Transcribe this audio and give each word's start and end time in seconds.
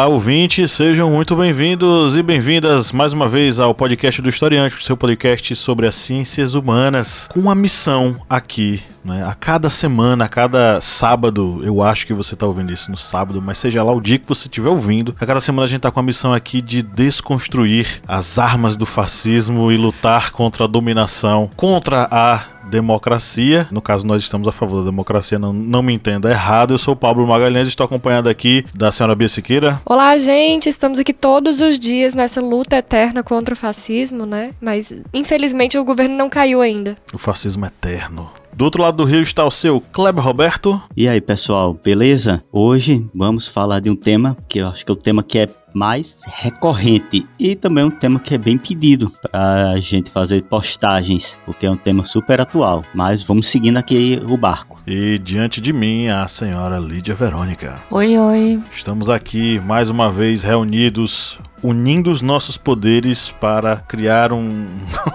Olá, 0.00 0.08
ouvintes, 0.08 0.72
sejam 0.72 1.10
muito 1.10 1.36
bem-vindos 1.36 2.16
e 2.16 2.22
bem-vindas 2.22 2.90
mais 2.90 3.12
uma 3.12 3.28
vez 3.28 3.60
ao 3.60 3.74
podcast 3.74 4.22
do 4.22 4.30
Historiante, 4.30 4.82
seu 4.82 4.96
podcast 4.96 5.54
sobre 5.54 5.86
as 5.86 5.94
ciências 5.94 6.54
humanas, 6.54 7.28
com 7.30 7.38
uma 7.38 7.54
missão 7.54 8.16
aqui, 8.26 8.82
né? 9.04 9.22
A 9.26 9.34
cada 9.34 9.68
semana, 9.68 10.24
a 10.24 10.28
cada 10.28 10.80
sábado, 10.80 11.60
eu 11.62 11.82
acho 11.82 12.06
que 12.06 12.14
você 12.14 12.32
está 12.32 12.46
ouvindo 12.46 12.72
isso 12.72 12.90
no 12.90 12.96
sábado, 12.96 13.42
mas 13.42 13.58
seja 13.58 13.82
lá 13.82 13.92
o 13.92 14.00
dia 14.00 14.18
que 14.18 14.26
você 14.26 14.48
estiver 14.48 14.70
ouvindo, 14.70 15.14
a 15.20 15.26
cada 15.26 15.38
semana 15.38 15.64
a 15.64 15.68
gente 15.68 15.80
está 15.80 15.90
com 15.90 16.00
a 16.00 16.02
missão 16.02 16.32
aqui 16.32 16.62
de 16.62 16.80
desconstruir 16.80 18.00
as 18.08 18.38
armas 18.38 18.78
do 18.78 18.86
fascismo 18.86 19.70
e 19.70 19.76
lutar 19.76 20.30
contra 20.30 20.64
a 20.64 20.66
dominação, 20.66 21.50
contra 21.54 22.08
a 22.10 22.42
democracia. 22.64 23.68
No 23.70 23.80
caso, 23.80 24.06
nós 24.06 24.22
estamos 24.22 24.46
a 24.48 24.52
favor 24.52 24.80
da 24.80 24.90
democracia, 24.90 25.38
não, 25.38 25.52
não 25.52 25.82
me 25.82 25.92
entenda 25.92 26.30
errado. 26.30 26.74
Eu 26.74 26.78
sou 26.78 26.94
o 26.94 26.96
Pablo 26.96 27.26
Magalhães 27.26 27.68
e 27.68 27.70
estou 27.70 27.84
acompanhado 27.84 28.28
aqui 28.28 28.64
da 28.74 28.90
senhora 28.92 29.14
Bia 29.14 29.28
Siqueira. 29.28 29.80
Olá, 29.84 30.16
gente. 30.18 30.68
Estamos 30.68 30.98
aqui 30.98 31.12
todos 31.12 31.60
os 31.60 31.78
dias 31.78 32.14
nessa 32.14 32.40
luta 32.40 32.76
eterna 32.76 33.22
contra 33.22 33.54
o 33.54 33.56
fascismo, 33.56 34.26
né? 34.26 34.50
Mas, 34.60 34.92
infelizmente, 35.12 35.78
o 35.78 35.84
governo 35.84 36.16
não 36.16 36.28
caiu 36.28 36.60
ainda. 36.60 36.96
O 37.12 37.18
fascismo 37.18 37.66
eterno. 37.66 38.30
Do 38.52 38.64
outro 38.64 38.82
lado 38.82 38.98
do 38.98 39.04
rio 39.04 39.22
está 39.22 39.44
o 39.44 39.50
seu 39.50 39.80
Kleber 39.80 40.22
Roberto. 40.22 40.80
E 40.96 41.08
aí, 41.08 41.20
pessoal, 41.20 41.72
beleza? 41.72 42.42
Hoje 42.52 43.06
vamos 43.14 43.48
falar 43.48 43.80
de 43.80 43.88
um 43.88 43.96
tema 43.96 44.36
que 44.48 44.58
eu 44.58 44.68
acho 44.68 44.84
que 44.84 44.90
é 44.90 44.94
o 44.94 44.96
tema 44.96 45.22
que 45.22 45.38
é 45.38 45.48
mais 45.72 46.20
recorrente 46.26 47.26
e 47.38 47.54
também 47.54 47.84
um 47.84 47.90
tema 47.90 48.18
que 48.18 48.34
é 48.34 48.38
bem 48.38 48.58
pedido 48.58 49.12
para 49.22 49.70
a 49.70 49.80
gente 49.80 50.10
fazer 50.10 50.42
postagens, 50.42 51.38
porque 51.46 51.64
é 51.64 51.70
um 51.70 51.76
tema 51.76 52.04
super 52.04 52.40
atual. 52.40 52.84
Mas 52.92 53.22
vamos 53.22 53.46
seguindo 53.46 53.76
aqui 53.76 54.20
o 54.28 54.36
barco. 54.36 54.80
E 54.86 55.18
diante 55.18 55.60
de 55.60 55.72
mim, 55.72 56.08
a 56.08 56.26
senhora 56.28 56.78
Lídia 56.78 57.14
Verônica. 57.14 57.80
Oi, 57.90 58.18
oi. 58.18 58.60
Estamos 58.72 59.08
aqui 59.08 59.60
mais 59.60 59.88
uma 59.88 60.10
vez 60.10 60.42
reunidos 60.42 61.38
unindo 61.62 62.10
os 62.10 62.22
nossos 62.22 62.56
poderes 62.56 63.30
para 63.40 63.76
criar 63.76 64.32
um, 64.32 64.68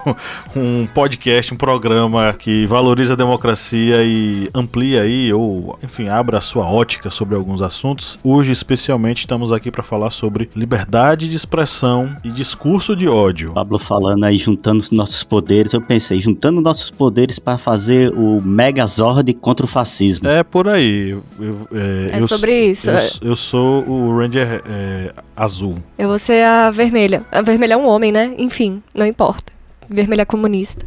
um 0.54 0.86
podcast, 0.86 1.52
um 1.52 1.56
programa 1.56 2.32
que 2.32 2.66
valoriza 2.66 3.14
a 3.14 3.16
democracia 3.16 4.02
e 4.04 4.48
amplia 4.54 5.02
aí, 5.02 5.32
ou 5.32 5.78
enfim, 5.82 6.08
abra 6.08 6.38
a 6.38 6.40
sua 6.40 6.70
ótica 6.70 7.10
sobre 7.10 7.34
alguns 7.34 7.62
assuntos. 7.62 8.18
Hoje, 8.22 8.52
especialmente, 8.52 9.20
estamos 9.20 9.52
aqui 9.52 9.70
para 9.70 9.82
falar 9.82 10.10
sobre 10.10 10.50
liberdade 10.54 11.28
de 11.28 11.36
expressão 11.36 12.16
e 12.22 12.30
discurso 12.30 12.94
de 12.94 13.08
ódio. 13.08 13.52
Pablo 13.52 13.78
falando 13.78 14.24
aí, 14.24 14.38
juntando 14.38 14.80
os 14.80 14.90
nossos 14.90 15.22
poderes, 15.22 15.72
eu 15.72 15.80
pensei, 15.80 16.20
juntando 16.20 16.60
nossos 16.60 16.90
poderes 16.90 17.38
para 17.38 17.58
fazer 17.58 18.12
o 18.12 18.40
Megazord 18.40 19.32
contra 19.34 19.64
o 19.64 19.68
fascismo. 19.68 20.28
É 20.28 20.42
por 20.42 20.68
aí. 20.68 21.16
Eu, 21.38 21.68
é, 21.72 22.18
é 22.18 22.26
sobre 22.26 22.70
isso. 22.70 22.90
Eu, 22.90 23.30
eu, 23.30 23.36
sou 23.36 23.86
o 23.88 24.16
Ranger 24.16 24.62
é, 24.68 25.12
azul. 25.36 25.78
Eu 25.98 26.08
vou 26.08 26.18
ser 26.18 26.35
ser 26.36 26.42
a 26.42 26.70
vermelha. 26.70 27.22
A 27.32 27.40
vermelha 27.40 27.74
é 27.74 27.76
um 27.76 27.86
homem, 27.86 28.12
né? 28.12 28.34
Enfim, 28.36 28.82
não 28.94 29.06
importa. 29.06 29.52
Vermelha 29.88 30.22
é 30.22 30.24
comunista. 30.24 30.84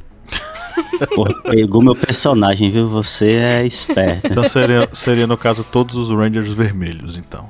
Porra, 1.16 1.33
pegou 1.44 1.81
meu 1.81 1.95
personagem, 1.95 2.69
viu? 2.72 2.88
Você 2.89 3.31
é 3.31 3.66
esperto. 3.66 4.27
Então 4.27 4.44
seria, 4.44 4.88
seria, 4.94 5.25
no 5.25 5.38
caso, 5.38 5.64
todos 5.64 5.95
os 5.95 6.09
Rangers 6.09 6.52
vermelhos, 6.53 7.17
então. 7.17 7.50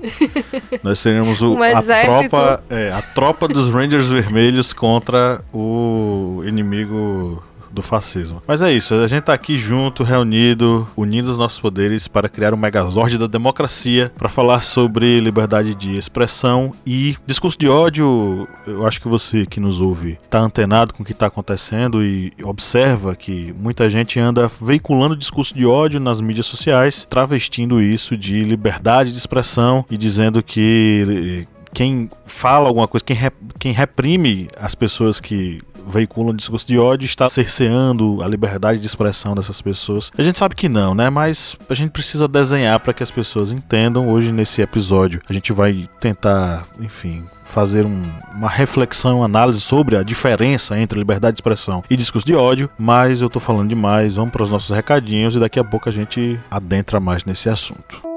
Nós 0.81 0.99
seríamos 0.99 1.41
o, 1.41 1.53
um 1.53 1.63
a, 1.63 1.81
tropa, 1.81 2.63
é, 2.69 2.91
a 2.91 3.01
tropa 3.01 3.47
dos 3.47 3.71
Rangers 3.71 4.07
vermelhos 4.07 4.71
contra 4.71 5.41
o 5.53 6.41
inimigo 6.45 7.43
do 7.79 7.83
fascismo. 7.83 8.43
Mas 8.45 8.61
é 8.61 8.71
isso, 8.71 8.93
a 8.93 9.07
gente 9.07 9.23
tá 9.23 9.33
aqui 9.33 9.57
junto, 9.57 10.03
reunido, 10.03 10.85
unindo 10.95 11.31
os 11.31 11.37
nossos 11.37 11.59
poderes 11.59 12.07
para 12.07 12.29
criar 12.29 12.53
um 12.53 12.57
megazord 12.57 13.17
da 13.17 13.27
democracia, 13.27 14.11
para 14.17 14.29
falar 14.29 14.61
sobre 14.61 15.19
liberdade 15.19 15.73
de 15.73 15.97
expressão 15.97 16.71
e 16.85 17.15
discurso 17.25 17.57
de 17.57 17.67
ódio. 17.67 18.47
Eu 18.67 18.85
acho 18.85 19.01
que 19.01 19.07
você 19.07 19.45
que 19.45 19.59
nos 19.59 19.79
ouve 19.79 20.19
tá 20.29 20.39
antenado 20.39 20.93
com 20.93 21.03
o 21.03 21.05
que 21.05 21.13
tá 21.13 21.27
acontecendo 21.27 22.03
e 22.03 22.33
observa 22.43 23.15
que 23.15 23.53
muita 23.57 23.89
gente 23.89 24.19
anda 24.19 24.49
veiculando 24.61 25.15
discurso 25.15 25.53
de 25.53 25.65
ódio 25.65 25.99
nas 25.99 26.19
mídias 26.19 26.45
sociais, 26.45 27.07
travestindo 27.09 27.81
isso 27.81 28.17
de 28.17 28.41
liberdade 28.41 29.11
de 29.11 29.17
expressão 29.17 29.85
e 29.89 29.97
dizendo 29.97 30.43
que 30.43 31.47
quem 31.73 32.09
fala 32.25 32.67
alguma 32.67 32.87
coisa, 32.87 33.05
quem, 33.05 33.17
quem 33.59 33.71
reprime 33.71 34.47
as 34.57 34.75
pessoas 34.75 35.19
que 35.19 35.61
veiculam 35.87 36.35
discurso 36.35 36.65
de 36.67 36.77
ódio 36.77 37.05
está 37.05 37.29
cerceando 37.29 38.21
a 38.23 38.27
liberdade 38.27 38.79
de 38.79 38.85
expressão 38.85 39.35
dessas 39.35 39.61
pessoas. 39.61 40.11
A 40.17 40.21
gente 40.21 40.37
sabe 40.37 40.55
que 40.55 40.69
não, 40.69 40.93
né? 40.93 41.09
Mas 41.09 41.55
a 41.69 41.73
gente 41.73 41.91
precisa 41.91 42.27
desenhar 42.27 42.79
para 42.79 42.93
que 42.93 43.03
as 43.03 43.11
pessoas 43.11 43.51
entendam. 43.51 44.09
Hoje, 44.09 44.31
nesse 44.31 44.61
episódio, 44.61 45.21
a 45.29 45.33
gente 45.33 45.51
vai 45.51 45.89
tentar, 45.99 46.65
enfim, 46.79 47.23
fazer 47.49 47.85
um, 47.85 48.03
uma 48.33 48.49
reflexão, 48.49 49.17
uma 49.17 49.25
análise 49.25 49.59
sobre 49.59 49.97
a 49.97 50.03
diferença 50.03 50.79
entre 50.79 50.99
liberdade 50.99 51.35
de 51.35 51.37
expressão 51.39 51.83
e 51.89 51.97
discurso 51.97 52.25
de 52.25 52.35
ódio, 52.35 52.69
mas 52.77 53.21
eu 53.21 53.29
tô 53.29 53.39
falando 53.39 53.69
demais, 53.69 54.15
vamos 54.15 54.31
para 54.31 54.43
os 54.43 54.49
nossos 54.49 54.69
recadinhos 54.69 55.35
e 55.35 55.39
daqui 55.39 55.59
a 55.59 55.63
pouco 55.63 55.89
a 55.89 55.91
gente 55.91 56.39
adentra 56.49 56.99
mais 56.99 57.25
nesse 57.25 57.49
assunto. 57.49 58.08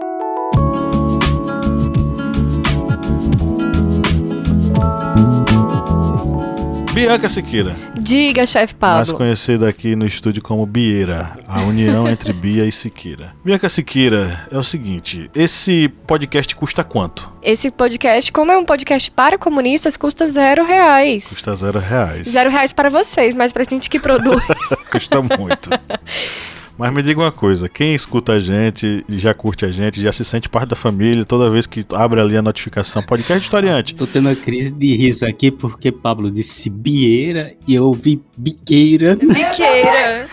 Bianca 7.02 7.28
Siqueira. 7.28 7.74
Diga, 7.98 8.46
chefe 8.46 8.76
Pablo. 8.76 8.98
Mais 8.98 9.10
conhecida 9.10 9.68
aqui 9.68 9.96
no 9.96 10.06
estúdio 10.06 10.40
como 10.40 10.64
Bieira, 10.64 11.32
a 11.48 11.62
união 11.62 12.08
entre 12.08 12.32
Bia 12.32 12.64
e 12.64 12.70
Siqueira. 12.70 13.34
Bianca 13.44 13.68
Siqueira, 13.68 14.46
é 14.52 14.56
o 14.56 14.62
seguinte, 14.62 15.28
esse 15.34 15.88
podcast 16.06 16.54
custa 16.54 16.84
quanto? 16.84 17.28
Esse 17.42 17.72
podcast, 17.72 18.30
como 18.30 18.52
é 18.52 18.56
um 18.56 18.64
podcast 18.64 19.10
para 19.10 19.36
comunistas, 19.36 19.96
custa 19.96 20.28
zero 20.28 20.64
reais. 20.64 21.26
Custa 21.26 21.56
zero 21.56 21.80
reais. 21.80 22.28
Zero 22.28 22.50
reais 22.50 22.72
para 22.72 22.88
vocês, 22.88 23.34
mas 23.34 23.52
pra 23.52 23.64
gente 23.64 23.90
que 23.90 23.98
produz... 23.98 24.40
custa 24.88 25.20
muito. 25.20 25.70
Mas 26.78 26.92
me 26.92 27.02
diga 27.02 27.20
uma 27.20 27.30
coisa, 27.30 27.68
quem 27.68 27.94
escuta 27.94 28.32
a 28.32 28.40
gente 28.40 29.04
já 29.10 29.32
curte 29.34 29.64
a 29.64 29.70
gente, 29.70 30.00
já 30.00 30.10
se 30.10 30.24
sente 30.24 30.48
parte 30.48 30.70
da 30.70 30.76
família, 30.76 31.24
toda 31.24 31.50
vez 31.50 31.66
que 31.66 31.84
abre 31.92 32.20
ali 32.20 32.36
a 32.36 32.42
notificação, 32.42 33.02
podcast 33.02 33.42
historiante. 33.42 33.94
Tô 33.94 34.06
tendo 34.06 34.28
uma 34.28 34.34
crise 34.34 34.70
de 34.70 34.96
riso 34.96 35.26
aqui 35.26 35.50
porque 35.50 35.92
Pablo 35.92 36.30
disse 36.30 36.70
bieira 36.70 37.52
e 37.68 37.74
eu 37.74 37.84
ouvi 37.84 38.20
biqueira. 38.36 39.16
Biqueira. 39.16 40.28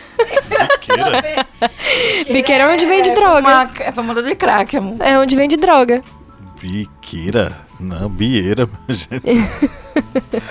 Biqueira? 0.49 1.45
Biqueira 2.31 2.63
é 2.63 2.67
onde 2.73 2.85
vende 2.85 3.13
droga. 3.13 3.69
É 3.79 3.91
famosa 3.91 4.23
de 4.23 4.33
crack, 4.35 4.77
amor. 4.77 4.97
É 5.01 5.19
onde 5.19 5.35
vende 5.35 5.57
droga. 5.57 6.01
Biqueira? 6.61 7.57
Não, 7.79 8.09
bieira, 8.09 8.67
gente. 8.89 9.23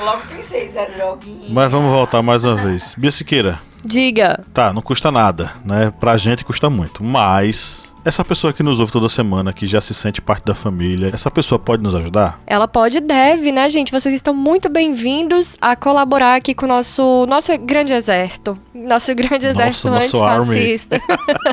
Logo 0.02 0.22
pensei, 0.28 0.68
Zé 0.68 0.86
Droguinha. 0.90 1.48
Mas 1.50 1.70
vamos 1.70 1.90
voltar 1.90 2.22
mais 2.22 2.44
uma 2.44 2.56
vez. 2.56 2.94
Bia 2.96 3.10
Siqueira. 3.10 3.60
Diga. 3.84 4.44
Tá, 4.52 4.72
não 4.72 4.82
custa 4.82 5.10
nada, 5.10 5.52
né? 5.64 5.92
Pra 5.98 6.16
gente 6.16 6.44
custa 6.44 6.68
muito. 6.68 7.02
Mas 7.02 7.94
essa 8.08 8.24
pessoa 8.24 8.54
que 8.54 8.62
nos 8.62 8.80
ouve 8.80 8.90
toda 8.90 9.06
semana, 9.06 9.52
que 9.52 9.66
já 9.66 9.82
se 9.82 9.92
sente 9.92 10.22
parte 10.22 10.46
da 10.46 10.54
família, 10.54 11.10
essa 11.12 11.30
pessoa 11.30 11.58
pode 11.58 11.82
nos 11.82 11.94
ajudar? 11.94 12.40
Ela 12.46 12.66
pode 12.66 12.98
e 12.98 13.00
deve, 13.02 13.52
né, 13.52 13.68
gente? 13.68 13.92
Vocês 13.92 14.14
estão 14.14 14.32
muito 14.32 14.70
bem-vindos 14.70 15.58
a 15.60 15.76
colaborar 15.76 16.36
aqui 16.36 16.54
com 16.54 16.64
o 16.64 16.68
nosso, 16.68 17.26
nosso 17.28 17.56
grande 17.58 17.92
exército. 17.92 18.58
Nosso 18.74 19.14
grande 19.14 19.46
exército 19.46 19.90
nosso 19.90 20.22
antifascista. 20.24 20.98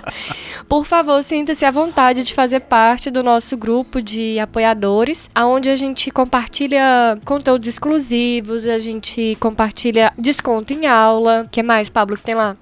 Por 0.70 0.86
favor, 0.86 1.22
sinta-se 1.24 1.66
à 1.66 1.72
vontade 1.72 2.24
de 2.24 2.34
fazer 2.34 2.62
parte 2.62 3.12
do 3.12 3.22
nosso 3.22 3.58
grupo 3.58 4.02
de 4.02 4.40
apoiadores, 4.40 5.30
aonde 5.36 5.70
a 5.70 5.76
gente 5.76 6.10
compartilha 6.10 7.20
conteúdos 7.26 7.68
exclusivos, 7.68 8.66
a 8.66 8.80
gente 8.80 9.36
compartilha 9.42 10.14
desconto 10.18 10.72
em 10.72 10.88
aula. 10.88 11.44
O 11.46 11.50
que 11.50 11.62
mais, 11.62 11.90
Pablo, 11.90 12.16
que 12.16 12.24
tem 12.24 12.36
lá? 12.36 12.56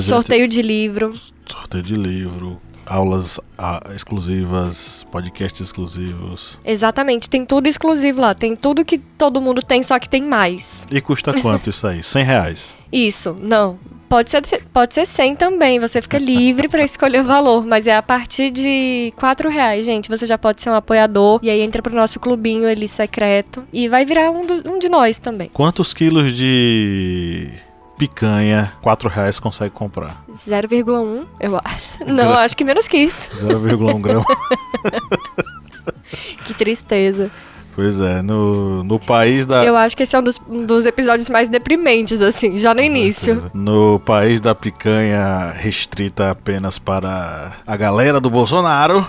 Sorteio 0.00 0.46
de 0.46 0.62
livro. 0.62 1.12
Sorteio 1.44 1.82
de 1.82 1.96
livro, 1.96 2.60
aulas 2.86 3.40
ah, 3.56 3.90
exclusivas, 3.94 5.06
podcasts 5.10 5.60
exclusivos. 5.60 6.58
Exatamente, 6.64 7.28
tem 7.28 7.44
tudo 7.44 7.66
exclusivo 7.66 8.20
lá. 8.20 8.34
Tem 8.34 8.56
tudo 8.56 8.84
que 8.84 8.98
todo 8.98 9.40
mundo 9.40 9.62
tem, 9.62 9.82
só 9.82 9.98
que 9.98 10.08
tem 10.08 10.22
mais. 10.22 10.86
E 10.90 11.00
custa 11.00 11.32
quanto 11.40 11.70
isso 11.70 11.86
aí? 11.86 12.02
100 12.02 12.24
reais? 12.24 12.78
Isso, 12.92 13.36
não. 13.40 13.78
Pode 14.08 14.30
ser, 14.30 14.42
pode 14.74 14.92
ser 14.92 15.06
100 15.06 15.36
também, 15.36 15.80
você 15.80 16.02
fica 16.02 16.18
livre 16.18 16.68
para 16.68 16.84
escolher 16.84 17.22
o 17.22 17.24
valor, 17.24 17.64
mas 17.64 17.86
é 17.86 17.96
a 17.96 18.02
partir 18.02 18.50
de 18.50 19.10
4 19.16 19.48
reais, 19.48 19.86
gente. 19.86 20.10
Você 20.10 20.26
já 20.26 20.36
pode 20.36 20.60
ser 20.60 20.68
um 20.68 20.74
apoiador 20.74 21.40
e 21.42 21.48
aí 21.48 21.62
entra 21.62 21.80
pro 21.80 21.96
nosso 21.96 22.20
clubinho 22.20 22.68
ali 22.68 22.86
secreto 22.86 23.64
e 23.72 23.88
vai 23.88 24.04
virar 24.04 24.30
um, 24.30 24.44
do, 24.44 24.70
um 24.70 24.78
de 24.78 24.90
nós 24.90 25.18
também. 25.18 25.48
Quantos 25.48 25.94
quilos 25.94 26.36
de 26.36 27.48
picanha, 28.02 28.72
4 28.82 29.08
reais 29.08 29.38
consegue 29.38 29.70
comprar. 29.70 30.24
0,1, 30.28 31.24
eu 31.38 31.56
acho. 31.56 31.88
Não, 32.04 32.32
acho 32.34 32.56
que 32.56 32.64
menos 32.64 32.88
que 32.88 32.96
isso. 32.96 33.30
0,1 33.46 34.00
grama. 34.02 34.24
tristeza. 36.58 37.30
Pois 37.76 38.00
é, 38.00 38.20
no, 38.20 38.82
no 38.82 38.98
país 38.98 39.46
da. 39.46 39.64
Eu 39.64 39.76
acho 39.76 39.96
que 39.96 40.02
esse 40.02 40.16
é 40.16 40.18
um 40.18 40.22
dos, 40.22 40.40
um 40.48 40.62
dos 40.62 40.84
episódios 40.84 41.30
mais 41.30 41.48
deprimentes, 41.48 42.20
assim, 42.20 42.58
já 42.58 42.74
no 42.74 42.82
início. 42.82 43.50
No 43.54 44.00
país 44.00 44.40
da 44.40 44.54
picanha 44.54 45.52
restrita 45.52 46.30
apenas 46.32 46.78
para 46.78 47.54
a 47.64 47.76
galera 47.76 48.20
do 48.20 48.28
Bolsonaro, 48.28 49.08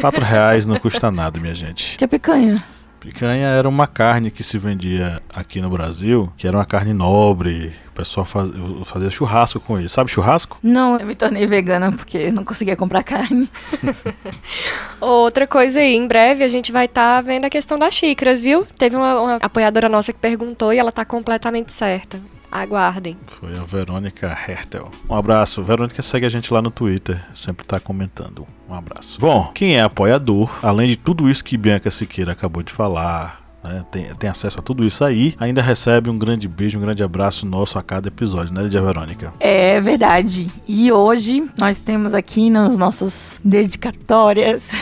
quatro 0.00 0.24
reais 0.24 0.66
não 0.66 0.76
custa 0.78 1.10
nada, 1.10 1.38
minha 1.38 1.54
gente. 1.54 1.98
Que 1.98 2.04
é 2.04 2.06
picanha? 2.06 2.64
Picanha 3.02 3.48
era 3.48 3.68
uma 3.68 3.88
carne 3.88 4.30
que 4.30 4.44
se 4.44 4.56
vendia 4.56 5.16
aqui 5.34 5.60
no 5.60 5.68
Brasil, 5.68 6.32
que 6.36 6.46
era 6.46 6.56
uma 6.56 6.64
carne 6.64 6.92
nobre. 6.92 7.74
O 7.88 7.92
pessoal 7.92 8.24
faz, 8.24 8.48
fazia 8.84 9.10
churrasco 9.10 9.58
com 9.58 9.78
isso. 9.80 9.92
Sabe 9.92 10.08
churrasco? 10.08 10.56
Não, 10.62 10.96
eu 10.96 11.04
me 11.04 11.16
tornei 11.16 11.44
vegana 11.44 11.90
porque 11.90 12.30
não 12.30 12.44
conseguia 12.44 12.76
comprar 12.76 13.02
carne. 13.02 13.50
Outra 15.00 15.48
coisa 15.48 15.80
aí, 15.80 15.96
em 15.96 16.06
breve 16.06 16.44
a 16.44 16.48
gente 16.48 16.70
vai 16.70 16.84
estar 16.84 17.16
tá 17.16 17.20
vendo 17.20 17.44
a 17.44 17.50
questão 17.50 17.76
das 17.76 17.92
xícaras, 17.92 18.40
viu? 18.40 18.64
Teve 18.78 18.94
uma, 18.94 19.20
uma 19.20 19.36
apoiadora 19.36 19.88
nossa 19.88 20.12
que 20.12 20.18
perguntou 20.20 20.72
e 20.72 20.78
ela 20.78 20.92
tá 20.92 21.04
completamente 21.04 21.72
certa. 21.72 22.20
Aguardem. 22.52 23.16
Foi 23.24 23.56
a 23.56 23.62
Verônica 23.62 24.26
Hertel. 24.46 24.90
Um 25.08 25.14
abraço. 25.14 25.62
Verônica 25.62 26.02
segue 26.02 26.26
a 26.26 26.28
gente 26.28 26.52
lá 26.52 26.60
no 26.60 26.70
Twitter, 26.70 27.24
sempre 27.34 27.66
tá 27.66 27.80
comentando. 27.80 28.46
Um 28.68 28.74
abraço. 28.74 29.18
Bom, 29.18 29.50
quem 29.54 29.76
é 29.76 29.80
apoiador, 29.80 30.58
além 30.62 30.90
de 30.90 30.96
tudo 30.96 31.30
isso 31.30 31.42
que 31.42 31.56
Bianca 31.56 31.90
Siqueira 31.90 32.32
acabou 32.32 32.62
de 32.62 32.70
falar, 32.70 33.42
né, 33.64 33.84
tem, 33.90 34.14
tem, 34.16 34.28
acesso 34.28 34.58
a 34.58 34.62
tudo 34.62 34.84
isso 34.84 35.04
aí, 35.04 35.34
ainda 35.38 35.62
recebe 35.62 36.10
um 36.10 36.18
grande 36.18 36.48
beijo, 36.48 36.78
um 36.78 36.82
grande 36.82 37.02
abraço 37.02 37.46
nosso 37.46 37.78
a 37.78 37.82
cada 37.82 38.08
episódio, 38.08 38.52
né, 38.52 38.62
Lidia 38.62 38.82
Verônica? 38.82 39.32
É 39.38 39.80
verdade. 39.80 40.50
E 40.66 40.92
hoje 40.92 41.48
nós 41.58 41.78
temos 41.78 42.12
aqui 42.12 42.50
nas 42.50 42.76
nossas 42.76 43.40
dedicatórias 43.42 44.72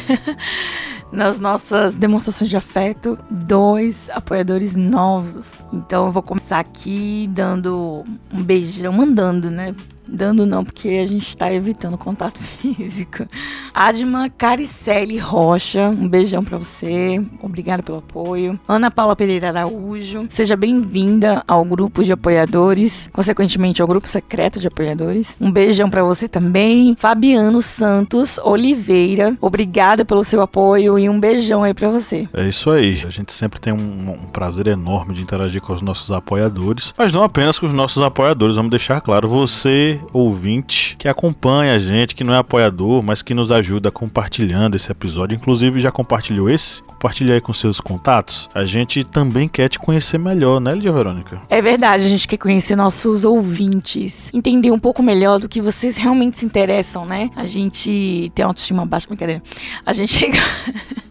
nas 1.13 1.39
nossas 1.39 1.97
demonstrações 1.97 2.49
de 2.49 2.57
afeto 2.57 3.19
dois 3.31 4.11
apoiadores 4.11 4.77
novos. 4.77 5.65
Então 5.73 6.07
eu 6.07 6.13
vou 6.13 6.23
começar 6.23 6.59
aqui 6.59 7.29
dando 7.33 8.05
um 8.33 8.43
beijão, 8.43 8.93
mandando, 8.93 9.51
né? 9.51 9.75
Dando 10.13 10.45
não, 10.45 10.65
porque 10.65 10.89
a 10.89 11.07
gente 11.07 11.29
está 11.29 11.53
evitando 11.53 11.97
contato 11.97 12.39
físico. 12.43 13.27
Adma 13.73 14.29
Caricelli 14.29 15.19
Rocha, 15.19 15.89
um 15.89 16.09
beijão 16.09 16.43
para 16.43 16.59
você. 16.59 17.23
Obrigada 17.41 17.83
pelo 17.83 17.99
apoio. 17.99 18.59
Ana 18.67 18.91
Paula 18.91 19.15
Pereira 19.15 19.49
Araújo, 19.49 20.27
seja 20.29 20.57
bem-vinda 20.57 21.45
ao 21.47 21.65
grupo 21.65 22.03
de 22.03 22.13
apoiadores, 22.13 23.09
consequentemente 23.13 23.81
ao 23.81 23.87
grupo 23.87 24.09
secreto 24.09 24.59
de 24.59 24.67
apoiadores. 24.67 25.37
Um 25.41 25.51
beijão 25.51 25.89
para 25.89 26.03
você 26.03 26.27
também. 26.27 26.97
Fabiano 26.97 27.63
Santos 27.63 28.39
Oliveira, 28.43 29.37
obrigada 29.41 30.05
pelo 30.05 30.25
seu 30.25 30.43
apoio 30.43 30.99
e 30.99 31.09
um 31.09 31.21
beijão 31.21 31.63
aí 31.63 31.73
para 31.73 31.89
você. 31.89 32.29
É 32.33 32.49
isso 32.49 32.71
aí. 32.71 33.03
A 33.07 33.11
gente 33.11 33.33
sempre 33.33 33.61
tem 33.61 33.73
um, 33.73 33.77
um 34.13 34.27
prazer 34.33 34.67
enorme 34.67 35.15
de 35.15 35.23
interagir 35.23 35.61
com 35.61 35.73
os 35.73 35.83
nossos 35.83 36.11
apoiadores, 36.11 36.93
mas 36.99 37.13
não 37.13 37.23
apenas 37.23 37.59
com 37.59 37.67
os 37.67 37.73
nossos 37.73 38.03
apoiadores, 38.03 38.57
vamos 38.57 38.71
deixar 38.71 39.01
claro, 39.01 39.29
você 39.29 40.00
ouvinte 40.13 40.97
que 40.99 41.09
acompanha 41.09 41.75
a 41.75 41.79
gente, 41.79 42.15
que 42.15 42.25
não 42.25 42.35
é 42.35 42.39
apoiador, 42.39 43.03
mas 43.03 43.23
que 43.23 43.35
nos 43.35 43.51
ajuda 43.51 43.91
compartilhando 43.91 44.77
esse 44.77 44.91
episódio. 44.91 45.37
Inclusive, 45.37 45.81
já 45.81 45.91
compartilhou 45.91 46.49
esse? 46.49 46.83
Compartilha 46.83 47.35
aí 47.35 47.41
com 47.41 47.53
seus 47.53 47.81
contatos. 47.81 48.49
A 48.55 48.65
gente 48.65 49.05
também 49.05 49.49
quer 49.49 49.69
te 49.69 49.79
conhecer 49.79 50.19
melhor, 50.19 50.61
né, 50.61 50.75
Lidia 50.75 50.93
Verônica? 50.93 51.41
É 51.49 51.63
verdade, 51.63 52.05
a 52.05 52.09
gente 52.09 52.29
quer 52.29 52.37
conhecer 52.37 52.77
nossos 52.77 53.25
ouvintes, 53.25 54.31
entender 54.35 54.71
um 54.71 54.79
pouco 54.79 55.03
melhor 55.03 55.39
do 55.39 55.49
que 55.49 55.61
vocês 55.61 55.97
realmente 55.97 56.39
se 56.39 56.47
interessam, 56.47 57.07
né? 57.07 57.31
A 57.37 57.45
gente 57.45 58.31
tem 58.35 58.45
autoestima 58.45 58.85
baixa, 58.85 59.07
brincadeira. 59.07 59.43
A 59.85 59.93
gente. 59.93 60.31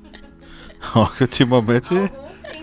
Ó, 0.96 1.06
que 1.06 1.24
ultimamente 1.24 1.90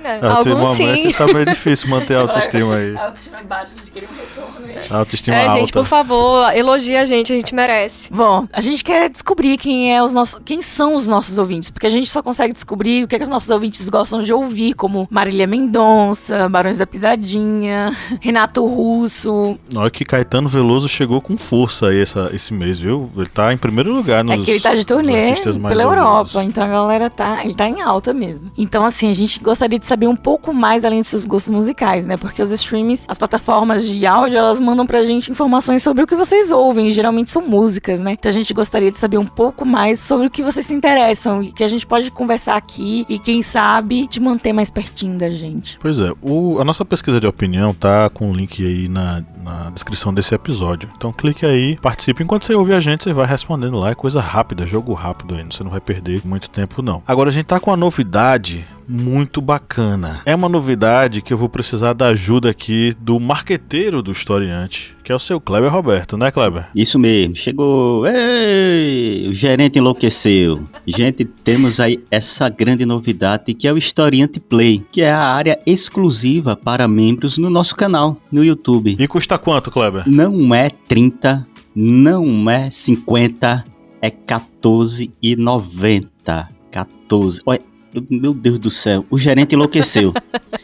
né? 0.06 0.20
Alguns 0.22 0.76
sim. 0.76 1.10
tá 1.12 1.26
meio 1.26 1.46
difícil 1.46 1.88
manter 1.88 2.16
a 2.16 2.20
autoestima 2.20 2.76
aí. 2.76 2.96
A 2.96 3.04
autoestima 3.06 3.42
baixa, 3.42 3.74
a 3.74 3.78
gente 3.78 3.92
queria 3.92 4.08
um 4.08 4.14
retorno 4.14 4.66
aí. 4.66 4.86
A 4.88 4.96
autoestima 4.96 5.36
é, 5.36 5.42
alta. 5.46 5.58
gente, 5.58 5.72
por 5.72 5.84
favor, 5.84 6.56
elogia 6.56 7.02
a 7.02 7.04
gente, 7.04 7.32
a 7.32 7.36
gente 7.36 7.54
merece. 7.54 8.12
Bom, 8.12 8.46
a 8.52 8.60
gente 8.60 8.84
quer 8.84 9.08
descobrir 9.08 9.56
quem 9.58 9.94
é 9.94 10.02
os 10.02 10.14
nossos, 10.14 10.40
quem 10.44 10.62
são 10.62 10.94
os 10.94 11.08
nossos 11.08 11.38
ouvintes, 11.38 11.70
porque 11.70 11.86
a 11.86 11.90
gente 11.90 12.08
só 12.10 12.22
consegue 12.22 12.52
descobrir 12.52 13.04
o 13.04 13.08
que, 13.08 13.16
é 13.16 13.18
que 13.18 13.24
os 13.24 13.28
nossos 13.28 13.50
ouvintes 13.50 13.88
gostam 13.88 14.22
de 14.22 14.32
ouvir, 14.32 14.74
como 14.74 15.08
Marília 15.10 15.46
Mendonça, 15.46 16.48
Barões 16.48 16.78
da 16.78 16.86
Pisadinha, 16.86 17.96
Renato 18.20 18.64
Russo. 18.64 19.58
Olha 19.74 19.90
que 19.90 20.04
Caetano 20.04 20.48
Veloso 20.48 20.88
chegou 20.88 21.20
com 21.20 21.36
força 21.36 21.88
aí 21.88 22.00
essa, 22.00 22.30
esse 22.32 22.52
mês, 22.52 22.78
viu? 22.78 23.10
Ele 23.16 23.26
tá 23.26 23.52
em 23.52 23.56
primeiro 23.56 23.92
lugar 23.92 24.22
nos 24.22 24.42
É 24.42 24.44
que 24.44 24.50
ele 24.50 24.60
tá 24.60 24.74
de 24.74 24.86
turnê 24.86 25.34
pela 25.68 25.82
Europa, 25.82 26.42
então 26.44 26.64
a 26.64 26.68
galera 26.68 27.10
tá, 27.10 27.44
ele 27.44 27.54
tá 27.54 27.68
em 27.68 27.80
alta 27.80 28.12
mesmo. 28.12 28.50
Então 28.56 28.84
assim, 28.84 29.10
a 29.10 29.14
gente 29.14 29.40
gostaria 29.40 29.78
de 29.78 29.86
saber 29.86 29.95
saber 29.96 30.08
um 30.08 30.16
pouco 30.16 30.52
mais 30.52 30.84
além 30.84 30.98
dos 30.98 31.08
seus 31.08 31.24
gostos 31.24 31.50
musicais, 31.50 32.04
né? 32.04 32.18
Porque 32.18 32.42
os 32.42 32.50
streams, 32.50 33.06
as 33.08 33.16
plataformas 33.16 33.88
de 33.88 34.06
áudio, 34.06 34.36
elas 34.36 34.60
mandam 34.60 34.86
pra 34.86 35.02
gente 35.04 35.30
informações 35.30 35.82
sobre 35.82 36.02
o 36.02 36.06
que 36.06 36.14
vocês 36.14 36.52
ouvem, 36.52 36.90
geralmente 36.90 37.30
são 37.30 37.40
músicas, 37.40 37.98
né? 37.98 38.12
Então 38.12 38.28
a 38.28 38.32
gente 38.32 38.52
gostaria 38.52 38.90
de 38.90 38.98
saber 38.98 39.16
um 39.16 39.24
pouco 39.24 39.66
mais 39.66 39.98
sobre 39.98 40.26
o 40.26 40.30
que 40.30 40.42
vocês 40.42 40.66
se 40.66 40.74
interessam 40.74 41.42
e 41.42 41.50
que 41.50 41.64
a 41.64 41.68
gente 41.68 41.86
pode 41.86 42.10
conversar 42.10 42.56
aqui 42.56 43.06
e 43.08 43.18
quem 43.18 43.40
sabe 43.40 44.06
te 44.06 44.20
manter 44.20 44.52
mais 44.52 44.70
pertinho 44.70 45.16
da 45.16 45.30
gente. 45.30 45.78
Pois 45.80 45.98
é, 45.98 46.12
o, 46.20 46.60
a 46.60 46.64
nossa 46.64 46.84
pesquisa 46.84 47.18
de 47.18 47.26
opinião 47.26 47.72
tá 47.72 48.10
com 48.10 48.30
o 48.30 48.34
link 48.34 48.62
aí 48.62 48.88
na, 48.88 49.24
na 49.42 49.70
descrição 49.70 50.12
desse 50.12 50.34
episódio. 50.34 50.90
Então 50.94 51.10
clique 51.10 51.46
aí, 51.46 51.78
participe. 51.78 52.22
Enquanto 52.22 52.44
você 52.44 52.54
ouve 52.54 52.74
a 52.74 52.80
gente, 52.80 53.04
você 53.04 53.14
vai 53.14 53.26
respondendo 53.26 53.78
lá. 53.78 53.90
É 53.90 53.94
coisa 53.94 54.20
rápida, 54.20 54.66
jogo 54.66 54.92
rápido 54.92 55.36
aí. 55.36 55.44
Você 55.44 55.64
não 55.64 55.70
vai 55.70 55.80
perder 55.80 56.20
muito 56.22 56.50
tempo, 56.50 56.82
não. 56.82 57.02
Agora 57.06 57.30
a 57.30 57.32
gente 57.32 57.46
tá 57.46 57.58
com 57.58 57.70
uma 57.70 57.76
novidade 57.76 58.64
muito 58.88 59.40
bacana. 59.40 60.20
É 60.24 60.34
uma 60.34 60.48
novidade 60.48 61.22
que 61.22 61.32
eu 61.32 61.38
vou 61.38 61.48
precisar 61.48 61.92
da 61.92 62.08
ajuda 62.08 62.50
aqui 62.50 62.92
do 63.00 63.20
marqueteiro 63.20 64.02
do 64.02 64.10
historiante, 64.12 64.94
que 65.02 65.10
é 65.12 65.14
o 65.14 65.18
seu 65.18 65.40
Kleber 65.40 65.72
Roberto, 65.72 66.16
né, 66.16 66.30
Kleber? 66.30 66.68
Isso 66.76 66.98
mesmo. 66.98 67.36
Chegou. 67.36 68.06
Ei, 68.06 69.28
o 69.28 69.34
gerente 69.34 69.78
enlouqueceu. 69.78 70.64
Gente, 70.86 71.24
temos 71.24 71.80
aí 71.80 72.02
essa 72.10 72.48
grande 72.48 72.86
novidade 72.86 73.54
que 73.54 73.68
é 73.68 73.72
o 73.72 73.78
Historiante 73.78 74.40
Play, 74.40 74.84
que 74.92 75.02
é 75.02 75.10
a 75.10 75.20
área 75.20 75.58
exclusiva 75.66 76.56
para 76.56 76.88
membros 76.88 77.38
no 77.38 77.50
nosso 77.50 77.76
canal 77.76 78.16
no 78.30 78.44
YouTube. 78.44 78.96
E 78.98 79.08
custa 79.08 79.38
quanto, 79.38 79.70
Kleber? 79.70 80.04
Não 80.06 80.54
é 80.54 80.70
30, 80.70 81.46
não 81.74 82.50
é 82.50 82.70
50, 82.70 83.64
é 84.00 84.10
14,90. 84.10 86.48
14. 86.70 87.40
Olha, 87.46 87.60
meu 88.10 88.34
Deus 88.34 88.58
do 88.58 88.70
céu, 88.70 89.04
o 89.10 89.18
gerente 89.18 89.54
enlouqueceu. 89.54 90.12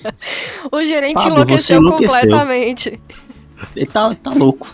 o 0.71 0.83
gerente 0.83 1.15
Fábio, 1.15 1.35
enlouqueceu, 1.35 1.79
enlouqueceu, 1.79 2.21
completamente. 2.21 3.01
Ele 3.77 3.87
tá, 3.87 4.15
tá 4.15 4.33
louco. 4.33 4.69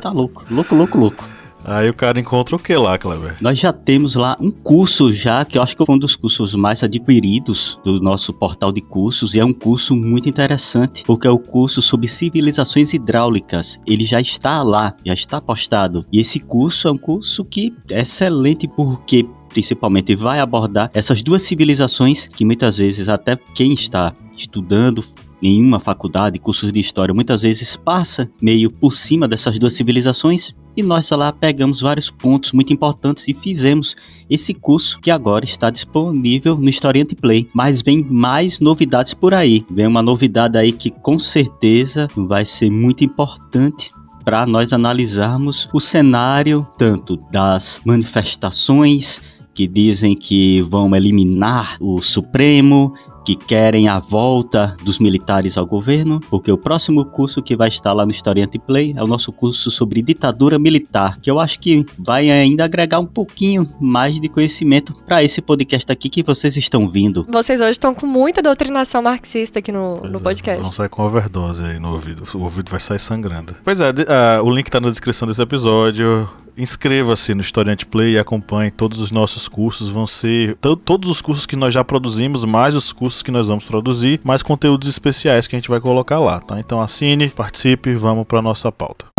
Tá 0.00 0.10
louco. 0.10 0.44
Louco, 0.50 0.74
louco, 0.74 0.98
louco. 0.98 1.34
Aí 1.66 1.88
o 1.88 1.94
cara 1.94 2.20
encontra 2.20 2.54
o 2.54 2.58
que 2.58 2.76
lá, 2.76 2.98
Kleber? 2.98 3.36
Nós 3.40 3.58
já 3.58 3.72
temos 3.72 4.14
lá 4.14 4.36
um 4.38 4.50
curso 4.50 5.10
já, 5.10 5.44
que 5.46 5.56
eu 5.56 5.62
acho 5.62 5.74
que 5.74 5.84
foi 5.84 5.94
um 5.94 5.98
dos 5.98 6.14
cursos 6.14 6.54
mais 6.54 6.82
adquiridos 6.82 7.78
do 7.82 8.00
nosso 8.00 8.34
portal 8.34 8.70
de 8.70 8.82
cursos, 8.82 9.34
e 9.34 9.40
é 9.40 9.44
um 9.44 9.52
curso 9.52 9.96
muito 9.96 10.28
interessante, 10.28 11.02
porque 11.06 11.26
é 11.26 11.30
o 11.30 11.38
curso 11.38 11.80
sobre 11.80 12.06
civilizações 12.06 12.92
hidráulicas. 12.92 13.80
Ele 13.86 14.04
já 14.04 14.20
está 14.20 14.62
lá, 14.62 14.94
já 15.06 15.14
está 15.14 15.40
postado. 15.40 16.04
E 16.12 16.20
esse 16.20 16.38
curso 16.38 16.86
é 16.86 16.92
um 16.92 16.98
curso 16.98 17.44
que 17.46 17.72
é 17.90 18.02
excelente 18.02 18.68
porque 18.68 19.26
principalmente 19.54 20.16
vai 20.16 20.40
abordar 20.40 20.90
essas 20.92 21.22
duas 21.22 21.44
civilizações 21.44 22.26
que 22.26 22.44
muitas 22.44 22.76
vezes 22.76 23.08
até 23.08 23.36
quem 23.54 23.72
está 23.72 24.12
estudando 24.36 25.02
em 25.40 25.62
uma 25.62 25.78
faculdade, 25.78 26.38
cursos 26.38 26.72
de 26.72 26.80
história, 26.80 27.14
muitas 27.14 27.42
vezes 27.42 27.76
passa 27.76 28.28
meio 28.42 28.70
por 28.70 28.92
cima 28.92 29.28
dessas 29.28 29.58
duas 29.58 29.74
civilizações 29.74 30.54
e 30.76 30.82
nós 30.82 31.08
lá 31.10 31.32
pegamos 31.32 31.82
vários 31.82 32.10
pontos 32.10 32.52
muito 32.52 32.72
importantes 32.72 33.28
e 33.28 33.34
fizemos 33.34 33.94
esse 34.28 34.52
curso 34.52 34.98
que 35.00 35.10
agora 35.10 35.44
está 35.44 35.70
disponível 35.70 36.56
no 36.56 36.68
Historiante 36.68 37.14
Play. 37.14 37.46
Mas 37.54 37.80
vem 37.80 38.02
mais 38.02 38.58
novidades 38.58 39.14
por 39.14 39.34
aí. 39.34 39.64
Vem 39.70 39.86
uma 39.86 40.02
novidade 40.02 40.58
aí 40.58 40.72
que 40.72 40.90
com 40.90 41.16
certeza 41.16 42.08
vai 42.16 42.44
ser 42.44 42.70
muito 42.70 43.04
importante 43.04 43.92
para 44.24 44.46
nós 44.46 44.72
analisarmos 44.72 45.68
o 45.72 45.80
cenário 45.80 46.66
tanto 46.78 47.16
das 47.30 47.80
manifestações 47.84 49.20
que 49.54 49.66
dizem 49.66 50.14
que 50.14 50.60
vão 50.62 50.94
eliminar 50.94 51.76
o 51.80 52.02
Supremo, 52.02 52.94
que 53.24 53.34
querem 53.34 53.88
a 53.88 53.98
volta 53.98 54.76
dos 54.82 54.98
militares 54.98 55.56
ao 55.56 55.64
governo, 55.64 56.20
porque 56.28 56.52
o 56.52 56.58
próximo 56.58 57.04
curso 57.04 57.42
que 57.42 57.56
vai 57.56 57.68
estar 57.68 57.92
lá 57.92 58.04
no 58.04 58.10
Historiante 58.10 58.58
Play 58.58 58.92
é 58.96 59.02
o 59.02 59.06
nosso 59.06 59.32
curso 59.32 59.70
sobre 59.70 60.02
ditadura 60.02 60.58
militar, 60.58 61.18
que 61.20 61.30
eu 61.30 61.40
acho 61.40 61.58
que 61.58 61.86
vai 61.98 62.30
ainda 62.30 62.64
agregar 62.64 62.98
um 62.98 63.06
pouquinho 63.06 63.68
mais 63.80 64.20
de 64.20 64.28
conhecimento 64.28 64.94
para 65.06 65.22
esse 65.22 65.40
podcast 65.40 65.90
aqui 65.90 66.10
que 66.10 66.22
vocês 66.22 66.56
estão 66.56 66.88
vindo. 66.88 67.26
Vocês 67.30 67.60
hoje 67.60 67.70
estão 67.70 67.94
com 67.94 68.06
muita 68.06 68.42
doutrinação 68.42 69.00
marxista 69.00 69.60
aqui 69.60 69.72
no, 69.72 69.96
no 70.02 70.18
é, 70.18 70.22
podcast. 70.22 70.62
Vão 70.62 70.72
sair 70.72 70.88
com 70.90 71.02
overdose 71.02 71.64
aí 71.64 71.78
no 71.78 71.92
ouvido. 71.92 72.24
O 72.34 72.42
ouvido 72.42 72.70
vai 72.70 72.80
sair 72.80 72.98
sangrando. 72.98 73.54
Pois 73.64 73.80
é, 73.80 73.90
uh, 73.90 74.44
o 74.44 74.50
link 74.50 74.70
tá 74.70 74.80
na 74.80 74.90
descrição 74.90 75.26
desse 75.26 75.40
episódio. 75.40 76.28
Inscreva-se 76.56 77.34
no 77.34 77.40
Historiante 77.40 77.86
Play 77.86 78.14
e 78.14 78.18
acompanhe 78.18 78.70
todos 78.70 79.00
os 79.00 79.10
nossos 79.10 79.48
cursos. 79.48 79.88
Vão 79.88 80.06
ser 80.06 80.56
todos 80.84 81.10
os 81.10 81.20
cursos 81.20 81.46
que 81.46 81.56
nós 81.56 81.72
já 81.72 81.84
produzimos, 81.84 82.44
mais 82.44 82.74
os 82.74 82.92
cursos 82.92 83.22
que 83.22 83.30
nós 83.30 83.46
vamos 83.46 83.64
produzir, 83.64 84.20
mais 84.24 84.42
conteúdos 84.42 84.88
especiais 84.88 85.46
que 85.46 85.56
a 85.56 85.58
gente 85.58 85.68
vai 85.68 85.80
colocar 85.80 86.18
lá, 86.18 86.40
tá? 86.40 86.58
Então 86.58 86.80
assine, 86.80 87.30
participe, 87.30 87.94
vamos 87.94 88.26
para 88.26 88.42
nossa 88.42 88.70
pauta. 88.70 89.13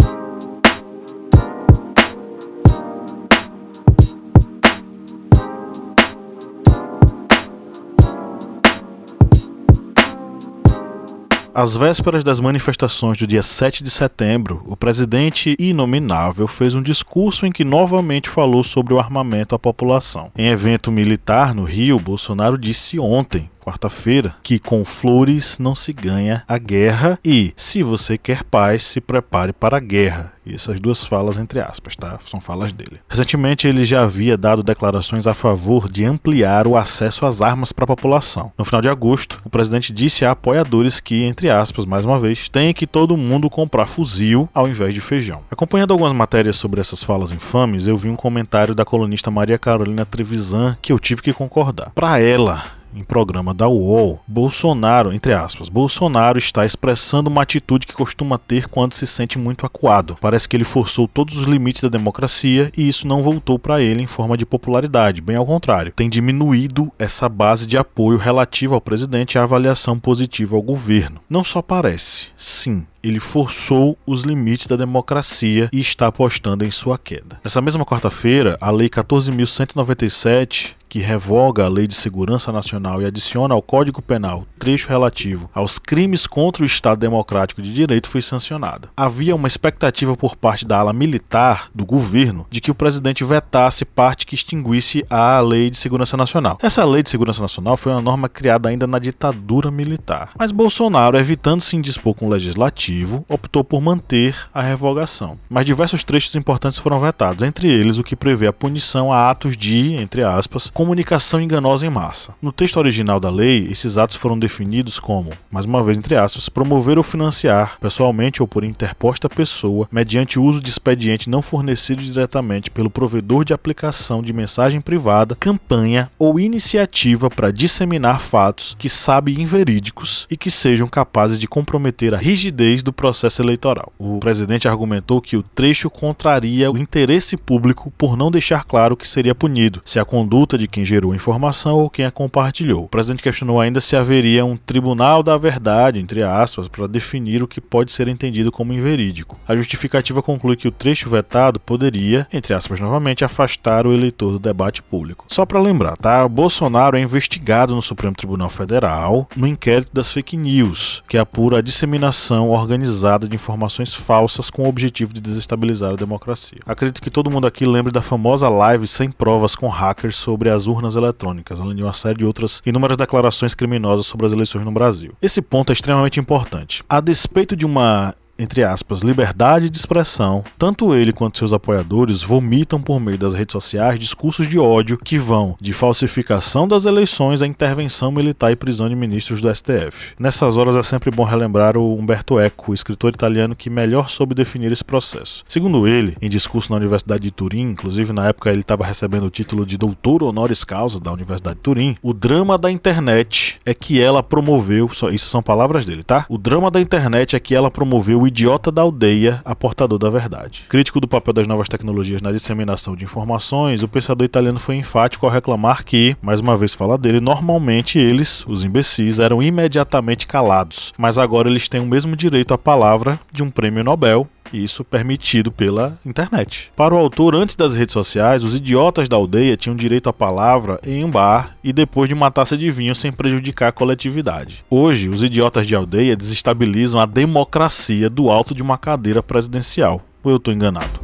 Às 11.57 11.73
vésperas 11.73 12.21
das 12.21 12.41
manifestações 12.41 13.17
do 13.17 13.25
dia 13.25 13.41
7 13.41 13.81
de 13.81 13.89
setembro, 13.89 14.61
o 14.67 14.75
presidente 14.75 15.55
inominável 15.57 16.47
fez 16.47 16.75
um 16.75 16.81
discurso 16.81 17.45
em 17.45 17.51
que 17.51 17.63
novamente 17.63 18.27
falou 18.27 18.61
sobre 18.61 18.93
o 18.93 18.99
armamento 18.99 19.55
à 19.55 19.57
população. 19.57 20.29
Em 20.37 20.49
evento 20.49 20.91
militar 20.91 21.55
no 21.55 21.63
Rio, 21.63 21.97
Bolsonaro 21.97 22.57
disse 22.57 22.99
ontem 22.99 23.49
quarta-feira, 23.65 24.35
que 24.43 24.59
com 24.59 24.85
flores 24.85 25.57
não 25.57 25.73
se 25.73 25.91
ganha 25.91 26.43
a 26.47 26.57
guerra 26.59 27.19
e, 27.25 27.51
se 27.57 27.81
você 27.81 28.17
quer 28.17 28.43
paz, 28.43 28.83
se 28.83 29.01
prepare 29.01 29.51
para 29.51 29.77
a 29.77 29.79
guerra. 29.79 30.35
E 30.45 30.53
essas 30.53 30.79
duas 30.79 31.03
falas 31.03 31.37
entre 31.37 31.59
aspas, 31.59 31.95
tá? 31.95 32.19
São 32.23 32.39
falas 32.39 32.71
dele. 32.71 32.99
Recentemente 33.09 33.67
ele 33.67 33.83
já 33.83 34.03
havia 34.03 34.37
dado 34.37 34.61
declarações 34.61 35.25
a 35.25 35.33
favor 35.33 35.89
de 35.89 36.05
ampliar 36.05 36.67
o 36.67 36.77
acesso 36.77 37.25
às 37.25 37.41
armas 37.41 37.71
para 37.71 37.85
a 37.85 37.87
população. 37.87 38.51
No 38.55 38.63
final 38.63 38.79
de 38.79 38.87
agosto, 38.87 39.41
o 39.43 39.49
presidente 39.49 39.91
disse 39.91 40.23
a 40.23 40.31
apoiadores 40.31 40.99
que, 40.99 41.23
entre 41.23 41.49
aspas, 41.49 41.87
mais 41.87 42.05
uma 42.05 42.19
vez, 42.19 42.47
tem 42.47 42.75
que 42.75 42.85
todo 42.85 43.17
mundo 43.17 43.49
comprar 43.49 43.87
fuzil 43.87 44.47
ao 44.53 44.67
invés 44.67 44.93
de 44.93 45.01
feijão. 45.01 45.41
Acompanhando 45.49 45.91
algumas 45.91 46.13
matérias 46.13 46.57
sobre 46.57 46.79
essas 46.79 47.01
falas 47.01 47.31
infames, 47.31 47.87
eu 47.87 47.97
vi 47.97 48.09
um 48.09 48.15
comentário 48.15 48.75
da 48.75 48.85
colunista 48.85 49.31
Maria 49.31 49.57
Carolina 49.57 50.05
Trevisan 50.05 50.77
que 50.79 50.93
eu 50.93 50.99
tive 50.99 51.23
que 51.23 51.33
concordar. 51.33 51.91
Para 51.95 52.19
ela, 52.19 52.74
em 52.95 53.03
programa 53.03 53.53
da 53.53 53.67
UOL, 53.67 54.21
Bolsonaro, 54.25 55.13
entre 55.13 55.33
aspas, 55.33 55.69
Bolsonaro 55.69 56.37
está 56.37 56.65
expressando 56.65 57.29
uma 57.29 57.41
atitude 57.41 57.85
que 57.85 57.93
costuma 57.93 58.37
ter 58.37 58.67
quando 58.67 58.93
se 58.93 59.05
sente 59.05 59.37
muito 59.37 59.65
acuado. 59.65 60.17
Parece 60.19 60.47
que 60.47 60.55
ele 60.55 60.63
forçou 60.63 61.07
todos 61.07 61.37
os 61.37 61.45
limites 61.45 61.81
da 61.81 61.89
democracia 61.89 62.71
e 62.77 62.87
isso 62.87 63.07
não 63.07 63.21
voltou 63.21 63.59
para 63.59 63.81
ele 63.81 64.01
em 64.01 64.07
forma 64.07 64.37
de 64.37 64.45
popularidade, 64.45 65.21
bem 65.21 65.35
ao 65.35 65.45
contrário. 65.45 65.91
Tem 65.91 66.09
diminuído 66.09 66.91
essa 66.97 67.27
base 67.27 67.67
de 67.67 67.77
apoio 67.77 68.17
relativa 68.17 68.75
ao 68.75 68.81
presidente 68.81 69.35
e 69.35 69.37
a 69.37 69.43
avaliação 69.43 69.99
positiva 69.99 70.55
ao 70.55 70.61
governo. 70.61 71.19
Não 71.29 71.43
só 71.43 71.61
parece, 71.61 72.27
sim, 72.37 72.85
ele 73.05 73.19
forçou 73.19 73.95
os 74.05 74.23
limites 74.23 74.65
da 74.65 74.75
democracia 74.75 75.69
e 75.71 75.79
está 75.79 76.07
apostando 76.07 76.65
em 76.65 76.71
sua 76.71 76.97
queda. 76.97 77.39
Nessa 77.43 77.61
mesma 77.61 77.85
quarta-feira, 77.85 78.57
a 78.59 78.71
Lei 78.71 78.89
14.197 78.89 80.75
que 80.95 80.99
revoga 80.99 81.65
a 81.65 81.67
Lei 81.67 81.87
de 81.87 81.93
Segurança 81.93 82.53
Nacional 82.53 83.01
e 83.01 83.05
adiciona 83.05 83.53
ao 83.53 83.61
Código 83.61 84.01
Penal 84.01 84.45
trecho 84.57 84.87
relativo 84.87 85.49
aos 85.53 85.77
crimes 85.77 86.25
contra 86.25 86.63
o 86.63 86.65
Estado 86.65 86.99
Democrático 86.99 87.61
de 87.61 87.73
Direito 87.73 88.07
foi 88.07 88.21
sancionada. 88.21 88.89
Havia 88.95 89.35
uma 89.35 89.47
expectativa 89.47 90.15
por 90.15 90.37
parte 90.37 90.65
da 90.65 90.79
ala 90.79 90.93
militar 90.93 91.69
do 91.75 91.85
governo 91.85 92.47
de 92.49 92.61
que 92.61 92.71
o 92.71 92.75
presidente 92.75 93.25
vetasse 93.25 93.83
parte 93.83 94.25
que 94.25 94.35
extinguisse 94.35 95.05
a 95.09 95.39
Lei 95.41 95.69
de 95.69 95.77
Segurança 95.77 96.15
Nacional. 96.15 96.57
Essa 96.61 96.85
Lei 96.85 97.03
de 97.03 97.09
Segurança 97.09 97.41
Nacional 97.41 97.75
foi 97.75 97.91
uma 97.91 98.01
norma 98.01 98.29
criada 98.29 98.69
ainda 98.69 98.87
na 98.87 98.97
ditadura 98.97 99.69
militar. 99.69 100.31
Mas 100.37 100.53
Bolsonaro, 100.53 101.17
evitando 101.17 101.61
se 101.61 101.75
indispor 101.75 102.13
com 102.13 102.27
o 102.27 102.29
legislativo, 102.29 102.85
optou 103.27 103.63
por 103.63 103.81
manter 103.81 104.35
a 104.53 104.61
revogação. 104.61 105.37
Mas 105.49 105.65
diversos 105.65 106.03
trechos 106.03 106.35
importantes 106.35 106.79
foram 106.79 106.99
vetados, 106.99 107.43
entre 107.43 107.67
eles 107.67 107.97
o 107.97 108.03
que 108.03 108.15
prevê 108.15 108.47
a 108.47 108.53
punição 108.53 109.11
a 109.11 109.29
atos 109.29 109.57
de, 109.57 109.93
entre 109.95 110.23
aspas, 110.23 110.69
comunicação 110.69 111.41
enganosa 111.41 111.85
em 111.85 111.89
massa. 111.89 112.33
No 112.41 112.51
texto 112.51 112.77
original 112.77 113.19
da 113.19 113.29
lei, 113.29 113.67
esses 113.69 113.97
atos 113.97 114.15
foram 114.15 114.37
definidos 114.37 114.99
como, 114.99 115.31
mais 115.51 115.65
uma 115.65 115.83
vez 115.83 115.97
entre 115.97 116.15
aspas, 116.15 116.49
promover 116.49 116.97
ou 116.97 117.03
financiar, 117.03 117.77
pessoalmente 117.79 118.41
ou 118.41 118.47
por 118.47 118.63
interposta 118.63 119.27
pessoa, 119.27 119.87
mediante 119.91 120.39
uso 120.39 120.61
de 120.61 120.69
expediente 120.69 121.29
não 121.29 121.41
fornecido 121.41 122.01
diretamente 122.01 122.69
pelo 122.69 122.89
provedor 122.89 123.43
de 123.43 123.53
aplicação 123.53 124.21
de 124.21 124.31
mensagem 124.33 124.79
privada, 124.81 125.35
campanha 125.35 126.09
ou 126.17 126.39
iniciativa 126.39 127.29
para 127.29 127.51
disseminar 127.51 128.19
fatos 128.19 128.75
que 128.77 128.89
sabe 128.89 129.39
inverídicos 129.39 130.27
e 130.29 130.37
que 130.37 130.51
sejam 130.51 130.87
capazes 130.87 131.39
de 131.39 131.47
comprometer 131.47 132.13
a 132.13 132.17
rigidez 132.17 132.83
do 132.85 132.93
processo 132.93 133.41
eleitoral. 133.41 133.91
O 133.97 134.19
presidente 134.19 134.67
argumentou 134.67 135.19
que 135.19 135.35
o 135.35 135.43
trecho 135.43 135.89
contraria 135.89 136.71
o 136.71 136.77
interesse 136.77 137.35
público 137.35 137.91
por 137.97 138.15
não 138.15 138.29
deixar 138.29 138.63
claro 138.63 138.95
que 138.95 139.07
seria 139.07 139.33
punido 139.33 139.81
se 139.83 139.99
a 139.99 140.05
conduta 140.05 140.57
de 140.57 140.67
quem 140.67 140.85
gerou 140.85 141.11
a 141.11 141.15
informação 141.15 141.77
ou 141.77 141.89
quem 141.89 142.05
a 142.05 142.11
compartilhou. 142.11 142.85
O 142.85 142.87
presidente 142.87 143.23
questionou 143.23 143.59
ainda 143.59 143.81
se 143.81 143.95
haveria 143.95 144.45
um 144.45 144.55
tribunal 144.55 145.23
da 145.23 145.35
verdade, 145.35 145.99
entre 145.99 146.21
aspas, 146.21 146.67
para 146.67 146.87
definir 146.87 147.41
o 147.41 147.47
que 147.47 147.59
pode 147.59 147.91
ser 147.91 148.07
entendido 148.07 148.51
como 148.51 148.71
inverídico. 148.71 149.39
A 149.47 149.55
justificativa 149.55 150.21
conclui 150.21 150.55
que 150.55 150.67
o 150.67 150.71
trecho 150.71 151.09
vetado 151.09 151.59
poderia, 151.59 152.27
entre 152.31 152.53
aspas 152.53 152.79
novamente, 152.79 153.25
afastar 153.25 153.87
o 153.87 153.93
eleitor 153.93 154.33
do 154.33 154.39
debate 154.39 154.83
público. 154.83 155.25
Só 155.27 155.45
para 155.45 155.59
lembrar, 155.59 155.97
tá? 155.97 156.27
Bolsonaro 156.27 156.97
é 156.97 157.01
investigado 157.01 157.73
no 157.73 157.81
Supremo 157.81 158.15
Tribunal 158.15 158.49
Federal 158.49 159.27
no 159.35 159.47
inquérito 159.47 159.89
das 159.91 160.11
fake 160.11 160.37
news, 160.37 161.03
que 161.07 161.17
apura 161.17 161.57
a 161.57 161.61
disseminação 161.61 162.49
organizada 162.65 163.27
de 163.27 163.35
informações 163.35 163.93
falsas 163.93 164.49
com 164.49 164.63
o 164.63 164.67
objetivo 164.67 165.13
de 165.13 165.21
desestabilizar 165.21 165.93
a 165.93 165.95
democracia. 165.95 166.59
Acredito 166.65 167.01
que 167.01 167.09
todo 167.09 167.31
mundo 167.31 167.47
aqui 167.47 167.65
lembre 167.65 167.91
da 167.91 168.01
famosa 168.01 168.49
live 168.49 168.87
sem 168.87 169.09
provas 169.09 169.55
com 169.55 169.67
hackers 169.67 170.15
sobre 170.15 170.49
as 170.49 170.67
urnas 170.67 170.95
eletrônicas, 170.95 171.59
além 171.59 171.75
de 171.75 171.83
uma 171.83 171.93
série 171.93 172.17
de 172.17 172.25
outras 172.25 172.61
inúmeras 172.65 172.97
declarações 172.97 173.53
criminosas 173.53 174.05
sobre 174.05 174.25
as 174.25 174.31
eleições 174.31 174.65
no 174.65 174.71
Brasil. 174.71 175.13
Esse 175.21 175.41
ponto 175.41 175.71
é 175.71 175.73
extremamente 175.73 176.19
importante. 176.19 176.83
A 176.89 176.99
despeito 176.99 177.55
de 177.55 177.65
uma 177.65 178.13
entre 178.37 178.63
aspas, 178.63 179.01
liberdade 179.01 179.69
de 179.69 179.77
expressão, 179.77 180.43
tanto 180.57 180.93
ele 180.93 181.13
quanto 181.13 181.37
seus 181.37 181.53
apoiadores 181.53 182.21
vomitam 182.21 182.81
por 182.81 182.99
meio 182.99 183.17
das 183.17 183.33
redes 183.33 183.53
sociais 183.53 183.99
discursos 183.99 184.47
de 184.47 184.59
ódio 184.59 184.97
que 184.97 185.17
vão 185.17 185.55
de 185.59 185.73
falsificação 185.73 186.67
das 186.67 186.85
eleições 186.85 187.41
à 187.41 187.47
intervenção 187.47 188.11
militar 188.11 188.51
e 188.51 188.55
prisão 188.55 188.89
de 188.89 188.95
ministros 188.95 189.41
do 189.41 189.53
STF. 189.53 190.13
Nessas 190.19 190.57
horas 190.57 190.75
é 190.75 190.83
sempre 190.83 191.11
bom 191.11 191.23
relembrar 191.23 191.77
o 191.77 191.97
Umberto 191.97 192.39
Eco, 192.39 192.73
escritor 192.73 193.13
italiano 193.13 193.55
que 193.55 193.69
melhor 193.69 194.09
soube 194.09 194.35
definir 194.35 194.71
esse 194.71 194.83
processo. 194.83 195.43
Segundo 195.47 195.87
ele, 195.87 196.17
em 196.21 196.29
discurso 196.29 196.71
na 196.71 196.77
Universidade 196.77 197.23
de 197.23 197.31
Turim, 197.31 197.71
inclusive 197.71 198.11
na 198.11 198.27
época 198.27 198.51
ele 198.51 198.61
estava 198.61 198.85
recebendo 198.85 199.25
o 199.25 199.29
título 199.29 199.65
de 199.65 199.77
doutor 199.77 200.23
honoris 200.23 200.63
causa 200.63 200.99
da 200.99 201.11
Universidade 201.11 201.55
de 201.55 201.61
Turim, 201.61 201.95
o 202.01 202.13
drama 202.13 202.57
da 202.57 202.71
internet 202.71 203.57
é 203.65 203.73
que 203.73 204.01
ela 204.01 204.21
promoveu, 204.21 204.89
isso 205.11 205.29
são 205.29 205.41
palavras 205.41 205.85
dele, 205.85 206.03
tá? 206.03 206.25
O 206.29 206.37
drama 206.37 206.69
da 206.69 206.81
internet 206.81 207.35
é 207.35 207.39
que 207.39 207.55
ela 207.55 207.71
promoveu 207.71 208.24
o 208.25 208.27
idiota 208.27 208.71
da 208.71 208.81
aldeia 208.81 209.39
a 209.45 209.55
portador 209.55 209.99
da 209.99 210.09
verdade. 210.09 210.65
Crítico 210.67 210.99
do 210.99 211.07
papel 211.07 211.31
das 211.31 211.45
novas 211.45 211.69
tecnologias 211.69 212.23
na 212.23 212.31
disseminação 212.31 212.95
de 212.95 213.05
informações, 213.05 213.83
o 213.83 213.87
pensador 213.87 214.25
italiano 214.25 214.59
foi 214.59 214.77
enfático 214.77 215.27
ao 215.27 215.31
reclamar 215.31 215.85
que, 215.85 216.17
mais 216.23 216.39
uma 216.39 216.57
vez 216.57 216.73
fala 216.73 216.97
dele, 216.97 217.19
normalmente 217.19 217.99
eles, 217.99 218.43
os 218.47 218.63
imbecis, 218.63 219.19
eram 219.19 219.43
imediatamente 219.43 220.25
calados, 220.25 220.91
mas 220.97 221.19
agora 221.19 221.47
eles 221.47 221.69
têm 221.69 221.79
o 221.79 221.85
mesmo 221.85 222.15
direito 222.15 222.51
à 222.51 222.57
palavra 222.57 223.19
de 223.31 223.43
um 223.43 223.51
prêmio 223.51 223.83
Nobel 223.83 224.27
isso 224.55 224.83
permitido 224.83 225.51
pela 225.51 225.97
internet. 226.05 226.71
Para 226.75 226.95
o 226.95 226.97
autor, 226.97 227.35
antes 227.35 227.55
das 227.55 227.73
redes 227.73 227.93
sociais, 227.93 228.43
os 228.43 228.55
idiotas 228.55 229.07
da 229.07 229.15
aldeia 229.15 229.57
tinham 229.57 229.75
direito 229.75 230.09
à 230.09 230.13
palavra 230.13 230.79
em 230.85 231.03
um 231.03 231.09
bar 231.09 231.55
e 231.63 231.73
depois 231.73 232.07
de 232.07 232.13
uma 232.13 232.31
taça 232.31 232.57
de 232.57 232.71
vinho 232.71 232.95
sem 232.95 233.11
prejudicar 233.11 233.69
a 233.69 233.71
coletividade. 233.71 234.63
Hoje, 234.69 235.09
os 235.09 235.23
idiotas 235.23 235.67
de 235.67 235.75
aldeia 235.75 236.15
desestabilizam 236.15 236.99
a 236.99 237.05
democracia 237.05 238.09
do 238.09 238.29
alto 238.29 238.55
de 238.55 238.61
uma 238.61 238.77
cadeira 238.77 239.21
presidencial. 239.21 240.01
Ou 240.23 240.31
eu 240.31 240.37
estou 240.37 240.53
enganado? 240.53 240.99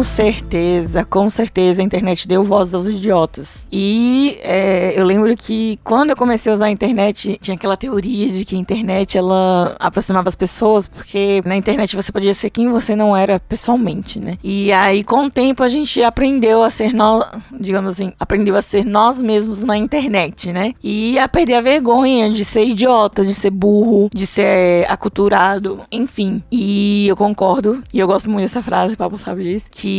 Com 0.00 0.04
certeza, 0.04 1.04
com 1.04 1.28
certeza 1.28 1.82
a 1.82 1.84
internet 1.84 2.26
deu 2.26 2.42
voz 2.42 2.74
aos 2.74 2.88
idiotas. 2.88 3.66
E 3.70 4.38
é, 4.40 4.98
eu 4.98 5.04
lembro 5.04 5.36
que 5.36 5.78
quando 5.84 6.08
eu 6.08 6.16
comecei 6.16 6.50
a 6.50 6.54
usar 6.54 6.64
a 6.64 6.70
internet, 6.70 7.38
tinha 7.38 7.54
aquela 7.54 7.76
teoria 7.76 8.30
de 8.30 8.46
que 8.46 8.56
a 8.56 8.58
internet 8.58 9.18
ela 9.18 9.76
aproximava 9.78 10.30
as 10.30 10.34
pessoas, 10.34 10.88
porque 10.88 11.42
na 11.44 11.54
internet 11.54 11.94
você 11.94 12.10
podia 12.10 12.32
ser 12.32 12.48
quem 12.48 12.70
você 12.70 12.96
não 12.96 13.14
era 13.14 13.38
pessoalmente, 13.40 14.18
né? 14.18 14.38
E 14.42 14.72
aí 14.72 15.04
com 15.04 15.26
o 15.26 15.30
tempo 15.30 15.62
a 15.62 15.68
gente 15.68 16.02
aprendeu 16.02 16.62
a 16.62 16.70
ser 16.70 16.94
nós, 16.94 17.30
digamos 17.60 17.92
assim, 17.92 18.14
aprendeu 18.18 18.56
a 18.56 18.62
ser 18.62 18.86
nós 18.86 19.20
mesmos 19.20 19.62
na 19.64 19.76
internet, 19.76 20.50
né? 20.50 20.72
E 20.82 21.18
a 21.18 21.28
perder 21.28 21.56
a 21.56 21.60
vergonha 21.60 22.32
de 22.32 22.42
ser 22.42 22.64
idiota, 22.64 23.22
de 23.22 23.34
ser 23.34 23.50
burro, 23.50 24.08
de 24.14 24.26
ser 24.26 24.90
aculturado, 24.90 25.80
enfim. 25.92 26.42
E 26.50 27.06
eu 27.06 27.16
concordo, 27.18 27.82
e 27.92 27.98
eu 27.98 28.06
gosto 28.06 28.30
muito 28.30 28.44
dessa 28.44 28.62
frase, 28.62 28.94
o 28.94 28.96
Pablo 28.96 29.18
sabe 29.18 29.42
disso, 29.42 29.66
que 29.70 29.89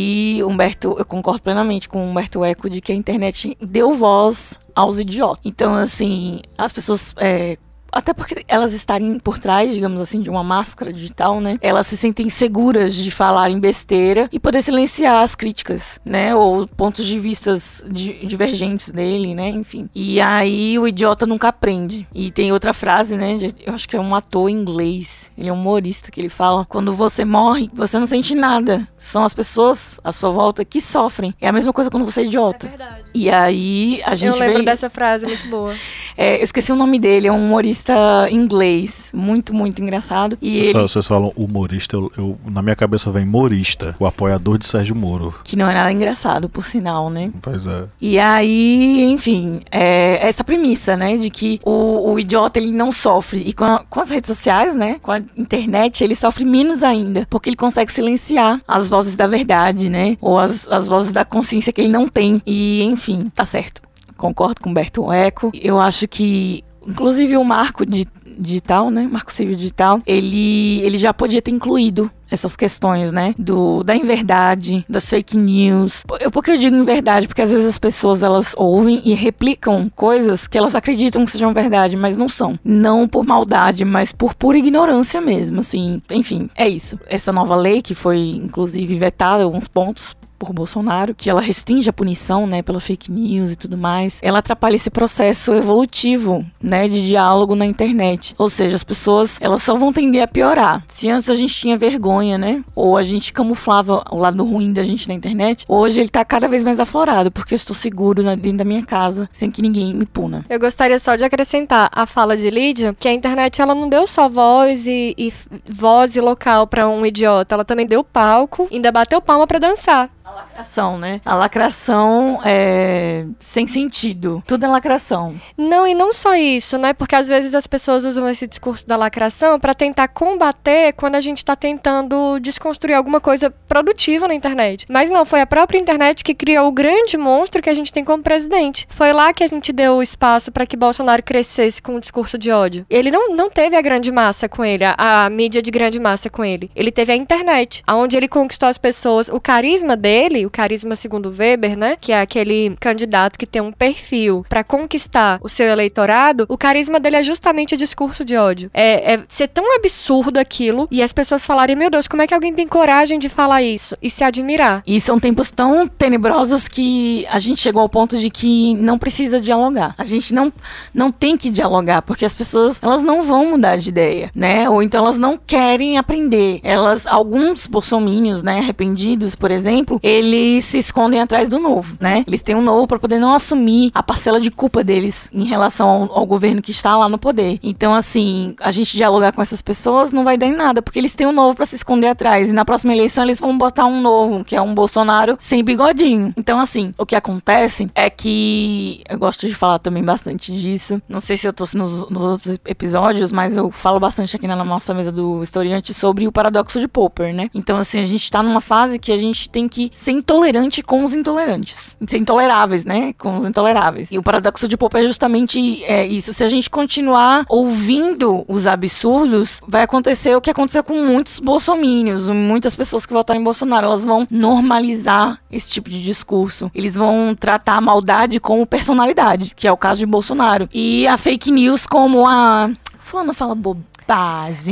Humberto, 0.44 0.96
eu 0.98 1.04
concordo 1.04 1.42
plenamente 1.42 1.88
com 1.88 2.08
Humberto 2.08 2.44
Eco 2.44 2.68
de 2.68 2.80
que 2.80 2.92
a 2.92 2.94
internet 2.94 3.56
deu 3.60 3.92
voz 3.92 4.58
aos 4.74 4.98
idiotas. 4.98 5.42
Então, 5.44 5.74
assim, 5.74 6.40
as 6.56 6.72
pessoas 6.72 7.14
é, 7.18 7.56
até 7.92 8.14
porque 8.14 8.42
elas 8.48 8.72
estarem 8.72 9.18
por 9.18 9.38
trás, 9.38 9.72
digamos 9.72 10.00
assim, 10.00 10.22
de 10.22 10.30
uma 10.30 10.42
máscara 10.42 10.92
digital, 10.92 11.40
né? 11.40 11.58
Elas 11.60 11.86
se 11.86 11.96
sentem 11.96 12.30
seguras 12.30 12.94
de 12.94 13.10
falar 13.10 13.50
em 13.50 13.60
besteira 13.60 14.28
e 14.32 14.40
poder 14.40 14.62
silenciar 14.62 15.22
as 15.22 15.34
críticas, 15.34 16.00
né? 16.04 16.34
Ou 16.34 16.66
pontos 16.66 17.06
de 17.06 17.18
vistas 17.18 17.84
divergentes 17.90 18.90
dele, 18.90 19.34
né? 19.34 19.48
Enfim. 19.50 19.90
E 19.94 20.20
aí 20.20 20.78
o 20.78 20.88
idiota 20.88 21.26
nunca 21.26 21.48
aprende. 21.48 22.08
E 22.14 22.30
tem 22.30 22.50
outra 22.50 22.72
frase, 22.72 23.16
né? 23.16 23.36
Eu 23.64 23.74
acho 23.74 23.86
que 23.88 23.96
é 23.96 24.00
um 24.00 24.14
ator 24.14 24.48
inglês, 24.48 25.30
ele 25.36 25.50
é 25.50 25.52
um 25.52 25.60
humorista 25.60 26.10
que 26.10 26.20
ele 26.20 26.30
fala: 26.30 26.64
quando 26.64 26.94
você 26.94 27.24
morre, 27.24 27.70
você 27.74 27.98
não 27.98 28.06
sente 28.06 28.34
nada. 28.34 28.88
São 28.96 29.22
as 29.22 29.34
pessoas 29.34 30.00
à 30.02 30.10
sua 30.10 30.30
volta 30.30 30.64
que 30.64 30.80
sofrem. 30.80 31.34
É 31.40 31.48
a 31.48 31.52
mesma 31.52 31.72
coisa 31.72 31.90
quando 31.90 32.06
você 32.06 32.22
é 32.22 32.24
idiota. 32.24 32.66
É 32.66 32.70
verdade. 32.70 33.04
E 33.12 33.28
aí 33.28 34.00
a 34.06 34.14
gente. 34.14 34.32
Eu 34.32 34.40
lembro 34.40 34.64
dessa 34.64 34.88
frase, 34.88 35.26
muito 35.26 35.46
boa. 35.48 35.74
É, 36.14 36.38
eu 36.38 36.42
esqueci 36.42 36.70
o 36.70 36.76
nome 36.76 36.98
dele, 36.98 37.26
é 37.26 37.32
um 37.32 37.42
humorista 37.42 37.81
inglês, 38.30 39.10
muito, 39.14 39.54
muito 39.54 39.82
engraçado. 39.82 40.36
E 40.40 40.58
ele... 40.58 40.72
Vocês 40.72 41.06
falam 41.06 41.32
humorista, 41.36 41.96
eu, 41.96 42.12
eu, 42.16 42.38
na 42.50 42.62
minha 42.62 42.76
cabeça 42.76 43.10
vem 43.10 43.24
morista, 43.24 43.96
o 43.98 44.06
apoiador 44.06 44.58
de 44.58 44.66
Sérgio 44.66 44.94
Moro. 44.94 45.34
Que 45.44 45.56
não 45.56 45.68
é 45.68 45.74
nada 45.74 45.90
engraçado, 45.90 46.48
por 46.48 46.64
sinal, 46.64 47.10
né? 47.10 47.32
Pois 47.40 47.66
é. 47.66 47.84
E 48.00 48.18
aí, 48.18 49.02
enfim, 49.10 49.60
é 49.70 50.26
essa 50.26 50.44
premissa, 50.44 50.96
né, 50.96 51.16
de 51.16 51.30
que 51.30 51.60
o, 51.64 52.12
o 52.12 52.18
idiota 52.18 52.58
ele 52.58 52.72
não 52.72 52.92
sofre. 52.92 53.42
E 53.46 53.52
com, 53.52 53.64
a, 53.64 53.84
com 53.88 54.00
as 54.00 54.10
redes 54.10 54.28
sociais, 54.28 54.74
né, 54.74 54.98
com 55.02 55.12
a 55.12 55.18
internet, 55.36 56.04
ele 56.04 56.14
sofre 56.14 56.44
menos 56.44 56.82
ainda, 56.82 57.26
porque 57.30 57.48
ele 57.48 57.56
consegue 57.56 57.92
silenciar 57.92 58.60
as 58.66 58.88
vozes 58.88 59.16
da 59.16 59.26
verdade, 59.26 59.88
né, 59.88 60.16
ou 60.20 60.38
as, 60.38 60.68
as 60.68 60.86
vozes 60.86 61.12
da 61.12 61.24
consciência 61.24 61.72
que 61.72 61.80
ele 61.80 61.90
não 61.90 62.08
tem. 62.08 62.42
E, 62.46 62.82
enfim, 62.82 63.30
tá 63.34 63.44
certo 63.44 63.82
concordo 64.22 64.60
com 64.60 64.68
o 64.68 64.70
Humberto 64.70 65.12
Eco. 65.12 65.50
Eu 65.52 65.80
acho 65.80 66.06
que, 66.06 66.62
inclusive, 66.86 67.36
o 67.36 67.44
marco 67.44 67.84
de, 67.86 68.06
digital, 68.38 68.90
né? 68.90 69.08
Marco 69.10 69.32
Civil 69.32 69.56
Digital, 69.56 70.00
ele, 70.06 70.80
ele 70.80 70.96
já 70.96 71.12
podia 71.12 71.42
ter 71.42 71.50
incluído 71.50 72.10
essas 72.30 72.56
questões, 72.56 73.12
né? 73.12 73.34
Do, 73.38 73.82
da 73.82 73.94
inverdade, 73.94 74.84
das 74.88 75.08
fake 75.08 75.36
news. 75.36 76.02
Por, 76.06 76.18
por 76.30 76.42
que 76.42 76.52
eu 76.52 76.56
digo 76.56 76.74
inverdade? 76.74 77.28
Porque 77.28 77.42
às 77.42 77.50
vezes 77.50 77.66
as 77.66 77.78
pessoas 77.78 78.22
elas 78.22 78.54
ouvem 78.56 79.02
e 79.04 79.12
replicam 79.14 79.90
coisas 79.94 80.48
que 80.48 80.56
elas 80.56 80.74
acreditam 80.74 81.24
que 81.24 81.30
sejam 81.30 81.52
verdade, 81.52 81.96
mas 81.96 82.16
não 82.16 82.28
são. 82.28 82.58
Não 82.64 83.06
por 83.06 83.24
maldade, 83.24 83.84
mas 83.84 84.12
por 84.12 84.34
pura 84.34 84.56
ignorância 84.56 85.20
mesmo, 85.20 85.60
assim. 85.60 86.00
Enfim, 86.10 86.48
é 86.56 86.66
isso. 86.68 86.98
Essa 87.06 87.32
nova 87.32 87.54
lei 87.54 87.82
que 87.82 87.94
foi 87.94 88.18
inclusive 88.18 88.96
vetada 88.96 89.44
alguns 89.44 89.68
pontos 89.68 90.16
por 90.42 90.52
Bolsonaro, 90.52 91.14
que 91.14 91.30
ela 91.30 91.40
restringe 91.40 91.88
a 91.88 91.92
punição, 91.92 92.48
né, 92.48 92.62
pela 92.62 92.80
fake 92.80 93.12
news 93.12 93.52
e 93.52 93.56
tudo 93.56 93.78
mais, 93.78 94.18
ela 94.20 94.40
atrapalha 94.40 94.74
esse 94.74 94.90
processo 94.90 95.52
evolutivo, 95.54 96.44
né, 96.60 96.88
de 96.88 97.06
diálogo 97.06 97.54
na 97.54 97.64
internet. 97.64 98.34
Ou 98.36 98.48
seja, 98.48 98.74
as 98.74 98.82
pessoas, 98.82 99.38
elas 99.40 99.62
só 99.62 99.76
vão 99.76 99.92
tender 99.92 100.20
a 100.20 100.26
piorar. 100.26 100.84
Se 100.88 101.08
antes 101.08 101.30
a 101.30 101.36
gente 101.36 101.54
tinha 101.54 101.76
vergonha, 101.76 102.36
né, 102.36 102.64
ou 102.74 102.96
a 102.96 103.04
gente 103.04 103.32
camuflava 103.32 104.02
o 104.10 104.18
lado 104.18 104.44
ruim 104.44 104.72
da 104.72 104.82
gente 104.82 105.06
na 105.06 105.14
internet, 105.14 105.64
hoje 105.68 106.00
ele 106.00 106.08
tá 106.08 106.24
cada 106.24 106.48
vez 106.48 106.64
mais 106.64 106.80
aflorado, 106.80 107.30
porque 107.30 107.54
eu 107.54 107.56
estou 107.56 107.76
seguro 107.76 108.24
dentro 108.36 108.58
da 108.58 108.64
minha 108.64 108.84
casa, 108.84 109.28
sem 109.32 109.48
que 109.48 109.62
ninguém 109.62 109.94
me 109.94 110.06
puna. 110.06 110.44
Eu 110.50 110.58
gostaria 110.58 110.98
só 110.98 111.14
de 111.14 111.22
acrescentar 111.22 111.88
a 111.92 112.04
fala 112.04 112.36
de 112.36 112.50
Lídia, 112.50 112.96
que 112.98 113.06
a 113.06 113.12
internet 113.12 113.62
ela 113.62 113.76
não 113.76 113.88
deu 113.88 114.08
só 114.08 114.28
voz 114.28 114.88
e, 114.88 115.14
e 115.16 115.32
voz 115.68 116.16
e 116.16 116.20
local 116.20 116.66
para 116.66 116.88
um 116.88 117.06
idiota, 117.06 117.54
ela 117.54 117.64
também 117.64 117.86
deu 117.86 118.02
palco, 118.02 118.66
ainda 118.72 118.90
bateu 118.90 119.20
palma 119.20 119.46
para 119.46 119.60
dançar. 119.60 120.10
A 120.24 120.30
lacração, 120.30 120.98
né? 120.98 121.20
A 121.24 121.34
lacração 121.34 122.40
é 122.44 123.24
sem 123.40 123.66
sentido. 123.66 124.40
Tudo 124.46 124.64
é 124.64 124.68
lacração. 124.68 125.34
Não, 125.58 125.84
e 125.84 125.94
não 125.94 126.12
só 126.12 126.36
isso, 126.36 126.78
né? 126.78 126.92
Porque 126.92 127.16
às 127.16 127.26
vezes 127.26 127.56
as 127.56 127.66
pessoas 127.66 128.04
usam 128.04 128.28
esse 128.28 128.46
discurso 128.46 128.86
da 128.86 128.96
lacração 128.96 129.58
para 129.58 129.74
tentar 129.74 130.06
combater 130.08 130.92
quando 130.92 131.16
a 131.16 131.20
gente 131.20 131.44
tá 131.44 131.56
tentando 131.56 132.38
desconstruir 132.38 132.94
alguma 132.94 133.20
coisa 133.20 133.50
produtiva 133.50 134.28
na 134.28 134.34
internet. 134.34 134.86
Mas 134.88 135.10
não, 135.10 135.24
foi 135.24 135.40
a 135.40 135.46
própria 135.46 135.78
internet 135.78 136.22
que 136.22 136.34
criou 136.34 136.68
o 136.68 136.72
grande 136.72 137.16
monstro 137.16 137.60
que 137.60 137.70
a 137.70 137.74
gente 137.74 137.92
tem 137.92 138.04
como 138.04 138.22
presidente. 138.22 138.86
Foi 138.90 139.12
lá 139.12 139.32
que 139.32 139.42
a 139.42 139.48
gente 139.48 139.72
deu 139.72 140.00
espaço 140.00 140.52
para 140.52 140.66
que 140.66 140.76
Bolsonaro 140.76 141.22
crescesse 141.22 141.82
com 141.82 141.96
o 141.96 142.00
discurso 142.00 142.38
de 142.38 142.52
ódio. 142.52 142.86
Ele 142.88 143.10
não, 143.10 143.34
não 143.34 143.50
teve 143.50 143.74
a 143.74 143.82
grande 143.82 144.12
massa 144.12 144.48
com 144.48 144.64
ele, 144.64 144.84
a, 144.84 144.94
a 145.24 145.30
mídia 145.30 145.60
de 145.60 145.70
grande 145.72 145.98
massa 145.98 146.30
com 146.30 146.44
ele. 146.44 146.70
Ele 146.76 146.92
teve 146.92 147.12
a 147.12 147.16
internet, 147.16 147.82
onde 147.88 148.16
ele 148.16 148.28
conquistou 148.28 148.68
as 148.68 148.78
pessoas, 148.78 149.28
o 149.28 149.40
carisma 149.40 149.96
dele 149.96 150.11
dele, 150.12 150.44
o 150.44 150.50
carisma 150.50 150.94
segundo 150.94 151.34
Weber, 151.34 151.74
né, 151.76 151.96
que 151.98 152.12
é 152.12 152.20
aquele 152.20 152.76
candidato 152.78 153.38
que 153.38 153.46
tem 153.46 153.62
um 153.62 153.72
perfil 153.72 154.44
para 154.46 154.62
conquistar 154.62 155.38
o 155.42 155.48
seu 155.48 155.66
eleitorado, 155.66 156.44
o 156.50 156.58
carisma 156.58 157.00
dele 157.00 157.16
é 157.16 157.22
justamente 157.22 157.74
o 157.74 157.78
discurso 157.78 158.22
de 158.22 158.36
ódio. 158.36 158.70
É, 158.74 159.14
é 159.14 159.24
ser 159.26 159.48
tão 159.48 159.74
absurdo 159.74 160.38
aquilo 160.38 160.86
e 160.90 161.02
as 161.02 161.14
pessoas 161.14 161.46
falarem, 161.46 161.74
meu 161.74 161.88
Deus, 161.88 162.06
como 162.06 162.20
é 162.20 162.26
que 162.26 162.34
alguém 162.34 162.52
tem 162.52 162.68
coragem 162.68 163.18
de 163.18 163.30
falar 163.30 163.62
isso 163.62 163.96
e 164.02 164.10
se 164.10 164.22
admirar? 164.22 164.82
E 164.86 165.00
são 165.00 165.18
tempos 165.18 165.50
tão 165.50 165.88
tenebrosos 165.88 166.68
que 166.68 167.26
a 167.30 167.38
gente 167.38 167.62
chegou 167.62 167.80
ao 167.80 167.88
ponto 167.88 168.18
de 168.18 168.28
que 168.28 168.74
não 168.74 168.98
precisa 168.98 169.40
dialogar. 169.40 169.94
A 169.96 170.04
gente 170.04 170.34
não, 170.34 170.52
não 170.92 171.10
tem 171.10 171.38
que 171.38 171.48
dialogar, 171.48 172.02
porque 172.02 172.26
as 172.26 172.34
pessoas, 172.34 172.82
elas 172.82 173.02
não 173.02 173.22
vão 173.22 173.46
mudar 173.52 173.78
de 173.78 173.88
ideia, 173.88 174.30
né? 174.34 174.68
Ou 174.68 174.82
então 174.82 175.04
elas 175.04 175.18
não 175.18 175.38
querem 175.38 175.96
aprender. 175.96 176.60
Elas, 176.62 177.06
alguns 177.06 177.66
bolsomínios, 177.66 178.42
né, 178.42 178.58
arrependidos, 178.58 179.34
por 179.34 179.50
exemplo, 179.50 180.01
eles 180.02 180.64
se 180.64 180.78
escondem 180.78 181.20
atrás 181.20 181.48
do 181.48 181.58
novo, 181.58 181.96
né? 182.00 182.24
Eles 182.26 182.42
têm 182.42 182.56
um 182.56 182.62
novo 182.62 182.86
para 182.86 182.98
poder 182.98 183.18
não 183.18 183.32
assumir 183.32 183.90
a 183.94 184.02
parcela 184.02 184.40
de 184.40 184.50
culpa 184.50 184.82
deles 184.82 185.30
em 185.32 185.44
relação 185.44 185.88
ao, 185.88 186.18
ao, 186.18 186.26
governo 186.26 186.62
que 186.62 186.70
está 186.70 186.96
lá 186.96 187.08
no 187.08 187.18
poder. 187.18 187.58
Então, 187.62 187.94
assim, 187.94 188.54
a 188.60 188.70
gente 188.70 188.96
dialogar 188.96 189.32
com 189.32 189.42
essas 189.42 189.62
pessoas 189.62 190.12
não 190.12 190.24
vai 190.24 190.36
dar 190.36 190.46
em 190.46 190.56
nada, 190.56 190.82
porque 190.82 190.98
eles 190.98 191.14
têm 191.14 191.26
um 191.26 191.32
novo 191.32 191.54
para 191.54 191.66
se 191.66 191.76
esconder 191.76 192.08
atrás. 192.08 192.50
E 192.50 192.52
na 192.52 192.64
próxima 192.64 192.92
eleição 192.92 193.24
eles 193.24 193.38
vão 193.38 193.56
botar 193.56 193.86
um 193.86 194.00
novo, 194.00 194.44
que 194.44 194.56
é 194.56 194.60
um 194.60 194.74
Bolsonaro 194.74 195.36
sem 195.38 195.62
bigodinho. 195.62 196.32
Então, 196.36 196.58
assim, 196.58 196.92
o 196.98 197.06
que 197.06 197.14
acontece 197.14 197.90
é 197.94 198.10
que 198.10 199.02
eu 199.08 199.18
gosto 199.18 199.46
de 199.46 199.54
falar 199.54 199.78
também 199.78 200.02
bastante 200.02 200.52
disso. 200.52 201.00
Não 201.08 201.20
sei 201.20 201.36
se 201.36 201.46
eu 201.46 201.52
tô 201.52 201.64
nos, 201.74 202.08
nos 202.10 202.22
outros 202.22 202.58
episódios, 202.66 203.30
mas 203.30 203.56
eu 203.56 203.70
falo 203.70 204.00
bastante 204.00 204.34
aqui 204.34 204.46
na 204.46 204.56
nossa 204.64 204.92
mesa 204.94 205.12
do 205.12 205.42
historiante 205.42 205.94
sobre 205.94 206.26
o 206.26 206.32
paradoxo 206.32 206.80
de 206.80 206.88
Popper, 206.88 207.34
né? 207.34 207.50
Então, 207.54 207.76
assim, 207.76 208.00
a 208.00 208.04
gente 208.04 208.30
tá 208.30 208.42
numa 208.42 208.60
fase 208.60 208.98
que 208.98 209.12
a 209.12 209.16
gente 209.16 209.48
tem 209.48 209.68
que 209.68 209.91
ser 209.92 210.12
intolerante 210.12 210.82
com 210.82 211.04
os 211.04 211.14
intolerantes. 211.14 211.94
Ser 212.06 212.18
intoleráveis, 212.18 212.84
né? 212.84 213.12
Com 213.18 213.36
os 213.36 213.44
intoleráveis. 213.44 214.10
E 214.10 214.18
o 214.18 214.22
paradoxo 214.22 214.66
de 214.66 214.76
Pope 214.76 214.98
é 214.98 215.04
justamente 215.04 215.84
é, 215.84 216.06
isso. 216.06 216.32
Se 216.32 216.42
a 216.42 216.48
gente 216.48 216.70
continuar 216.70 217.44
ouvindo 217.48 218.44
os 218.48 218.66
absurdos, 218.66 219.60
vai 219.66 219.82
acontecer 219.82 220.34
o 220.34 220.40
que 220.40 220.50
aconteceu 220.50 220.82
com 220.82 221.04
muitos 221.04 221.38
bolsomínios, 221.38 222.28
muitas 222.28 222.74
pessoas 222.74 223.06
que 223.06 223.12
votaram 223.12 223.40
em 223.40 223.44
Bolsonaro. 223.44 223.86
Elas 223.86 224.04
vão 224.04 224.26
normalizar 224.30 225.38
esse 225.50 225.70
tipo 225.70 225.90
de 225.90 226.02
discurso. 226.02 226.70
Eles 226.74 226.94
vão 226.94 227.36
tratar 227.38 227.76
a 227.76 227.80
maldade 227.80 228.40
como 228.40 228.66
personalidade, 228.66 229.52
que 229.54 229.68
é 229.68 229.72
o 229.72 229.76
caso 229.76 230.00
de 230.00 230.06
Bolsonaro. 230.06 230.68
E 230.72 231.06
a 231.06 231.18
fake 231.18 231.50
news 231.50 231.86
como 231.86 232.26
a. 232.26 232.70
Fulano 232.98 233.34
fala 233.34 233.54
bobagem 233.54 233.92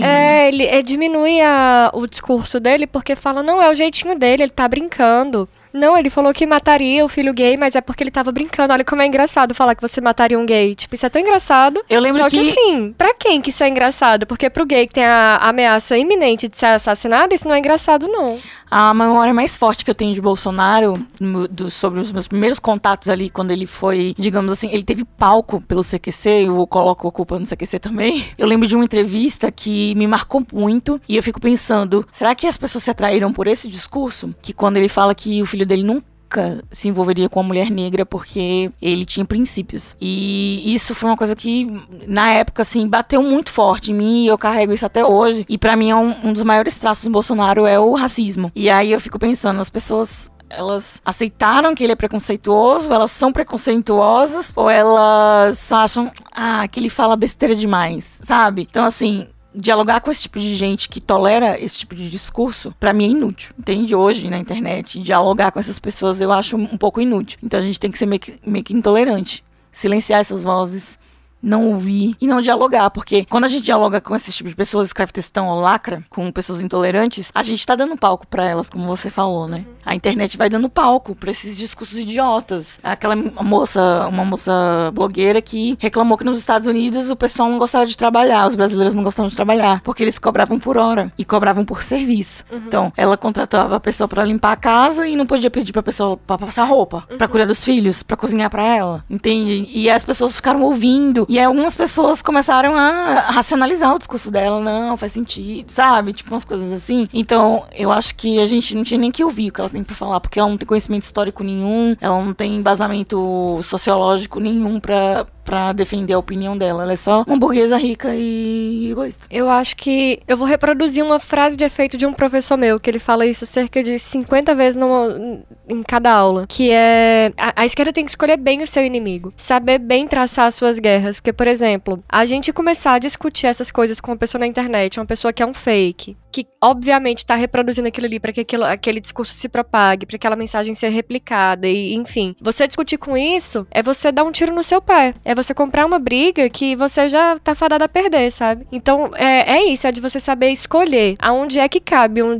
É, 0.03 0.49
ele 0.49 0.64
é, 0.64 0.83
diminui 0.83 1.40
a, 1.40 1.90
o 1.95 2.07
discurso 2.07 2.61
dele 2.61 2.87
porque 2.87 3.16
fala, 3.16 3.43
não, 3.43 3.61
é 3.62 3.71
o 3.71 3.75
jeitinho 3.75 4.19
dele, 4.19 4.45
ele 4.45 4.53
tá 4.53 4.66
brincando. 4.69 5.49
Não, 5.72 5.96
ele 5.96 6.11
falou 6.11 6.33
que 6.33 6.46
mataria 6.46 7.04
o 7.04 7.09
filho 7.09 7.33
gay, 7.33 7.56
mas 7.56 7.74
é 7.74 7.80
porque 7.80 8.02
ele 8.02 8.11
tava 8.11 8.33
brincando. 8.33 8.72
Olha 8.72 8.85
como 8.85 9.02
é 9.02 9.06
engraçado 9.06 9.54
falar 9.54 9.74
que 9.74 9.83
você 9.83 10.00
mataria 10.00 10.38
um 10.38 10.44
gay. 10.46 10.74
Tipo, 10.74 10.94
isso 10.94 11.06
é 11.06 11.09
tão 11.09 11.20
engraçado. 11.22 11.83
Eu 11.88 12.00
lembro 12.00 12.22
Só 12.22 12.28
que... 12.30 12.40
que 12.40 12.48
assim, 12.50 12.92
pra 12.96 13.14
quem 13.14 13.40
que 13.40 13.50
isso 13.50 13.62
é 13.62 13.68
engraçado? 13.68 14.26
Porque 14.26 14.50
pro 14.50 14.66
gay 14.66 14.87
que 14.87 14.94
tem 14.94 15.04
a 15.04 15.37
ameaça 15.37 15.96
iminente 15.96 16.48
de 16.48 16.56
ser 16.56 16.66
assassinado, 16.66 17.35
isso 17.35 17.46
não 17.46 17.54
é 17.54 17.59
engraçado, 17.59 18.09
não. 18.09 18.38
A 18.70 18.92
memória 18.94 19.35
mais 19.35 19.56
forte 19.56 19.85
que 19.85 19.90
eu 19.90 19.94
tenho 19.94 20.14
de 20.14 20.20
Bolsonaro, 20.20 21.04
do- 21.50 21.70
sobre 21.70 22.00
os 22.00 22.12
meus 22.12 22.28
primeiros 22.28 22.59
contatos 22.59 23.09
ali, 23.09 23.28
quando 23.30 23.50
ele 23.50 23.66
foi, 23.66 24.14
digamos 24.18 24.52
assim, 24.52 24.68
ele 24.72 24.83
teve 24.85 25.04
palco 25.04 25.61
pelo 25.61 25.83
CQC, 25.83 26.46
eu 26.46 26.66
coloco 26.66 27.09
a 27.09 27.12
culpa 27.12 27.38
no 27.38 27.46
CQC 27.46 27.78
também. 27.78 28.26
Eu 28.38 28.46
lembro 28.46 28.66
de 28.68 28.74
uma 28.76 28.85
entrevista 28.85 29.50
que 29.50 29.94
me 29.96 30.06
marcou 30.06 30.44
muito, 30.52 31.00
e 31.09 31.16
eu 31.16 31.22
fico 31.22 31.40
pensando, 31.40 32.06
será 32.12 32.35
que 32.35 32.46
as 32.46 32.56
pessoas 32.56 32.85
se 32.85 32.90
atraíram 32.90 33.33
por 33.33 33.46
esse 33.46 33.68
discurso? 33.68 34.35
Que 34.40 34.52
quando 34.52 34.76
ele 34.76 34.88
fala 34.88 35.14
que 35.14 35.42
o 35.42 35.46
filho 35.46 35.60
dele 35.66 35.83
nunca 35.83 36.62
se 36.70 36.88
envolveria 36.88 37.29
com 37.29 37.40
uma 37.40 37.49
mulher 37.49 37.70
negra 37.70 38.07
porque 38.07 38.70
ele 38.81 39.05
tinha 39.05 39.25
princípios. 39.25 39.96
E 40.01 40.73
isso 40.73 40.94
foi 40.94 41.11
uma 41.11 41.16
coisa 41.16 41.35
que, 41.35 41.66
na 42.07 42.31
época, 42.31 42.62
assim, 42.62 42.87
bateu 42.87 43.23
muito 43.23 43.51
forte 43.51 43.90
em 43.90 43.94
mim 43.94 44.25
e 44.25 44.29
eu 44.29 44.38
carrego 44.38 44.73
isso 44.73 44.87
até 44.87 45.05
hoje. 45.05 45.44
E 45.49 45.59
pra 45.59 45.77
mim 45.77 45.90
é 45.90 45.96
um, 45.96 46.29
um 46.29 46.33
dos 46.33 46.44
maiores 46.44 46.77
traços 46.77 47.05
do 47.05 47.11
Bolsonaro 47.11 47.66
é 47.66 47.79
o 47.79 47.94
racismo. 47.94 48.53
E 48.55 48.70
aí 48.70 48.92
eu 48.92 49.01
fico 49.01 49.18
pensando, 49.18 49.61
as 49.61 49.70
pessoas 49.70 50.31
elas 50.51 51.01
aceitaram 51.05 51.75
que 51.75 51.85
ele 51.85 51.92
é 51.92 51.96
preconceituoso, 51.96 52.92
elas 52.92 53.12
são 53.12 53.33
preconceituosas, 53.33 54.53
ou 54.57 54.68
elas 54.68 55.73
acham, 55.73 56.11
ah, 56.33 56.66
que 56.66 56.81
ele 56.81 56.90
fala 56.90 57.16
besteira 57.16 57.55
demais, 57.55 58.20
sabe? 58.25 58.66
Então, 58.68 58.85
assim, 58.85 59.29
dialogar 59.55 60.01
com 60.01 60.11
esse 60.11 60.23
tipo 60.23 60.39
de 60.39 60.55
gente 60.55 60.89
que 60.89 61.01
tolera 61.01 61.61
esse 61.61 61.79
tipo 61.79 61.95
de 61.95 62.09
discurso, 62.09 62.75
pra 62.79 62.93
mim 62.93 63.05
é 63.05 63.09
inútil. 63.09 63.55
Entende? 63.59 63.95
Hoje 63.95 64.31
na 64.31 64.39
internet, 64.39 65.01
dialogar 65.01 65.51
com 65.51 65.59
essas 65.59 65.79
pessoas 65.79 66.21
eu 66.21 66.33
acho 66.33 66.57
um 66.57 66.79
pouco 66.79 67.01
inútil. 67.01 67.39
Então 67.43 67.59
a 67.59 67.63
gente 67.63 67.81
tem 67.81 67.91
que 67.91 67.99
ser 67.99 68.07
meio 68.07 68.21
que, 68.21 68.39
meio 68.47 68.65
que 68.65 68.75
intolerante. 68.75 69.45
Silenciar 69.73 70.21
essas 70.21 70.43
vozes. 70.43 70.99
Não 71.42 71.68
ouvir 71.68 72.14
e 72.20 72.26
não 72.26 72.42
dialogar, 72.42 72.90
porque 72.90 73.24
quando 73.24 73.44
a 73.44 73.48
gente 73.48 73.64
dialoga 73.64 74.00
com 74.00 74.14
esse 74.14 74.33
tipo 74.33 74.48
de 74.48 74.55
pessoas, 74.55 74.88
escreve 74.88 75.12
textão 75.12 75.48
ou 75.48 75.61
lacra, 75.61 76.05
com 76.11 76.31
pessoas 76.31 76.61
intolerantes, 76.61 77.31
a 77.35 77.42
gente 77.42 77.64
tá 77.64 77.74
dando 77.74 77.96
palco 77.96 78.26
pra 78.26 78.44
elas, 78.44 78.68
como 78.68 78.87
você 78.87 79.11
falou, 79.11 79.48
né? 79.48 79.64
A 79.85 79.94
internet 79.94 80.37
vai 80.37 80.50
dando 80.50 80.68
palco 80.68 81.14
pra 81.14 81.31
esses 81.31 81.57
discursos 81.57 81.98
idiotas. 81.98 82.79
Aquela 82.83 83.16
moça, 83.16 84.07
uma 84.09 84.24
moça 84.24 84.53
blogueira 84.92 85.40
que 85.40 85.76
reclamou 85.81 86.18
que 86.18 86.24
nos 86.24 86.38
Estados 86.38 86.66
Unidos 86.66 87.11
o 87.11 87.16
pessoal 87.16 87.48
não 87.48 87.59
gostava 87.59 87.87
de 87.87 87.96
trabalhar, 87.96 88.46
os 88.46 88.55
brasileiros 88.55 88.94
não 88.94 89.03
gostavam 89.03 89.29
de 89.29 89.37
trabalhar, 89.37 89.81
porque 89.83 90.03
eles 90.03 90.18
cobravam 90.18 90.59
por 90.59 90.76
hora 90.76 91.12
e 91.16 91.24
cobravam 91.24 91.64
por 91.64 91.83
serviço. 91.83 92.44
Então, 92.53 92.92
ela 92.96 93.16
contratava 93.16 93.76
a 93.76 93.81
pessoa 93.81 94.07
pra 94.07 94.24
limpar 94.24 94.53
a 94.53 94.57
casa 94.57 95.09
e 95.09 95.16
não 95.16 95.26
podia 95.26 95.50
pedir 95.50 95.72
pra 95.72 95.83
pessoa 95.83 96.16
pra 96.16 96.38
passar 96.38 96.64
roupa, 96.64 97.05
pra 97.16 97.29
cuidar 97.29 97.46
dos 97.46 97.64
filhos, 97.64 98.03
pra 98.03 98.16
cozinhar 98.16 98.50
pra 98.50 98.62
ela, 98.62 99.05
entende? 99.09 99.68
E 99.70 99.88
as 99.88 100.05
pessoas 100.05 100.37
ficaram 100.37 100.62
ouvindo 100.62 101.26
e 101.31 101.38
aí 101.38 101.45
algumas 101.45 101.77
pessoas 101.77 102.21
começaram 102.21 102.75
a 102.75 103.21
racionalizar 103.31 103.95
o 103.95 103.99
discurso 103.99 104.33
dela, 104.33 104.61
não, 104.61 104.97
faz 104.97 105.12
sentido, 105.12 105.71
sabe? 105.71 106.12
Tipo 106.12 106.33
umas 106.35 106.45
coisas 106.45 106.73
assim. 106.73 107.09
Então, 107.14 107.64
eu 107.73 107.93
acho 107.93 108.16
que 108.16 108.40
a 108.40 108.47
gente 108.47 108.75
não 108.75 108.83
tinha 108.83 108.99
nem 108.99 109.12
que 109.12 109.23
ouvir 109.23 109.49
o 109.49 109.53
que 109.53 109.61
ela 109.61 109.71
tem 109.71 109.85
pra 109.85 109.95
falar, 109.95 110.19
porque 110.19 110.40
ela 110.40 110.49
não 110.49 110.59
tem 110.59 110.66
conhecimento 110.66 111.03
histórico 111.03 111.45
nenhum, 111.45 111.97
ela 112.01 112.21
não 112.21 112.35
tem 112.35 112.57
embasamento 112.57 113.61
sociológico 113.62 114.40
nenhum 114.40 114.81
pra, 114.81 115.25
pra 115.44 115.72
defender 115.72 116.12
a 116.14 116.18
opinião 116.18 116.57
dela. 116.57 116.83
Ela 116.83 116.92
é 116.92 116.96
só 116.96 117.22
uma 117.26 117.38
burguesa 117.38 117.76
rica 117.76 118.14
e 118.14 118.90
egoísta. 118.90 119.26
Eu 119.31 119.48
acho 119.48 119.76
que 119.76 120.20
eu 120.29 120.37
vou 120.37 120.46
reproduzir 120.46 121.05
uma 121.05 121.18
frase 121.18 121.57
de 121.57 121.64
efeito 121.64 121.96
de 121.96 122.07
um 122.07 122.12
professor 122.12 122.57
meu, 122.57 122.79
que 122.79 122.88
ele 122.90 122.98
fala 122.98 123.26
isso 123.26 123.44
cerca 123.46 123.83
de 123.83 123.98
50 123.98 124.55
vezes 124.55 124.76
numa- 124.76 125.40
em 125.68 125.83
cada 125.83 126.12
aula, 126.12 126.46
que 126.48 126.70
é 126.70 127.33
a, 127.37 127.62
a 127.62 127.66
esquerda 127.66 127.92
tem 127.92 128.05
que 128.05 128.11
escolher 128.11 128.37
bem 128.37 128.62
o 128.62 128.66
seu 128.66 128.85
inimigo, 128.85 129.33
saber 129.37 129.79
bem 129.79 130.07
traçar 130.07 130.46
as 130.46 130.55
suas 130.55 130.79
guerras, 130.79 131.16
porque 131.18 131.33
por 131.33 131.46
exemplo, 131.46 132.03
a 132.09 132.24
gente 132.26 132.53
começar 132.53 132.94
a 132.94 132.98
discutir 132.98 133.46
essas 133.46 133.70
coisas 133.70 134.00
com 134.00 134.11
uma 134.11 134.16
pessoa 134.16 134.40
na 134.40 134.46
internet, 134.46 134.98
uma 134.98 135.07
pessoa 135.07 135.33
que 135.33 135.42
é 135.42 135.46
um 135.46 135.55
fake, 135.55 136.16
que 136.33 136.46
obviamente 136.61 137.26
tá 137.26 137.35
reproduzindo 137.35 137.88
aquilo 137.88 138.07
ali 138.07 138.20
para 138.20 138.33
que 138.33 138.40
aquilo, 138.40 138.64
aquele 138.64 139.00
discurso 139.00 139.33
se 139.33 139.48
propague, 139.48 140.07
para 140.07 140.16
aquela 140.16 140.37
mensagem 140.37 140.74
ser 140.74 140.88
replicada 140.90 141.66
e 141.68 141.94
enfim. 141.94 142.35
Você 142.40 142.66
discutir 142.66 142.98
com 142.98 143.16
isso 143.16 143.66
é 143.70 143.83
você 143.83 144.12
dar 144.12 144.24
um 144.24 144.31
tiro 144.33 144.55
no 144.55 144.62
seu 144.62 144.81
pé. 144.81 145.14
Você 145.35 145.53
comprar 145.55 145.87
uma 145.87 145.99
briga 145.99 146.49
que 146.49 146.75
você 146.77 147.09
já 147.09 147.38
tá 147.38 147.55
fadada 147.55 147.85
a 147.85 147.88
perder, 147.88 148.31
sabe? 148.31 148.66
Então 148.73 149.11
é, 149.14 149.57
é 149.57 149.64
isso, 149.73 149.87
é 149.87 149.93
de 149.93 150.01
você 150.01 150.19
saber 150.21 150.51
escolher 150.51 151.16
aonde 151.19 151.59
é 151.59 151.69
que 151.69 151.81
cabe 151.81 152.23
um- 152.23 152.38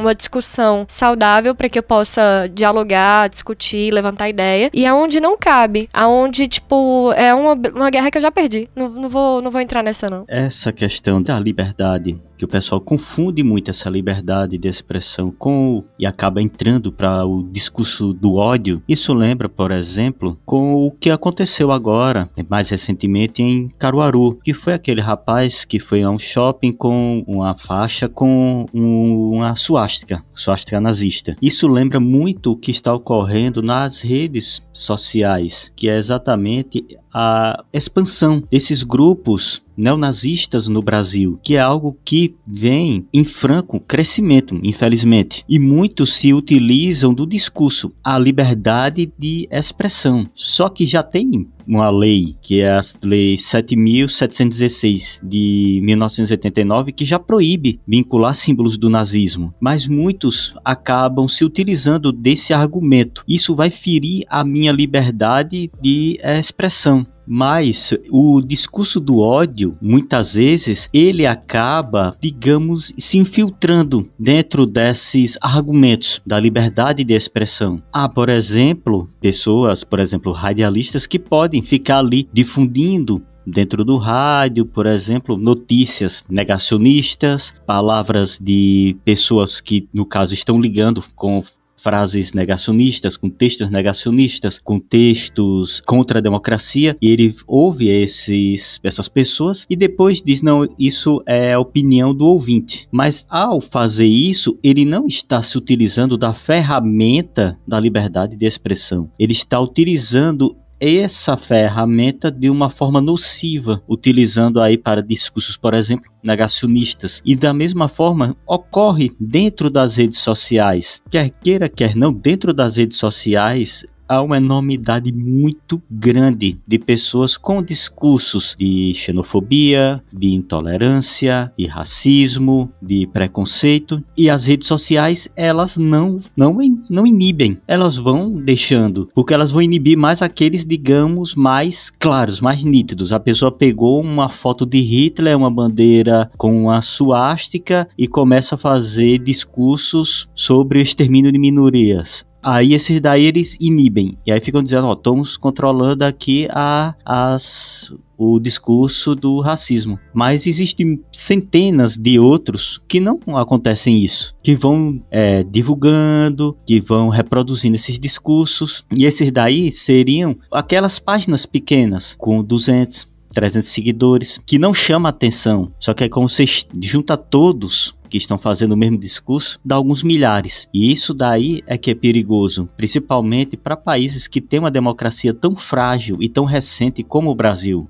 uma 0.00 0.14
discussão 0.14 0.84
saudável 0.88 1.54
para 1.54 1.68
que 1.68 1.78
eu 1.78 1.82
possa 1.82 2.48
dialogar, 2.52 3.28
discutir, 3.28 3.92
levantar 3.92 4.28
ideia 4.28 4.70
e 4.72 4.84
aonde 4.86 5.20
não 5.20 5.36
cabe, 5.38 5.88
aonde 5.92 6.48
tipo 6.48 7.12
é 7.16 7.34
uma, 7.34 7.52
uma 7.74 7.90
guerra 7.90 8.10
que 8.10 8.18
eu 8.18 8.22
já 8.22 8.30
perdi. 8.30 8.68
Não, 8.74 8.88
não 8.88 9.08
vou 9.08 9.40
não 9.42 9.50
vou 9.50 9.60
entrar 9.60 9.82
nessa 9.82 10.08
não. 10.08 10.24
Essa 10.28 10.72
questão 10.72 11.22
da 11.22 11.38
liberdade, 11.38 12.16
que 12.42 12.44
o 12.44 12.48
pessoal 12.48 12.80
confunde 12.80 13.40
muito 13.44 13.70
essa 13.70 13.88
liberdade 13.88 14.58
de 14.58 14.66
expressão 14.66 15.30
com 15.30 15.84
e 15.96 16.04
acaba 16.04 16.42
entrando 16.42 16.90
para 16.90 17.24
o 17.24 17.40
discurso 17.44 18.12
do 18.12 18.34
ódio. 18.34 18.82
Isso 18.88 19.14
lembra, 19.14 19.48
por 19.48 19.70
exemplo, 19.70 20.36
com 20.44 20.74
o 20.74 20.90
que 20.90 21.08
aconteceu 21.08 21.70
agora, 21.70 22.28
mais 22.48 22.68
recentemente 22.70 23.40
em 23.42 23.68
Caruaru, 23.78 24.40
que 24.42 24.52
foi 24.52 24.72
aquele 24.72 25.00
rapaz 25.00 25.64
que 25.64 25.78
foi 25.78 26.02
a 26.02 26.10
um 26.10 26.18
shopping 26.18 26.72
com 26.72 27.22
uma 27.28 27.56
faixa 27.56 28.08
com 28.08 28.66
um- 28.74 29.34
uma 29.36 29.54
suástica, 29.54 30.24
suástica 30.34 30.80
nazista. 30.80 31.36
Isso 31.40 31.68
lembra 31.68 32.00
muito 32.00 32.50
o 32.50 32.56
que 32.56 32.72
está 32.72 32.92
ocorrendo 32.92 33.62
nas 33.62 34.00
redes 34.00 34.60
sociais, 34.72 35.70
que 35.76 35.88
é 35.88 35.96
exatamente 35.96 36.84
a 37.12 37.64
expansão 37.72 38.42
desses 38.50 38.82
grupos 38.82 39.62
neonazistas 39.76 40.68
no 40.68 40.82
Brasil, 40.82 41.38
que 41.42 41.56
é 41.56 41.60
algo 41.60 41.96
que 42.04 42.34
vem 42.46 43.06
em 43.12 43.24
franco 43.24 43.80
crescimento, 43.80 44.58
infelizmente. 44.62 45.44
E 45.48 45.58
muitos 45.58 46.14
se 46.14 46.32
utilizam 46.32 47.12
do 47.12 47.26
discurso, 47.26 47.92
a 48.02 48.18
liberdade 48.18 49.12
de 49.18 49.48
expressão. 49.50 50.28
Só 50.34 50.68
que 50.68 50.86
já 50.86 51.02
tem 51.02 51.48
uma 51.66 51.90
lei, 51.90 52.36
que 52.40 52.60
é 52.60 52.70
a 52.70 52.80
Lei 53.04 53.36
7.716 53.36 55.20
de 55.22 55.80
1989, 55.82 56.92
que 56.92 57.04
já 57.04 57.18
proíbe 57.18 57.80
vincular 57.86 58.34
símbolos 58.34 58.78
do 58.78 58.88
nazismo. 58.88 59.52
Mas 59.60 59.86
muitos 59.86 60.54
acabam 60.64 61.28
se 61.28 61.44
utilizando 61.44 62.12
desse 62.12 62.52
argumento. 62.52 63.24
Isso 63.26 63.54
vai 63.54 63.70
ferir 63.70 64.24
a 64.28 64.44
minha 64.44 64.72
liberdade 64.72 65.70
de 65.80 66.18
eh, 66.22 66.38
expressão. 66.38 67.06
Mas 67.26 67.94
o 68.10 68.40
discurso 68.40 68.98
do 68.98 69.18
ódio, 69.18 69.76
muitas 69.80 70.34
vezes, 70.34 70.88
ele 70.92 71.26
acaba, 71.26 72.16
digamos, 72.20 72.92
se 72.98 73.18
infiltrando 73.18 74.08
dentro 74.18 74.66
desses 74.66 75.38
argumentos 75.40 76.20
da 76.26 76.38
liberdade 76.38 77.04
de 77.04 77.14
expressão. 77.14 77.82
Há, 77.92 78.08
por 78.08 78.28
exemplo, 78.28 79.08
pessoas, 79.20 79.84
por 79.84 80.00
exemplo, 80.00 80.32
radialistas 80.32 81.06
que 81.06 81.18
podem 81.18 81.62
ficar 81.62 81.98
ali 81.98 82.28
difundindo 82.32 83.22
dentro 83.46 83.84
do 83.84 83.96
rádio, 83.96 84.64
por 84.64 84.86
exemplo, 84.86 85.36
notícias 85.36 86.24
negacionistas, 86.28 87.52
palavras 87.66 88.38
de 88.40 88.96
pessoas 89.04 89.60
que, 89.60 89.88
no 89.92 90.06
caso, 90.06 90.34
estão 90.34 90.60
ligando 90.60 91.02
com 91.14 91.42
frases 91.82 92.32
negacionistas, 92.32 93.16
com 93.16 93.28
textos 93.28 93.70
negacionistas, 93.70 94.58
com 94.58 94.78
textos 94.78 95.80
contra 95.80 96.18
a 96.18 96.22
democracia, 96.22 96.96
e 97.00 97.10
ele 97.10 97.34
ouve 97.46 97.88
esses, 97.88 98.78
essas 98.82 99.08
pessoas 99.08 99.66
e 99.68 99.76
depois 99.76 100.22
diz: 100.22 100.42
não, 100.42 100.66
isso 100.78 101.22
é 101.26 101.52
a 101.52 101.60
opinião 101.60 102.14
do 102.14 102.26
ouvinte. 102.26 102.88
Mas 102.90 103.26
ao 103.28 103.60
fazer 103.60 104.06
isso, 104.06 104.58
ele 104.62 104.84
não 104.84 105.06
está 105.06 105.42
se 105.42 105.58
utilizando 105.58 106.16
da 106.16 106.32
ferramenta 106.32 107.58
da 107.66 107.80
liberdade 107.80 108.36
de 108.36 108.46
expressão, 108.46 109.10
ele 109.18 109.32
está 109.32 109.60
utilizando 109.60 110.56
essa 110.82 111.36
ferramenta 111.36 112.28
de 112.28 112.50
uma 112.50 112.68
forma 112.68 113.00
nociva, 113.00 113.80
utilizando 113.88 114.60
aí 114.60 114.76
para 114.76 115.00
discursos, 115.00 115.56
por 115.56 115.74
exemplo, 115.74 116.10
negacionistas. 116.20 117.22
E 117.24 117.36
da 117.36 117.54
mesma 117.54 117.86
forma 117.86 118.36
ocorre 118.44 119.12
dentro 119.20 119.70
das 119.70 119.96
redes 119.96 120.18
sociais, 120.18 121.00
quer 121.08 121.30
queira, 121.30 121.68
quer 121.68 121.94
não, 121.94 122.12
dentro 122.12 122.52
das 122.52 122.76
redes 122.76 122.98
sociais 122.98 123.86
há 124.08 124.20
uma 124.20 124.36
enormidade 124.36 125.12
muito 125.12 125.82
grande 125.90 126.58
de 126.66 126.78
pessoas 126.78 127.36
com 127.36 127.62
discursos 127.62 128.56
de 128.58 128.92
xenofobia, 128.94 130.02
de 130.12 130.34
intolerância, 130.34 131.52
de 131.58 131.66
racismo, 131.66 132.70
de 132.80 133.06
preconceito 133.06 134.02
e 134.16 134.28
as 134.28 134.46
redes 134.46 134.68
sociais 134.68 135.28
elas 135.36 135.76
não 135.76 136.18
não 136.36 136.58
não 136.90 137.06
inibem, 137.06 137.58
elas 137.66 137.96
vão 137.96 138.32
deixando, 138.32 139.08
porque 139.14 139.34
elas 139.34 139.50
vão 139.50 139.62
inibir 139.62 139.96
mais 139.96 140.22
aqueles 140.22 140.64
digamos 140.64 141.34
mais 141.34 141.90
claros, 141.90 142.40
mais 142.40 142.64
nítidos. 142.64 143.12
A 143.12 143.20
pessoa 143.20 143.50
pegou 143.50 144.00
uma 144.00 144.28
foto 144.28 144.66
de 144.66 144.80
Hitler, 144.80 145.36
uma 145.36 145.50
bandeira 145.50 146.30
com 146.36 146.64
uma 146.64 146.82
suástica 146.82 147.88
e 147.96 148.06
começa 148.06 148.54
a 148.54 148.58
fazer 148.58 149.18
discursos 149.18 150.26
sobre 150.34 150.78
o 150.78 150.82
extermínio 150.82 151.32
de 151.32 151.38
minorias 151.38 152.24
Aí 152.42 152.74
esses 152.74 153.00
daí 153.00 153.24
eles 153.24 153.56
inibem. 153.60 154.18
E 154.26 154.32
aí 154.32 154.40
ficam 154.40 154.62
dizendo, 154.62 154.86
ó, 154.86 154.94
estamos 154.94 155.36
controlando 155.36 156.04
aqui 156.04 156.48
a, 156.50 156.94
as 157.04 157.92
o 158.22 158.38
discurso 158.38 159.16
do 159.16 159.40
racismo. 159.40 159.98
Mas 160.14 160.46
existem 160.46 161.00
centenas 161.10 161.96
de 161.96 162.20
outros 162.20 162.80
que 162.86 163.00
não 163.00 163.18
acontecem 163.36 163.98
isso, 163.98 164.32
que 164.42 164.54
vão 164.54 165.00
é, 165.10 165.42
divulgando, 165.42 166.56
que 166.64 166.80
vão 166.80 167.08
reproduzindo 167.08 167.74
esses 167.74 167.98
discursos, 167.98 168.84
e 168.96 169.04
esses 169.04 169.32
daí 169.32 169.72
seriam 169.72 170.36
aquelas 170.52 171.00
páginas 171.00 171.44
pequenas 171.44 172.14
com 172.16 172.44
200, 172.44 173.10
300 173.32 173.68
seguidores, 173.68 174.40
que 174.46 174.58
não 174.58 174.72
chama 174.72 175.08
atenção, 175.08 175.70
só 175.80 175.92
que 175.92 176.04
é 176.04 176.08
como 176.08 176.28
você 176.28 176.44
junta 176.80 177.16
todos 177.16 177.94
que 178.12 178.18
estão 178.18 178.36
fazendo 178.36 178.72
o 178.72 178.76
mesmo 178.76 178.98
discurso, 178.98 179.58
dá 179.64 179.74
alguns 179.74 180.02
milhares. 180.02 180.68
E 180.72 180.92
isso 180.92 181.14
daí 181.14 181.62
é 181.66 181.78
que 181.78 181.90
é 181.90 181.94
perigoso, 181.94 182.68
principalmente 182.76 183.56
para 183.56 183.74
países 183.74 184.28
que 184.28 184.38
têm 184.38 184.60
uma 184.60 184.70
democracia 184.70 185.32
tão 185.32 185.56
frágil 185.56 186.18
e 186.20 186.28
tão 186.28 186.44
recente 186.44 187.02
como 187.02 187.30
o 187.30 187.34
Brasil. 187.34 187.88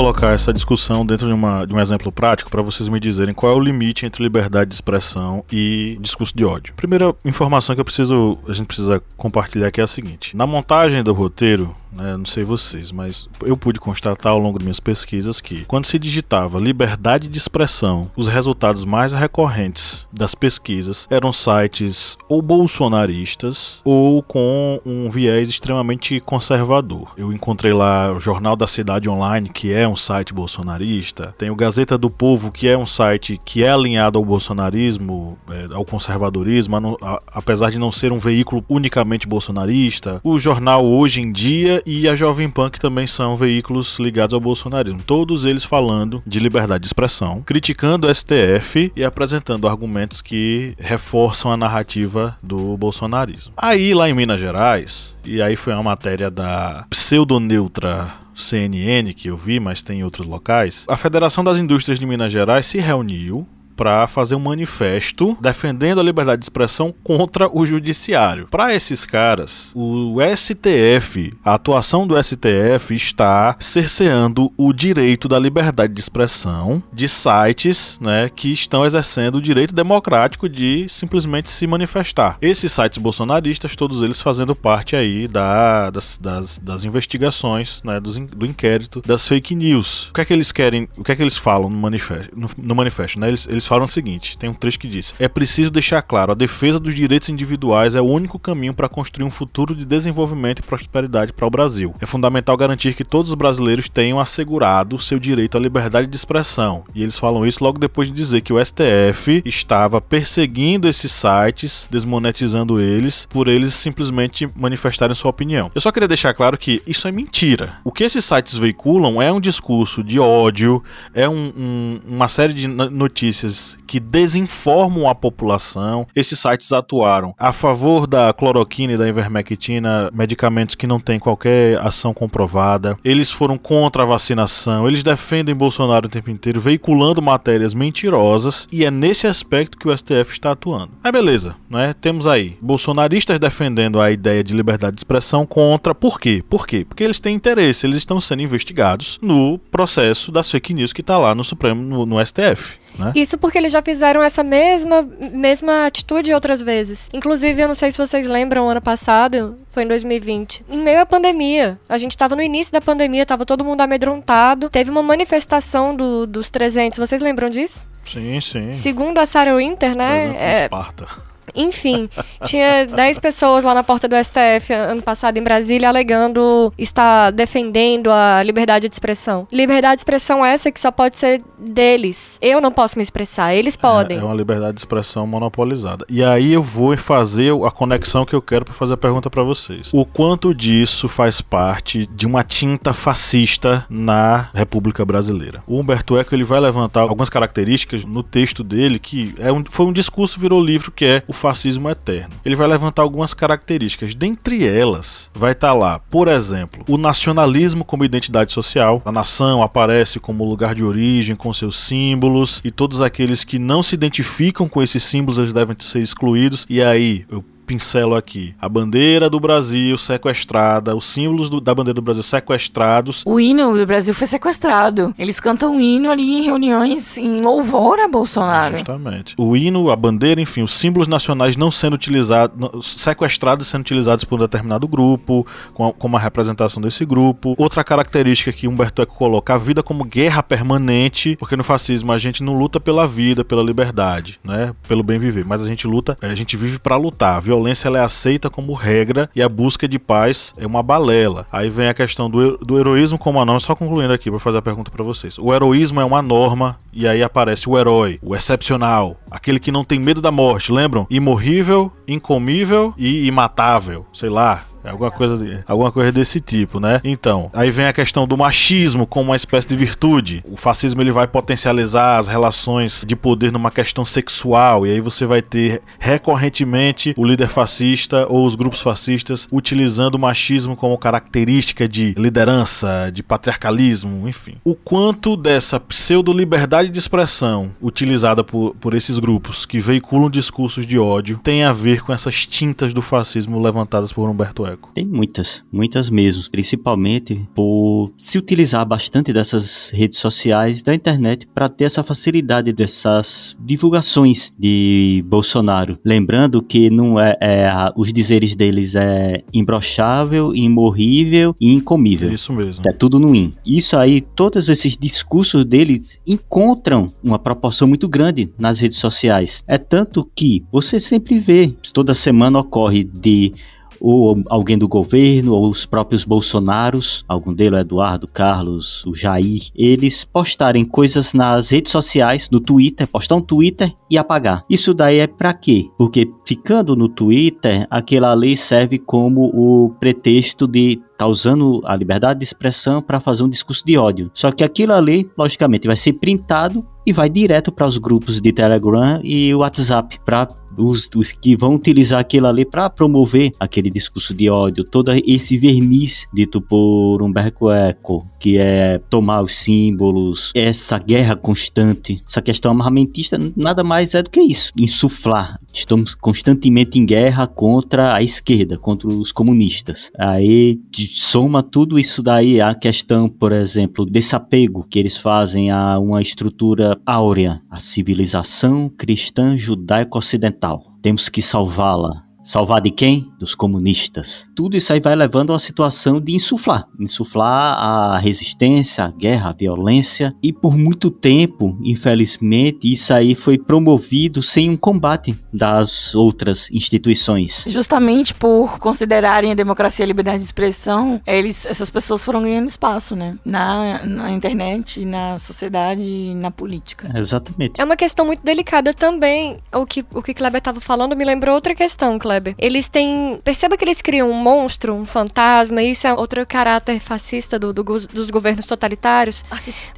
Colocar 0.00 0.32
essa 0.32 0.50
discussão 0.50 1.04
dentro 1.04 1.26
de, 1.26 1.32
uma, 1.34 1.66
de 1.66 1.74
um 1.74 1.78
exemplo 1.78 2.10
prático 2.10 2.50
para 2.50 2.62
vocês 2.62 2.88
me 2.88 2.98
dizerem 2.98 3.34
qual 3.34 3.52
é 3.52 3.54
o 3.54 3.60
limite 3.60 4.06
entre 4.06 4.22
liberdade 4.22 4.70
de 4.70 4.74
expressão 4.74 5.44
e 5.52 5.98
discurso 6.00 6.34
de 6.34 6.42
ódio. 6.42 6.72
Primeira 6.74 7.14
informação 7.22 7.74
que 7.74 7.82
eu 7.82 7.84
preciso, 7.84 8.38
a 8.48 8.52
gente 8.54 8.66
precisa 8.66 9.02
compartilhar 9.18 9.68
aqui 9.68 9.78
é 9.78 9.84
a 9.84 9.86
seguinte: 9.86 10.34
na 10.34 10.46
montagem 10.46 11.02
do 11.02 11.12
roteiro, 11.12 11.76
né? 11.92 12.16
Não 12.16 12.24
sei 12.24 12.44
vocês, 12.44 12.92
mas 12.92 13.28
eu 13.44 13.56
pude 13.56 13.80
constatar 13.80 14.32
ao 14.32 14.38
longo 14.38 14.58
de 14.58 14.64
minhas 14.64 14.80
pesquisas 14.80 15.40
que 15.40 15.64
quando 15.64 15.86
se 15.86 15.98
digitava 15.98 16.58
liberdade 16.58 17.28
de 17.28 17.38
expressão, 17.38 18.10
os 18.16 18.28
resultados 18.28 18.84
mais 18.84 19.12
recorrentes 19.12 20.06
das 20.12 20.34
pesquisas 20.34 21.06
eram 21.10 21.32
sites 21.32 22.16
ou 22.28 22.42
bolsonaristas 22.42 23.80
ou 23.84 24.22
com 24.22 24.80
um 24.84 25.10
viés 25.10 25.48
extremamente 25.48 26.20
conservador. 26.20 27.12
Eu 27.16 27.32
encontrei 27.32 27.72
lá 27.72 28.12
o 28.12 28.20
Jornal 28.20 28.56
da 28.56 28.66
Cidade 28.66 29.08
Online, 29.08 29.48
que 29.48 29.72
é 29.72 29.86
um 29.86 29.96
site 29.96 30.32
bolsonarista, 30.32 31.34
tem 31.38 31.50
o 31.50 31.56
Gazeta 31.56 31.96
do 31.96 32.10
Povo, 32.10 32.52
que 32.52 32.68
é 32.68 32.76
um 32.76 32.86
site 32.86 33.40
que 33.44 33.64
é 33.64 33.70
alinhado 33.70 34.18
ao 34.18 34.24
bolsonarismo, 34.24 35.38
é, 35.50 35.74
ao 35.74 35.84
conservadorismo, 35.84 36.76
a, 36.76 37.14
a, 37.14 37.22
apesar 37.34 37.70
de 37.70 37.78
não 37.78 37.90
ser 37.90 38.12
um 38.12 38.18
veículo 38.18 38.64
unicamente 38.68 39.26
bolsonarista. 39.26 40.20
O 40.22 40.38
jornal 40.38 40.84
Hoje 40.84 41.20
em 41.20 41.32
Dia 41.32 41.79
e 41.86 42.08
a 42.08 42.14
Jovem 42.14 42.48
Pan, 42.50 42.70
que 42.70 42.80
também 42.80 43.06
são 43.06 43.36
veículos 43.36 43.98
ligados 43.98 44.34
ao 44.34 44.40
bolsonarismo. 44.40 45.02
Todos 45.04 45.44
eles 45.44 45.64
falando 45.64 46.22
de 46.26 46.38
liberdade 46.38 46.82
de 46.82 46.88
expressão, 46.88 47.42
criticando 47.42 48.06
o 48.06 48.14
STF 48.14 48.92
e 48.94 49.04
apresentando 49.04 49.68
argumentos 49.68 50.20
que 50.20 50.74
reforçam 50.78 51.52
a 51.52 51.56
narrativa 51.56 52.36
do 52.42 52.76
bolsonarismo. 52.76 53.52
Aí, 53.56 53.94
lá 53.94 54.08
em 54.08 54.14
Minas 54.14 54.40
Gerais, 54.40 55.16
e 55.24 55.42
aí 55.42 55.56
foi 55.56 55.72
uma 55.74 55.82
matéria 55.82 56.30
da 56.30 56.86
pseudoneutra 56.88 58.12
CNN 58.34 59.12
que 59.12 59.28
eu 59.28 59.36
vi, 59.36 59.60
mas 59.60 59.82
tem 59.82 60.00
em 60.00 60.04
outros 60.04 60.26
locais, 60.26 60.84
a 60.88 60.96
Federação 60.96 61.44
das 61.44 61.58
Indústrias 61.58 61.98
de 61.98 62.06
Minas 62.06 62.32
Gerais 62.32 62.66
se 62.66 62.78
reuniu 62.78 63.46
para 63.80 64.06
fazer 64.06 64.34
um 64.34 64.40
manifesto 64.40 65.38
defendendo 65.40 66.00
a 66.00 66.02
liberdade 66.02 66.40
de 66.40 66.44
expressão 66.44 66.94
contra 67.02 67.48
o 67.50 67.64
judiciário. 67.64 68.46
Para 68.50 68.74
esses 68.74 69.06
caras, 69.06 69.72
o 69.74 70.18
STF, 70.36 71.32
a 71.42 71.54
atuação 71.54 72.06
do 72.06 72.22
STF 72.22 72.94
está 72.94 73.56
cerceando 73.58 74.52
o 74.54 74.74
direito 74.74 75.26
da 75.28 75.38
liberdade 75.38 75.94
de 75.94 76.00
expressão 76.00 76.82
de 76.92 77.08
sites, 77.08 77.98
né, 78.02 78.28
que 78.28 78.52
estão 78.52 78.84
exercendo 78.84 79.36
o 79.36 79.40
direito 79.40 79.74
democrático 79.74 80.46
de 80.46 80.84
simplesmente 80.86 81.50
se 81.50 81.66
manifestar. 81.66 82.36
Esses 82.42 82.72
sites 82.72 82.98
bolsonaristas, 82.98 83.74
todos 83.74 84.02
eles 84.02 84.20
fazendo 84.20 84.54
parte 84.54 84.94
aí 84.94 85.26
da, 85.26 85.88
das, 85.88 86.18
das, 86.18 86.58
das 86.58 86.84
investigações, 86.84 87.82
né, 87.82 87.98
do, 87.98 88.10
do 88.26 88.44
inquérito 88.44 89.00
das 89.06 89.26
fake 89.26 89.54
news. 89.54 90.10
O 90.10 90.12
que 90.12 90.20
é 90.20 90.24
que 90.26 90.34
eles 90.34 90.52
querem? 90.52 90.86
O 90.98 91.02
que 91.02 91.12
é 91.12 91.16
que 91.16 91.22
eles 91.22 91.38
falam 91.38 91.70
no 91.70 91.78
manifesto? 91.78 92.38
No, 92.38 92.50
no 92.58 92.74
manifesto, 92.74 93.18
né? 93.18 93.28
Eles, 93.28 93.48
eles 93.48 93.69
falam 93.70 93.84
o 93.84 93.88
seguinte: 93.88 94.36
tem 94.36 94.50
um 94.50 94.54
trecho 94.54 94.80
que 94.80 94.88
diz: 94.88 95.14
É 95.16 95.28
preciso 95.28 95.70
deixar 95.70 96.02
claro, 96.02 96.32
a 96.32 96.34
defesa 96.34 96.80
dos 96.80 96.92
direitos 96.92 97.28
individuais 97.28 97.94
é 97.94 98.00
o 98.00 98.04
único 98.04 98.36
caminho 98.36 98.74
para 98.74 98.88
construir 98.88 99.24
um 99.24 99.30
futuro 99.30 99.76
de 99.76 99.84
desenvolvimento 99.84 100.58
e 100.58 100.62
prosperidade 100.62 101.32
para 101.32 101.46
o 101.46 101.50
Brasil. 101.50 101.94
É 102.00 102.06
fundamental 102.06 102.56
garantir 102.56 102.94
que 102.94 103.04
todos 103.04 103.30
os 103.30 103.36
brasileiros 103.36 103.88
tenham 103.88 104.18
assegurado 104.18 104.98
seu 104.98 105.20
direito 105.20 105.56
à 105.56 105.60
liberdade 105.60 106.08
de 106.08 106.16
expressão. 106.16 106.82
E 106.92 107.02
eles 107.02 107.16
falam 107.16 107.46
isso 107.46 107.62
logo 107.62 107.78
depois 107.78 108.08
de 108.08 108.14
dizer 108.14 108.40
que 108.40 108.52
o 108.52 108.64
STF 108.64 109.42
estava 109.44 110.00
perseguindo 110.00 110.88
esses 110.88 111.12
sites, 111.12 111.86
desmonetizando 111.88 112.80
eles, 112.80 113.28
por 113.30 113.46
eles 113.46 113.74
simplesmente 113.74 114.48
manifestarem 114.56 115.14
sua 115.14 115.30
opinião. 115.30 115.70
Eu 115.72 115.80
só 115.80 115.92
queria 115.92 116.08
deixar 116.08 116.34
claro 116.34 116.58
que 116.58 116.82
isso 116.84 117.06
é 117.06 117.12
mentira. 117.12 117.74
O 117.84 117.92
que 117.92 118.02
esses 118.02 118.24
sites 118.24 118.56
veiculam 118.56 119.22
é 119.22 119.30
um 119.30 119.40
discurso 119.40 120.02
de 120.02 120.18
ódio, 120.18 120.82
é 121.14 121.28
um, 121.28 121.52
um, 121.56 122.00
uma 122.08 122.26
série 122.26 122.52
de 122.52 122.66
notícias 122.66 123.59
que 123.86 124.00
desinformam 124.00 125.08
a 125.08 125.14
população. 125.14 126.06
Esses 126.14 126.38
sites 126.38 126.72
atuaram 126.72 127.34
a 127.38 127.52
favor 127.52 128.06
da 128.06 128.32
cloroquina 128.32 128.92
e 128.92 128.96
da 128.96 129.08
ivermectina, 129.08 130.10
medicamentos 130.12 130.74
que 130.74 130.86
não 130.86 131.00
têm 131.00 131.18
qualquer 131.18 131.78
ação 131.78 132.14
comprovada. 132.14 132.96
Eles 133.04 133.30
foram 133.30 133.58
contra 133.58 134.02
a 134.02 134.06
vacinação, 134.06 134.86
eles 134.86 135.02
defendem 135.02 135.54
Bolsonaro 135.54 136.06
o 136.06 136.10
tempo 136.10 136.30
inteiro, 136.30 136.60
veiculando 136.60 137.22
matérias 137.22 137.74
mentirosas, 137.74 138.66
e 138.70 138.84
é 138.84 138.90
nesse 138.90 139.26
aspecto 139.26 139.78
que 139.78 139.88
o 139.88 139.96
STF 139.96 140.32
está 140.32 140.52
atuando. 140.52 140.92
Mas 141.02 141.12
beleza, 141.12 141.56
né? 141.68 141.94
Temos 142.00 142.26
aí 142.26 142.56
bolsonaristas 142.60 143.38
defendendo 143.38 144.00
a 144.00 144.10
ideia 144.10 144.42
de 144.42 144.54
liberdade 144.54 144.96
de 144.96 145.00
expressão 145.00 145.46
contra. 145.46 145.94
Por 145.94 146.20
quê? 146.20 146.42
Por 146.48 146.66
quê? 146.66 146.84
Porque 146.88 147.04
eles 147.04 147.20
têm 147.20 147.34
interesse, 147.34 147.86
eles 147.86 147.96
estão 147.96 148.20
sendo 148.20 148.42
investigados 148.42 149.18
no 149.22 149.58
processo 149.70 150.32
das 150.32 150.50
fake 150.50 150.74
news 150.74 150.92
que 150.92 151.00
está 151.00 151.18
lá 151.18 151.34
no 151.34 151.44
Supremo, 151.44 151.82
no, 151.82 152.06
no 152.06 152.24
STF. 152.24 152.78
Né? 153.00 153.12
Isso 153.14 153.38
porque 153.38 153.58
eles 153.58 153.72
já 153.72 153.82
fizeram 153.82 154.22
essa 154.22 154.42
mesma, 154.42 155.02
mesma 155.32 155.86
atitude 155.86 156.32
outras 156.34 156.60
vezes. 156.60 157.08
Inclusive, 157.12 157.62
eu 157.62 157.68
não 157.68 157.74
sei 157.74 157.90
se 157.90 157.98
vocês 157.98 158.26
lembram, 158.26 158.68
ano 158.68 158.80
passado, 158.80 159.58
foi 159.70 159.84
em 159.84 159.88
2020, 159.88 160.64
em 160.70 160.80
meio 160.80 161.00
à 161.00 161.06
pandemia. 161.06 161.78
A 161.88 161.98
gente 161.98 162.12
estava 162.12 162.36
no 162.36 162.42
início 162.42 162.72
da 162.72 162.80
pandemia, 162.80 163.22
estava 163.22 163.46
todo 163.46 163.64
mundo 163.64 163.80
amedrontado. 163.80 164.68
Teve 164.68 164.90
uma 164.90 165.02
manifestação 165.02 165.94
do, 165.94 166.26
dos 166.26 166.50
300, 166.50 166.98
vocês 166.98 167.20
lembram 167.20 167.48
disso? 167.48 167.88
Sim, 168.04 168.40
sim. 168.40 168.72
Segundo 168.72 169.18
a 169.18 169.26
Sarah 169.26 169.56
Winter, 169.56 169.96
né? 169.96 170.32
É, 170.36 170.62
Esparta. 170.64 171.06
Enfim, 171.54 172.08
tinha 172.44 172.86
10 172.86 173.18
pessoas 173.18 173.64
lá 173.64 173.74
na 173.74 173.82
porta 173.82 174.08
do 174.08 174.16
STF 174.16 174.72
ano 174.72 175.02
passado 175.02 175.36
em 175.36 175.42
Brasília 175.42 175.88
alegando 175.88 176.72
estar 176.78 177.30
defendendo 177.32 178.10
a 178.10 178.42
liberdade 178.42 178.88
de 178.88 178.94
expressão. 178.94 179.46
Liberdade 179.52 179.96
de 179.96 180.00
expressão 180.00 180.44
essa 180.44 180.70
que 180.70 180.80
só 180.80 180.90
pode 180.90 181.18
ser 181.18 181.42
deles. 181.58 182.38
Eu 182.40 182.60
não 182.60 182.72
posso 182.72 182.96
me 182.96 183.02
expressar, 183.02 183.54
eles 183.54 183.76
podem. 183.76 184.18
É, 184.18 184.20
é 184.20 184.24
uma 184.24 184.34
liberdade 184.34 184.74
de 184.74 184.80
expressão 184.80 185.26
monopolizada. 185.26 186.04
E 186.08 186.22
aí 186.22 186.52
eu 186.52 186.62
vou 186.62 186.96
fazer 186.96 187.52
a 187.64 187.70
conexão 187.70 188.24
que 188.24 188.34
eu 188.34 188.42
quero 188.42 188.64
para 188.64 188.74
fazer 188.74 188.94
a 188.94 188.96
pergunta 188.96 189.30
para 189.30 189.42
vocês. 189.42 189.90
O 189.92 190.04
quanto 190.04 190.54
disso 190.54 191.08
faz 191.08 191.40
parte 191.40 192.06
de 192.06 192.26
uma 192.26 192.42
tinta 192.42 192.92
fascista 192.92 193.84
na 193.88 194.48
República 194.54 195.04
Brasileira? 195.04 195.62
O 195.66 195.78
Humberto 195.78 196.16
Eco 196.16 196.34
ele 196.34 196.44
vai 196.44 196.60
levantar 196.60 197.02
algumas 197.02 197.28
características 197.28 198.04
no 198.04 198.22
texto 198.22 198.62
dele 198.62 198.98
que 198.98 199.34
é 199.38 199.52
um, 199.52 199.64
foi 199.68 199.86
um 199.86 199.92
discurso 199.92 200.38
virou 200.38 200.62
livro 200.62 200.90
que 200.90 201.04
é 201.04 201.22
o 201.26 201.32
fascismo 201.40 201.88
eterno. 201.88 202.34
Ele 202.44 202.54
vai 202.54 202.68
levantar 202.68 203.02
algumas 203.02 203.32
características. 203.34 204.14
Dentre 204.14 204.66
elas, 204.66 205.30
vai 205.34 205.52
estar 205.52 205.72
tá 205.72 205.74
lá, 205.74 205.98
por 205.98 206.28
exemplo, 206.28 206.84
o 206.86 206.98
nacionalismo 206.98 207.84
como 207.84 208.04
identidade 208.04 208.52
social. 208.52 209.00
A 209.04 209.10
nação 209.10 209.62
aparece 209.62 210.20
como 210.20 210.44
lugar 210.44 210.74
de 210.74 210.84
origem, 210.84 211.34
com 211.34 211.52
seus 211.52 211.78
símbolos, 211.78 212.60
e 212.62 212.70
todos 212.70 213.00
aqueles 213.00 213.42
que 213.42 213.58
não 213.58 213.82
se 213.82 213.94
identificam 213.94 214.68
com 214.68 214.82
esses 214.82 215.02
símbolos 215.02 215.38
eles 215.38 215.52
devem 215.52 215.76
ser 215.78 216.00
excluídos. 216.00 216.66
E 216.68 216.82
aí, 216.82 217.24
eu 217.30 217.44
pincelo 217.70 218.16
aqui. 218.16 218.52
A 218.60 218.68
bandeira 218.68 219.30
do 219.30 219.38
Brasil 219.38 219.96
sequestrada, 219.96 220.96
os 220.96 221.04
símbolos 221.04 221.48
do, 221.48 221.60
da 221.60 221.72
bandeira 221.72 221.94
do 221.94 222.02
Brasil 222.02 222.24
sequestrados. 222.24 223.22
O 223.24 223.38
hino 223.38 223.78
do 223.78 223.86
Brasil 223.86 224.12
foi 224.12 224.26
sequestrado. 224.26 225.14
Eles 225.16 225.38
cantam 225.38 225.76
o 225.76 225.80
hino 225.80 226.10
ali 226.10 226.40
em 226.40 226.42
reuniões 226.42 227.16
em 227.16 227.40
louvor 227.40 228.00
a 228.00 228.08
Bolsonaro. 228.08 228.76
Justamente. 228.76 229.36
O 229.38 229.56
hino, 229.56 229.88
a 229.88 229.94
bandeira, 229.94 230.40
enfim, 230.40 230.62
os 230.62 230.72
símbolos 230.72 231.06
nacionais 231.06 231.54
não 231.54 231.70
sendo 231.70 231.94
utilizados, 231.94 232.84
sequestrados 232.84 233.68
sendo 233.68 233.82
utilizados 233.82 234.24
por 234.24 234.34
um 234.34 234.42
determinado 234.42 234.88
grupo, 234.88 235.46
com 235.72 235.92
como 235.92 236.16
a 236.16 236.20
representação 236.20 236.82
desse 236.82 237.04
grupo. 237.04 237.54
Outra 237.56 237.84
característica 237.84 238.52
que 238.52 238.66
Humberto 238.66 239.00
Eco 239.00 239.14
coloca, 239.14 239.54
a 239.54 239.58
vida 239.58 239.80
como 239.80 240.04
guerra 240.04 240.42
permanente, 240.42 241.36
porque 241.38 241.54
no 241.54 241.62
fascismo 241.62 242.10
a 242.10 242.18
gente 242.18 242.42
não 242.42 242.58
luta 242.58 242.80
pela 242.80 243.06
vida, 243.06 243.44
pela 243.44 243.62
liberdade, 243.62 244.40
né? 244.42 244.74
Pelo 244.88 245.04
bem 245.04 245.20
viver, 245.20 245.44
mas 245.44 245.62
a 245.62 245.68
gente 245.68 245.86
luta, 245.86 246.18
a 246.20 246.34
gente 246.34 246.56
vive 246.56 246.80
para 246.80 246.96
lutar. 246.96 247.36
A 247.36 247.40
violência 247.60 247.88
ela 247.88 247.98
é 247.98 248.02
aceita 248.02 248.48
como 248.48 248.72
regra 248.72 249.28
e 249.36 249.42
a 249.42 249.48
busca 249.48 249.86
de 249.86 249.98
paz 249.98 250.54
é 250.56 250.66
uma 250.66 250.82
balela. 250.82 251.46
Aí 251.52 251.68
vem 251.68 251.88
a 251.88 251.94
questão 251.94 252.30
do, 252.30 252.56
do 252.58 252.78
heroísmo 252.78 253.18
como 253.18 253.40
a 253.40 253.44
norma, 253.44 253.60
só 253.60 253.74
concluindo 253.74 254.12
aqui, 254.12 254.30
vou 254.30 254.40
fazer 254.40 254.58
a 254.58 254.62
pergunta 254.62 254.90
para 254.90 255.04
vocês. 255.04 255.38
O 255.38 255.52
heroísmo 255.52 256.00
é 256.00 256.04
uma 256.04 256.22
norma 256.22 256.78
e 256.92 257.06
aí 257.06 257.22
aparece 257.22 257.68
o 257.68 257.78
herói, 257.78 258.18
o 258.22 258.34
excepcional, 258.34 259.16
aquele 259.30 259.60
que 259.60 259.70
não 259.70 259.84
tem 259.84 259.98
medo 259.98 260.20
da 260.20 260.30
morte, 260.30 260.72
lembram? 260.72 261.06
Imorrível, 261.10 261.92
incomível 262.08 262.94
e 262.96 263.26
imatável, 263.26 264.06
sei 264.12 264.30
lá, 264.30 264.64
alguma 264.88 265.10
coisa, 265.10 265.64
alguma 265.66 265.90
coisa 265.90 266.12
desse 266.12 266.40
tipo, 266.40 266.78
né? 266.78 267.00
Então, 267.02 267.50
aí 267.52 267.70
vem 267.70 267.86
a 267.86 267.92
questão 267.92 268.26
do 268.26 268.36
machismo 268.36 269.06
como 269.06 269.30
uma 269.30 269.36
espécie 269.36 269.66
de 269.66 269.76
virtude. 269.76 270.42
O 270.48 270.56
fascismo 270.56 271.02
ele 271.02 271.10
vai 271.10 271.26
potencializar 271.26 272.18
as 272.18 272.28
relações 272.28 273.04
de 273.06 273.16
poder 273.16 273.52
numa 273.52 273.70
questão 273.70 274.04
sexual 274.04 274.86
e 274.86 274.92
aí 274.92 275.00
você 275.00 275.26
vai 275.26 275.42
ter 275.42 275.82
recorrentemente 275.98 277.14
o 277.16 277.24
líder 277.24 277.48
fascista 277.48 278.26
ou 278.28 278.46
os 278.46 278.54
grupos 278.54 278.80
fascistas 278.80 279.48
utilizando 279.50 280.14
o 280.14 280.18
machismo 280.18 280.76
como 280.76 280.96
característica 280.96 281.88
de 281.88 282.14
liderança, 282.16 283.10
de 283.12 283.22
patriarcalismo, 283.22 284.28
enfim. 284.28 284.56
O 284.64 284.74
quanto 284.74 285.36
dessa 285.36 285.80
pseudo 285.80 286.32
liberdade 286.32 286.88
de 286.88 286.98
expressão 286.98 287.70
utilizada 287.82 288.44
por, 288.44 288.74
por 288.76 288.94
esses 288.94 289.18
grupos 289.18 289.66
que 289.66 289.80
veiculam 289.80 290.30
discursos 290.30 290.86
de 290.86 290.98
ódio 290.98 291.40
tem 291.42 291.64
a 291.64 291.72
ver 291.72 292.02
com 292.02 292.12
essas 292.12 292.46
tintas 292.46 292.92
do 292.92 293.02
fascismo 293.02 293.60
levantadas 293.60 294.12
por 294.12 294.28
Humberto? 294.28 294.69
Sueco? 294.70 294.90
Tem 294.94 295.04
muitas, 295.04 295.64
muitas 295.72 296.10
mesmo, 296.10 296.42
principalmente 296.50 297.48
por 297.54 298.12
se 298.16 298.38
utilizar 298.38 298.86
bastante 298.86 299.32
dessas 299.32 299.90
redes 299.90 300.18
sociais 300.18 300.82
da 300.82 300.94
internet 300.94 301.46
para 301.54 301.68
ter 301.68 301.84
essa 301.84 302.02
facilidade 302.02 302.72
dessas 302.72 303.56
divulgações 303.58 304.52
de 304.58 305.24
Bolsonaro. 305.26 305.98
Lembrando 306.04 306.62
que 306.62 306.90
não 306.90 307.18
é, 307.18 307.36
é 307.40 307.70
os 307.96 308.12
dizeres 308.12 308.54
deles 308.54 308.94
é 308.94 309.42
imbrochável, 309.52 310.54
imorrível 310.54 311.54
e 311.60 311.72
incomível. 311.72 312.32
Isso 312.32 312.52
mesmo. 312.52 312.82
É 312.86 312.92
tudo 312.92 313.18
no 313.18 313.34
in. 313.34 313.52
Isso 313.64 313.96
aí, 313.96 314.20
todos 314.20 314.68
esses 314.68 314.96
discursos 314.96 315.64
deles 315.64 316.20
encontram 316.26 317.12
uma 317.22 317.38
proporção 317.38 317.88
muito 317.88 318.08
grande 318.08 318.50
nas 318.58 318.80
redes 318.80 318.98
sociais. 318.98 319.62
É 319.66 319.78
tanto 319.78 320.28
que 320.34 320.64
você 320.70 321.00
sempre 321.00 321.38
vê, 321.38 321.74
toda 321.92 322.14
semana 322.14 322.58
ocorre 322.58 323.04
de 323.04 323.52
ou 324.00 324.42
alguém 324.48 324.78
do 324.78 324.88
governo, 324.88 325.54
ou 325.54 325.68
os 325.68 325.84
próprios 325.84 326.24
Bolsonaros, 326.24 327.24
algum 327.28 327.52
deles, 327.52 327.78
o 327.78 327.80
Eduardo, 327.80 328.26
Carlos, 328.26 329.04
o 329.06 329.14
Jair, 329.14 329.70
eles 329.74 330.24
postarem 330.24 330.84
coisas 330.84 331.34
nas 331.34 331.70
redes 331.70 331.92
sociais, 331.92 332.48
no 332.50 332.60
Twitter, 332.60 333.06
postar 333.06 333.36
um 333.36 333.40
Twitter 333.40 333.92
e 334.10 334.16
apagar. 334.16 334.64
Isso 334.68 334.94
daí 334.94 335.18
é 335.18 335.26
para 335.26 335.52
quê? 335.52 335.88
Porque 335.98 336.30
ficando 336.46 336.96
no 336.96 337.08
Twitter, 337.08 337.86
aquela 337.90 338.32
lei 338.34 338.56
serve 338.56 338.98
como 338.98 339.50
o 339.54 339.90
pretexto 340.00 340.66
de 340.66 341.00
tá 341.20 341.26
usando 341.26 341.82
a 341.84 341.94
liberdade 341.94 342.40
de 342.40 342.44
expressão 342.44 343.02
para 343.02 343.20
fazer 343.20 343.42
um 343.42 343.48
discurso 343.48 343.84
de 343.84 343.98
ódio. 343.98 344.30
Só 344.32 344.50
que 344.50 344.64
aquilo 344.64 344.94
ali, 344.94 345.30
logicamente, 345.36 345.86
vai 345.86 345.96
ser 345.96 346.14
printado 346.14 346.82
e 347.06 347.12
vai 347.12 347.28
direto 347.28 347.70
para 347.70 347.86
os 347.86 347.98
grupos 347.98 348.40
de 348.40 348.50
Telegram 348.52 349.20
e 349.22 349.54
WhatsApp 349.54 350.18
para 350.24 350.48
os, 350.76 351.08
que 351.40 351.56
vão 351.56 351.74
utilizar 351.74 352.20
aquilo 352.20 352.46
ali 352.46 352.64
para 352.64 352.88
promover 352.90 353.52
aquele 353.58 353.90
discurso 353.90 354.34
de 354.34 354.48
ódio, 354.48 354.84
todo 354.84 355.12
esse 355.24 355.58
verniz 355.58 356.26
dito 356.32 356.60
por 356.60 357.22
Humberto 357.22 357.70
Eco, 357.70 358.26
que 358.38 358.56
é 358.56 358.98
tomar 359.10 359.42
os 359.42 359.54
símbolos, 359.54 360.52
essa 360.54 360.98
guerra 360.98 361.36
constante, 361.36 362.22
essa 362.26 362.40
questão 362.40 362.72
armamentista 362.72 363.38
nada 363.56 363.84
mais 363.84 364.14
é 364.14 364.22
do 364.22 364.30
que 364.30 364.40
isso, 364.40 364.72
insuflar. 364.78 365.60
Estamos 365.72 366.14
constantemente 366.14 366.98
em 366.98 367.04
guerra 367.04 367.46
contra 367.46 368.14
a 368.14 368.22
esquerda, 368.22 368.78
contra 368.78 369.08
os 369.08 369.30
comunistas. 369.30 370.10
Aí 370.18 370.80
soma 370.92 371.62
tudo 371.62 371.98
isso 371.98 372.22
daí 372.22 372.60
a 372.60 372.74
questão, 372.74 373.28
por 373.28 373.52
exemplo, 373.52 374.04
desse 374.04 374.34
apego 374.34 374.86
que 374.88 374.98
eles 374.98 375.16
fazem 375.16 375.70
a 375.70 375.98
uma 375.98 376.22
estrutura 376.22 376.98
áurea, 377.06 377.60
a 377.70 377.78
civilização 377.78 378.88
cristã 378.88 379.56
judaico-ocidental. 379.56 380.69
Temos 381.02 381.30
que 381.30 381.40
salvá-la, 381.40 382.26
Salvar 382.50 382.80
de 382.80 382.90
quem? 382.90 383.32
Dos 383.38 383.54
comunistas. 383.54 384.50
Tudo 384.56 384.76
isso 384.76 384.92
aí 384.92 384.98
vai 384.98 385.14
levando 385.14 385.50
a 385.50 385.52
uma 385.52 385.58
situação 385.60 386.20
de 386.20 386.32
insuflar. 386.34 386.84
Insuflar 386.98 387.78
a 387.78 388.18
resistência, 388.18 389.04
a 389.04 389.08
guerra, 389.12 389.50
a 389.50 389.52
violência. 389.52 390.34
E 390.42 390.52
por 390.52 390.76
muito 390.76 391.12
tempo, 391.12 391.78
infelizmente, 391.80 392.92
isso 392.92 393.14
aí 393.14 393.36
foi 393.36 393.56
promovido 393.56 394.42
sem 394.42 394.68
um 394.68 394.76
combate 394.76 395.38
das 395.52 396.12
outras 396.12 396.68
instituições. 396.72 397.66
Justamente 397.68 398.34
por 398.34 398.80
considerarem 398.80 399.52
a 399.52 399.54
democracia 399.54 400.02
e 400.02 400.06
a 400.06 400.08
liberdade 400.08 400.38
de 400.38 400.44
expressão, 400.46 401.20
eles, 401.24 401.64
essas 401.64 401.88
pessoas 401.88 402.24
foram 402.24 402.42
ganhando 402.42 402.66
espaço, 402.66 403.14
né? 403.14 403.38
Na, 403.44 404.04
na 404.04 404.32
internet, 404.32 405.04
na 405.04 405.38
sociedade 405.38 406.02
e 406.02 406.34
na 406.34 406.50
política. 406.50 407.12
Exatamente. 407.14 407.80
É 407.80 407.84
uma 407.84 407.96
questão 407.96 408.26
muito 408.26 408.42
delicada 408.42 408.92
também. 408.92 409.56
O 409.72 409.86
que 409.86 410.04
o 410.12 410.20
que 410.20 410.34
Kleber 410.34 410.58
estava 410.58 410.80
falando 410.80 411.14
me 411.14 411.24
lembrou 411.24 411.54
outra 411.54 411.76
questão, 411.76 412.18
Kleber 412.18 412.39
Eles 412.58 412.88
têm. 412.88 413.40
Perceba 413.44 413.76
que 413.76 413.84
eles 413.84 414.00
criam 414.00 414.30
um 414.30 414.34
monstro, 414.34 414.94
um 414.94 415.06
fantasma, 415.06 415.82
isso 415.82 416.06
é 416.06 416.14
outro 416.14 416.44
caráter 416.46 417.00
fascista 417.00 417.58
do, 417.58 417.72
do 417.72 417.84
dos 417.84 418.30
governos 418.30 418.66
totalitários. 418.66 419.44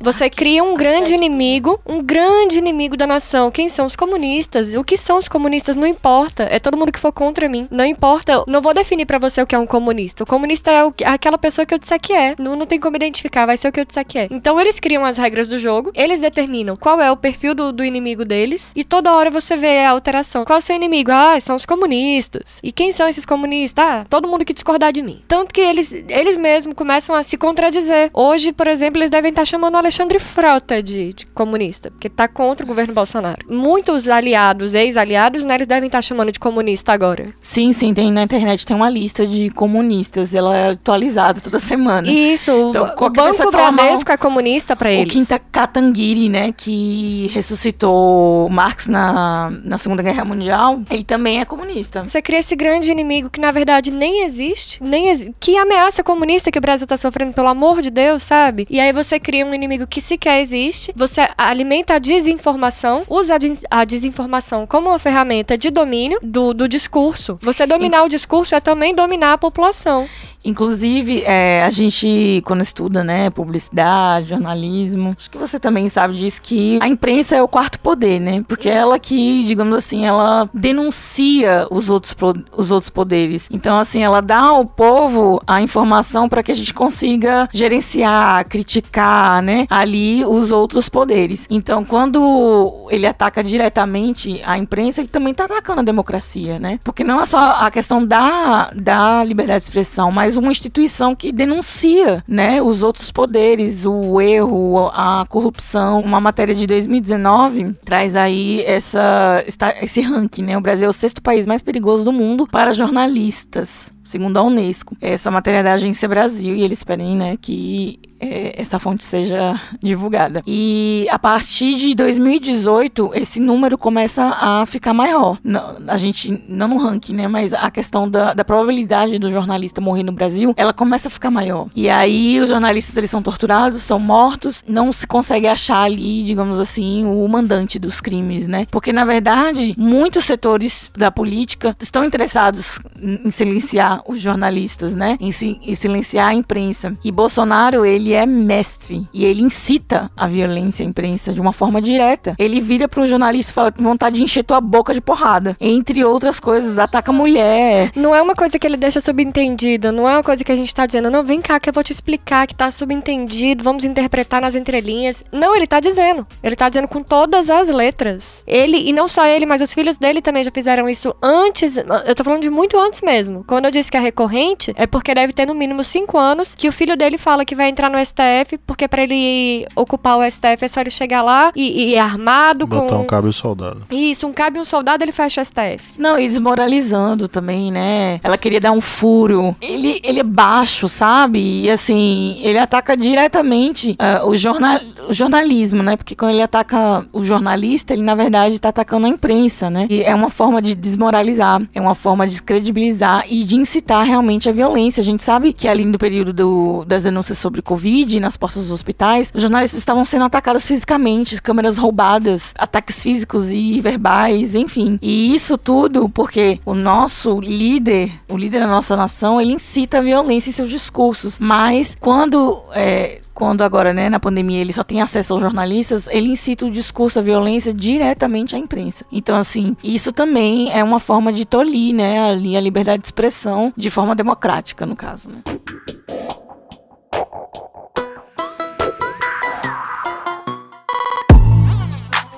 Você 0.01 0.29
cria 0.31 0.65
um 0.65 0.75
grande 0.77 1.15
inimigo, 1.15 1.81
um 1.87 2.03
grande 2.03 2.59
inimigo 2.59 2.97
da 2.97 3.07
nação. 3.07 3.51
Quem 3.51 3.69
são 3.69 3.87
os 3.87 3.97
comunistas? 3.97 4.75
O 4.75 4.85
que 4.85 4.97
são 4.97 5.19
os 5.19 5.29
comunistas? 5.29 5.77
Não 5.77 5.87
importa. 5.87 6.45
É 6.51 6.59
todo 6.59 6.77
mundo 6.77 6.93
que 6.93 6.99
for 6.99 7.13
contra 7.13 7.49
mim. 7.49 7.69
Não 7.71 7.85
importa. 7.85 8.45
Não 8.47 8.61
vou 8.61 8.75
definir 8.75 9.07
para 9.07 9.19
você 9.19 9.43
o 9.43 9.47
que 9.47 9.55
é 9.55 9.59
um 9.59 9.67
comunista. 9.67 10.25
O 10.25 10.27
comunista 10.27 10.71
é 10.71 10.85
o, 10.85 10.93
aquela 11.05 11.39
pessoa 11.39 11.67
que 11.67 11.75
eu 11.75 11.79
disser 11.79 12.01
que 12.01 12.13
é. 12.13 12.35
Não, 12.39 12.57
não 12.57 12.67
tem 12.67 12.81
como 12.81 12.97
identificar, 12.97 13.47
vai 13.47 13.57
ser 13.57 13.69
o 13.69 13.73
que 13.73 13.81
eu 13.81 13.85
disser 13.85 14.05
que 14.05 14.19
é. 14.19 14.29
Então 14.31 14.61
eles 14.61 14.81
criam 14.81 15.05
as 15.05 15.19
regras 15.19 15.49
do 15.49 15.59
jogo, 15.59 15.91
eles 15.95 16.21
determinam 16.21 16.77
qual 16.77 17.01
é 17.01 17.11
o 17.11 17.17
perfil 17.17 17.55
do, 17.55 17.73
do 17.73 17.85
inimigo 17.85 18.25
deles, 18.25 18.73
e 18.75 18.85
toda 18.85 19.13
hora 19.13 19.31
você 19.31 19.57
vê 19.57 19.81
a 19.81 19.91
alteração. 19.91 20.45
Qual 20.45 20.57
é 20.57 20.61
o 20.61 20.63
seu 20.63 20.77
inimigo? 20.77 21.11
Ah, 21.13 21.39
são 21.41 21.57
os 21.57 21.67
comunistas 21.67 22.22
comunistas. 22.23 22.61
E 22.63 22.73
quem 22.73 22.93
são 22.93 23.09
esses 23.09 23.25
comunistas? 23.25 23.85
Ah, 23.85 24.07
todo 24.09 24.29
mundo 24.29 24.45
que 24.45 24.53
discordar 24.53 24.93
de 24.93 25.03
mim. 25.03 25.21
Tanto 25.27 25.53
que 25.53 25.61
eles, 25.61 25.93
eles 26.09 26.37
mesmos 26.37 26.75
começam 26.75 27.15
a 27.15 27.23
se 27.23 27.37
contradizer. 27.37 28.11
Hoje, 28.13 28.53
por 28.53 28.67
exemplo, 28.67 28.99
eles 28.99 29.11
devem 29.11 29.31
estar 29.31 29.45
chamando 29.45 29.75
o 29.75 29.79
Alexandre 29.79 30.19
Frota 30.19 30.83
de, 30.83 31.13
de 31.13 31.27
comunista, 31.27 31.91
porque 31.91 32.07
está 32.07 32.29
contra 32.29 32.65
o 32.65 32.69
governo 32.69 32.95
Bolsonaro. 32.95 33.39
Muitos 33.49 34.09
aliados, 34.09 34.75
ex-aliados, 34.75 35.45
né, 35.45 35.55
eles 35.55 35.67
devem 35.67 35.87
estar 35.87 36.03
chamando 36.03 36.33
de 36.33 36.39
comunista 36.39 36.93
agora. 36.93 37.27
Sim, 37.41 37.73
sim, 37.73 37.93
tem 37.93 38.13
na 38.13 38.23
internet 38.23 38.67
tem 38.67 38.77
uma 38.77 38.91
lista 38.91 39.27
de 39.27 39.51
comunistas, 39.51 40.35
ela 40.35 40.57
é 40.57 40.71
atualizada 40.71 41.41
toda 41.41 41.59
semana. 41.59 42.09
Isso, 42.09 42.51
então, 42.71 42.85
o, 42.85 43.05
o 43.07 43.11
Banco 43.11 43.51
Bradesco 43.51 44.13
é 44.13 44.17
comunista 44.17 44.77
para 44.77 44.93
eles. 44.93 45.13
O 45.13 45.19
Quinta 45.19 45.39
Katanguiri, 45.39 46.29
né, 46.29 46.53
que 46.53 47.31
ressuscitou 47.33 48.49
Marx 48.49 48.87
na, 48.87 49.51
na 49.65 49.79
Segunda 49.79 50.03
Guerra 50.03 50.25
Mundial, 50.25 50.83
ele 50.91 51.05
também 51.05 51.41
é 51.41 51.45
comunista. 51.45 52.05
Você 52.13 52.21
cria 52.21 52.41
esse 52.41 52.55
grande 52.55 52.93
inimigo 52.93 53.31
que 53.31 53.41
na 53.41 53.51
verdade 53.51 53.91
nem 53.91 54.25
existe, 54.25 54.85
nem 54.85 55.09
exi 55.09 55.33
que 55.41 55.57
ameaça 55.57 56.05
comunista 56.05 56.53
que 56.53 56.59
o 56.59 56.61
Brasil 56.61 56.87
tá 56.87 56.99
sofrendo, 56.99 57.33
pelo 57.33 57.49
amor 57.49 57.81
de 57.81 57.91
Deus, 57.91 58.23
sabe? 58.23 58.67
E 58.69 58.79
aí 58.79 58.93
você 58.93 59.19
cria 59.19 59.47
um 59.47 59.55
inimigo 59.55 59.87
que 59.87 60.03
sequer 60.03 60.43
existe, 60.43 60.93
você 60.95 61.27
alimenta 61.39 61.95
a 61.95 61.99
desinformação, 61.99 63.03
usa 63.09 63.37
a, 63.37 63.81
a 63.81 63.85
desinformação 63.87 64.67
como 64.67 64.91
uma 64.91 64.99
ferramenta 64.99 65.57
de 65.57 65.71
domínio 65.71 66.19
do, 66.23 66.53
do 66.53 66.69
discurso. 66.69 67.39
Você 67.41 67.67
dominar 67.67 68.03
o 68.03 68.11
discurso 68.11 68.55
é 68.55 68.61
também 68.61 68.95
dominar 68.95 69.33
a 69.33 69.39
população. 69.39 70.07
Inclusive, 70.45 71.23
é, 71.23 71.63
a 71.63 71.71
gente, 71.71 72.43
quando 72.45 72.63
estuda, 72.63 73.05
né, 73.05 73.31
publicidade, 73.31 74.31
jornalismo, 74.31 75.15
acho 75.17 75.31
que 75.31 75.39
você 75.39 75.59
também 75.59 75.89
sabe 75.89 76.17
disso, 76.17 76.43
que 76.43 76.79
a 76.83 76.89
imprensa 76.89 77.37
é 77.37 77.43
o 77.43 77.47
quarto 77.47 77.79
poder, 77.79 78.21
né? 78.21 78.45
Porque 78.49 78.69
é 78.69 78.75
ela 78.75 78.99
que, 78.99 79.45
digamos 79.45 79.77
assim, 79.77 80.05
ela 80.05 80.51
denuncia 80.53 81.67
os 81.71 81.89
outros 81.89 82.02
outros, 82.03 82.45
os 82.57 82.71
outros 82.71 82.91
poderes. 82.91 83.49
Então, 83.53 83.79
assim, 83.79 84.03
ela 84.03 84.21
dá 84.21 84.41
ao 84.41 84.65
povo 84.65 85.41
a 85.47 85.63
informação 85.63 86.29
para 86.29 86.43
que 86.43 86.53
a 86.53 86.55
gente 86.55 86.75
consiga 86.75 87.49
gerenciar, 87.53 88.47
criticar, 88.49 89.43
né, 89.43 89.67
ali 89.71 90.25
os 90.25 90.53
outros 90.53 90.89
poderes. 90.89 91.47
Então, 91.51 91.85
quando 91.85 92.87
ele 92.91 93.07
ataca 93.07 93.43
diretamente 93.43 94.41
a 94.45 94.59
imprensa, 94.59 95.01
ele 95.01 95.09
também 95.09 95.33
está 95.33 95.45
atacando 95.45 95.81
a 95.81 95.85
democracia, 95.85 96.59
né? 96.59 96.79
Porque 96.83 97.05
não 97.05 97.21
é 97.21 97.25
só 97.25 97.39
a 97.39 97.71
questão 97.71 98.05
da, 98.05 98.71
da 98.75 99.25
liberdade 99.25 99.61
de 99.61 99.69
expressão, 99.69 100.11
mas 100.11 100.37
uma 100.37 100.51
instituição 100.51 101.15
que 101.15 101.33
denuncia, 101.33 102.25
né, 102.27 102.61
os 102.61 102.83
outros 102.83 103.11
poderes, 103.11 103.85
o 103.85 104.21
erro, 104.21 104.91
a 104.95 105.25
corrupção. 105.29 106.01
Uma 106.01 106.21
matéria 106.21 106.55
de 106.55 106.67
2019 106.67 107.75
traz 107.85 108.17
aí 108.17 108.63
essa, 108.67 109.45
esse 109.81 110.01
ranking, 110.01 110.43
né? 110.43 110.57
O 110.57 110.61
Brasil 110.61 110.87
é 110.87 110.89
o 110.89 110.93
sexto 110.93 111.23
país 111.23 111.47
mais 111.47 111.63
perigoso 111.63 111.92
do 112.01 112.13
mundo 112.13 112.47
para 112.47 112.73
jornalistas 112.73 113.93
segundo 114.05 114.37
a 114.37 114.43
Unesco. 114.43 114.97
Essa 115.01 115.31
matéria 115.31 115.59
é 115.59 115.63
da 115.63 115.73
Agência 115.75 116.09
Brasil 116.09 116.55
e 116.55 116.63
eles 116.63 116.79
esperem 116.79 117.17
né, 117.17 117.37
que 117.41 118.01
é, 118.23 118.61
essa 118.61 118.79
fonte 118.79 119.05
seja 119.05 119.61
divulgada. 119.83 120.43
E 120.47 121.07
a 121.11 121.19
partir 121.19 121.75
de 121.75 121.95
2018, 121.95 123.11
esse 123.15 123.41
número 123.41 123.77
começa 123.77 124.25
a 124.41 124.65
ficar 124.65 124.95
maior. 124.95 125.39
Não, 125.43 125.77
a 125.89 125.97
gente, 125.97 126.43
não 126.49 126.69
no 126.69 126.77
ranking, 126.77 127.15
né? 127.15 127.27
Mas 127.27 127.53
a 127.53 127.71
questão 127.71 128.09
da, 128.09 128.33
da 128.33 128.45
probabilidade 128.45 129.19
do 129.19 129.31
jornalista 129.31 129.81
morrer 129.81 130.05
no 130.05 130.13
Brasil, 130.13 130.55
ela 130.57 130.73
começa 130.73 131.09
a 131.09 131.11
ficar 131.11 131.31
maior. 131.31 131.69
E 131.75 131.89
aí 131.89 132.39
os 132.41 132.49
jornalistas 132.49 132.97
eles 132.97 133.11
são 133.11 133.23
torturados, 133.23 133.83
são 133.83 133.99
mortos, 133.99 134.63
não 134.69 134.93
se 134.93 135.07
consegue 135.07 135.49
achar 135.49 135.83
ali, 135.83 136.23
digamos 136.23 136.61
assim, 136.61 137.05
o 137.05 137.27
mandante 137.27 137.79
dos 137.79 138.01
crimes, 138.01 138.47
né? 138.47 138.67
Porque 138.71 138.93
na 138.93 139.05
verdade, 139.05 139.75
muitos 139.77 140.25
setores 140.25 140.91
da 140.97 141.11
política 141.11 141.77
estão 141.81 142.05
interessados 142.05 142.79
em 143.01 143.31
silenciar 143.31 143.92
os 144.07 144.21
jornalistas, 144.21 144.95
né? 144.95 145.17
Em, 145.21 145.31
em 145.31 145.75
silenciar 145.75 146.29
a 146.29 146.35
imprensa. 146.35 146.97
E 147.05 147.11
Bolsonaro, 147.11 147.85
ele 147.85 148.13
é 148.13 148.25
mestre 148.25 149.07
e 149.13 149.25
ele 149.25 149.43
incita 149.43 150.11
a 150.17 150.27
violência 150.27 150.85
à 150.85 150.89
imprensa 150.89 151.33
de 151.33 151.41
uma 151.41 151.53
forma 151.53 151.81
direta. 151.81 152.35
Ele 152.39 152.61
vira 152.61 152.89
para 152.89 153.03
o 153.03 153.07
jornalista 153.07 153.53
e 153.53 153.55
fala 153.55 153.73
com 153.73 153.83
vontade 153.83 154.17
de 154.17 154.23
encher 154.23 154.45
tua 154.45 154.61
boca 154.61 154.95
de 154.95 155.01
porrada. 155.01 155.57
Entre 155.61 156.05
outras 156.05 156.39
coisas, 156.39 156.79
ataca 156.79 157.11
a 157.11 157.15
mulher. 157.15 157.93
Não 157.97 158.15
é 158.15 158.23
uma 158.23 158.35
coisa 158.35 158.59
que 158.59 158.67
ele 158.67 158.77
deixa 158.77 159.01
subentendido, 159.01 159.93
não 159.93 160.09
é 160.09 160.15
uma 160.15 160.23
coisa 160.23 160.45
que 160.45 160.53
a 160.53 160.57
gente 160.57 160.75
tá 160.75 160.87
dizendo, 160.87 161.11
não, 161.11 161.25
vem 161.25 161.41
cá 161.41 161.59
que 161.59 161.69
eu 161.69 161.73
vou 161.73 161.83
te 161.83 161.93
explicar 161.93 162.47
que 162.47 162.55
tá 162.55 162.71
subentendido, 162.71 163.65
vamos 163.65 163.85
interpretar 163.85 164.41
nas 164.41 164.55
entrelinhas. 164.55 165.25
Não, 165.33 165.55
ele 165.55 165.67
tá 165.67 165.81
dizendo. 165.81 166.27
Ele 166.43 166.55
tá 166.55 166.69
dizendo 166.69 166.89
com 166.89 167.03
todas 167.03 167.51
as 167.51 167.69
letras. 167.69 168.45
Ele, 168.47 168.89
e 168.89 168.93
não 168.93 169.09
só 169.09 169.27
ele, 169.27 169.47
mas 169.47 169.61
os 169.61 169.73
filhos 169.73 169.97
dele 169.97 170.23
também 170.23 170.45
já 170.45 170.51
fizeram 170.51 170.89
isso 170.89 171.15
antes. 171.23 171.77
Eu 171.77 172.15
tô 172.15 172.23
falando 172.23 172.43
de 172.43 172.51
muito 172.51 172.79
antes 172.79 173.01
mesmo. 173.01 173.45
Quando 173.47 173.65
eu 173.65 173.71
disse 173.71 173.82
que 173.91 173.97
é 173.97 174.01
recorrente, 174.01 174.73
é 174.77 174.87
porque 174.87 175.15
deve 175.15 175.33
ter 175.33 175.47
no 175.47 175.55
mínimo 175.55 175.85
cinco 175.85 176.19
anos 176.19 176.55
que 176.55 176.69
o 176.69 176.73
filho 176.73 176.97
dele 176.97 177.19
fala 177.19 177.45
que 177.45 177.55
vai 177.55 177.69
entrar 177.69 177.91
no 177.91 177.99
STF, 177.99 178.59
porque 178.67 178.87
para 178.89 179.03
ele 179.03 179.67
ocupar 179.75 180.19
o 180.19 180.31
STF 180.31 180.65
é 180.65 180.69
só 180.69 180.81
ele 180.81 180.91
chegar 180.91 181.23
lá 181.23 181.53
e, 181.55 181.91
e 181.91 181.95
é 181.95 182.01
armado 182.01 182.67
Botar 182.67 182.81
com. 182.81 182.87
Botar 182.87 182.99
um 182.99 183.07
cabo 183.07 183.27
e 183.27 183.31
um 183.31 183.33
soldado. 183.33 183.83
Isso, 183.91 184.27
um 184.27 184.33
cabo 184.33 184.59
e 184.59 184.61
um 184.61 184.65
soldado, 184.65 185.05
ele 185.05 185.13
fecha 185.13 185.41
o 185.41 185.45
STF. 185.45 185.95
Não, 185.99 186.19
e 186.19 186.29
desmoralizando 186.29 187.29
também, 187.29 187.71
né? 187.71 188.21
Ela 188.23 188.39
queria 188.39 188.61
dar 188.61 188.73
um 188.73 188.81
furo. 188.81 189.57
Ele, 189.61 190.01
ele 190.03 190.21
é 190.21 190.25
baixo, 190.25 190.89
sabe? 190.89 191.63
E 191.63 191.71
assim, 191.71 192.39
ele 192.41 192.59
ataca 192.59 192.97
diretamente 192.97 193.97
uh, 194.01 194.27
o, 194.27 194.37
jornal, 194.37 194.79
o 195.09 195.13
jornalismo, 195.13 195.83
né? 195.83 195.97
Porque 195.97 196.15
quando 196.15 196.33
ele 196.33 196.43
ataca 196.43 197.07
o 197.13 197.25
jornalista, 197.25 197.93
ele 197.93 198.03
na 198.03 198.15
verdade 198.15 198.59
tá 198.59 198.69
atacando 198.69 199.07
a 199.07 199.09
imprensa, 199.09 199.71
né? 199.71 199.87
E 199.89 200.03
é 200.03 200.15
uma 200.15 200.29
forma 200.29 200.61
de 200.61 200.75
desmoralizar, 200.75 201.63
é 201.75 201.81
uma 201.81 201.95
forma 201.95 202.27
de 202.27 202.33
descredibilizar 202.33 203.25
e 203.29 203.45
de 203.45 203.57
incitar 203.73 204.05
realmente 204.05 204.49
a 204.49 204.53
violência. 204.53 205.01
A 205.01 205.05
gente 205.05 205.23
sabe 205.23 205.53
que 205.53 205.67
ali 205.67 205.85
no 205.85 205.99
período 205.99 206.33
do, 206.33 206.85
das 206.85 207.03
denúncias 207.03 207.39
sobre 207.39 207.63
Covid, 207.63 208.21
nas 208.21 208.37
portas 208.37 208.65
dos 208.65 208.73
hospitais, 208.73 209.33
os 209.35 209.41
jornalistas 209.41 209.79
estavam 209.79 210.05
sendo 210.05 210.25
atacados 210.25 210.67
fisicamente, 210.67 211.41
câmeras 211.41 211.79
roubadas, 211.79 212.53
ataques 212.59 213.03
físicos 213.03 213.51
e 213.51 213.81
verbais, 213.81 214.55
enfim. 214.55 214.99
E 215.01 215.35
isso 215.35 215.57
tudo 215.57 216.09
porque 216.09 216.61
o 216.67 216.75
nosso 216.75 217.41
líder, 217.41 218.13
o 218.29 218.37
líder 218.37 218.61
da 218.61 218.67
nossa 218.67 218.95
nação, 218.97 219.41
ele 219.41 219.55
incita 219.55 219.99
a 219.99 220.03
violência 220.03 220.51
em 220.51 220.53
seus 220.53 220.71
discursos. 220.71 221.39
Mas 221.39 221.97
quando 221.99 222.61
é, 222.75 223.21
quando 223.43 223.63
agora, 223.63 223.93
né, 223.93 224.09
na 224.09 224.21
pandemia, 224.21 224.61
ele 224.61 224.73
só 224.73 224.85
tem 224.85 225.03
acesso 225.03 225.33
aos 225.33 225.43
jornalistas, 225.43 226.07
ele 226.07 226.29
incita 226.29 226.65
o 226.65 226.71
discurso, 226.71 227.19
a 227.19 227.23
violência 227.23 227.75
diretamente 227.75 228.55
à 228.55 228.59
imprensa. 228.59 229.05
Então, 229.11 229.37
assim, 229.37 229.77
isso 229.83 230.13
também 230.13 230.71
é 230.73 230.85
uma 230.85 231.01
forma 231.01 231.33
de 231.33 231.45
tolir, 231.45 231.93
né, 231.93 232.23
ali 232.31 232.57
a 232.57 232.61
liberdade 232.61 233.03
de 233.03 233.09
expressão 233.09 233.73
de 233.77 233.91
forma 233.91 234.15
democrática, 234.15 234.87
no 234.87 234.95
caso, 234.95 235.29
né. 235.29 235.43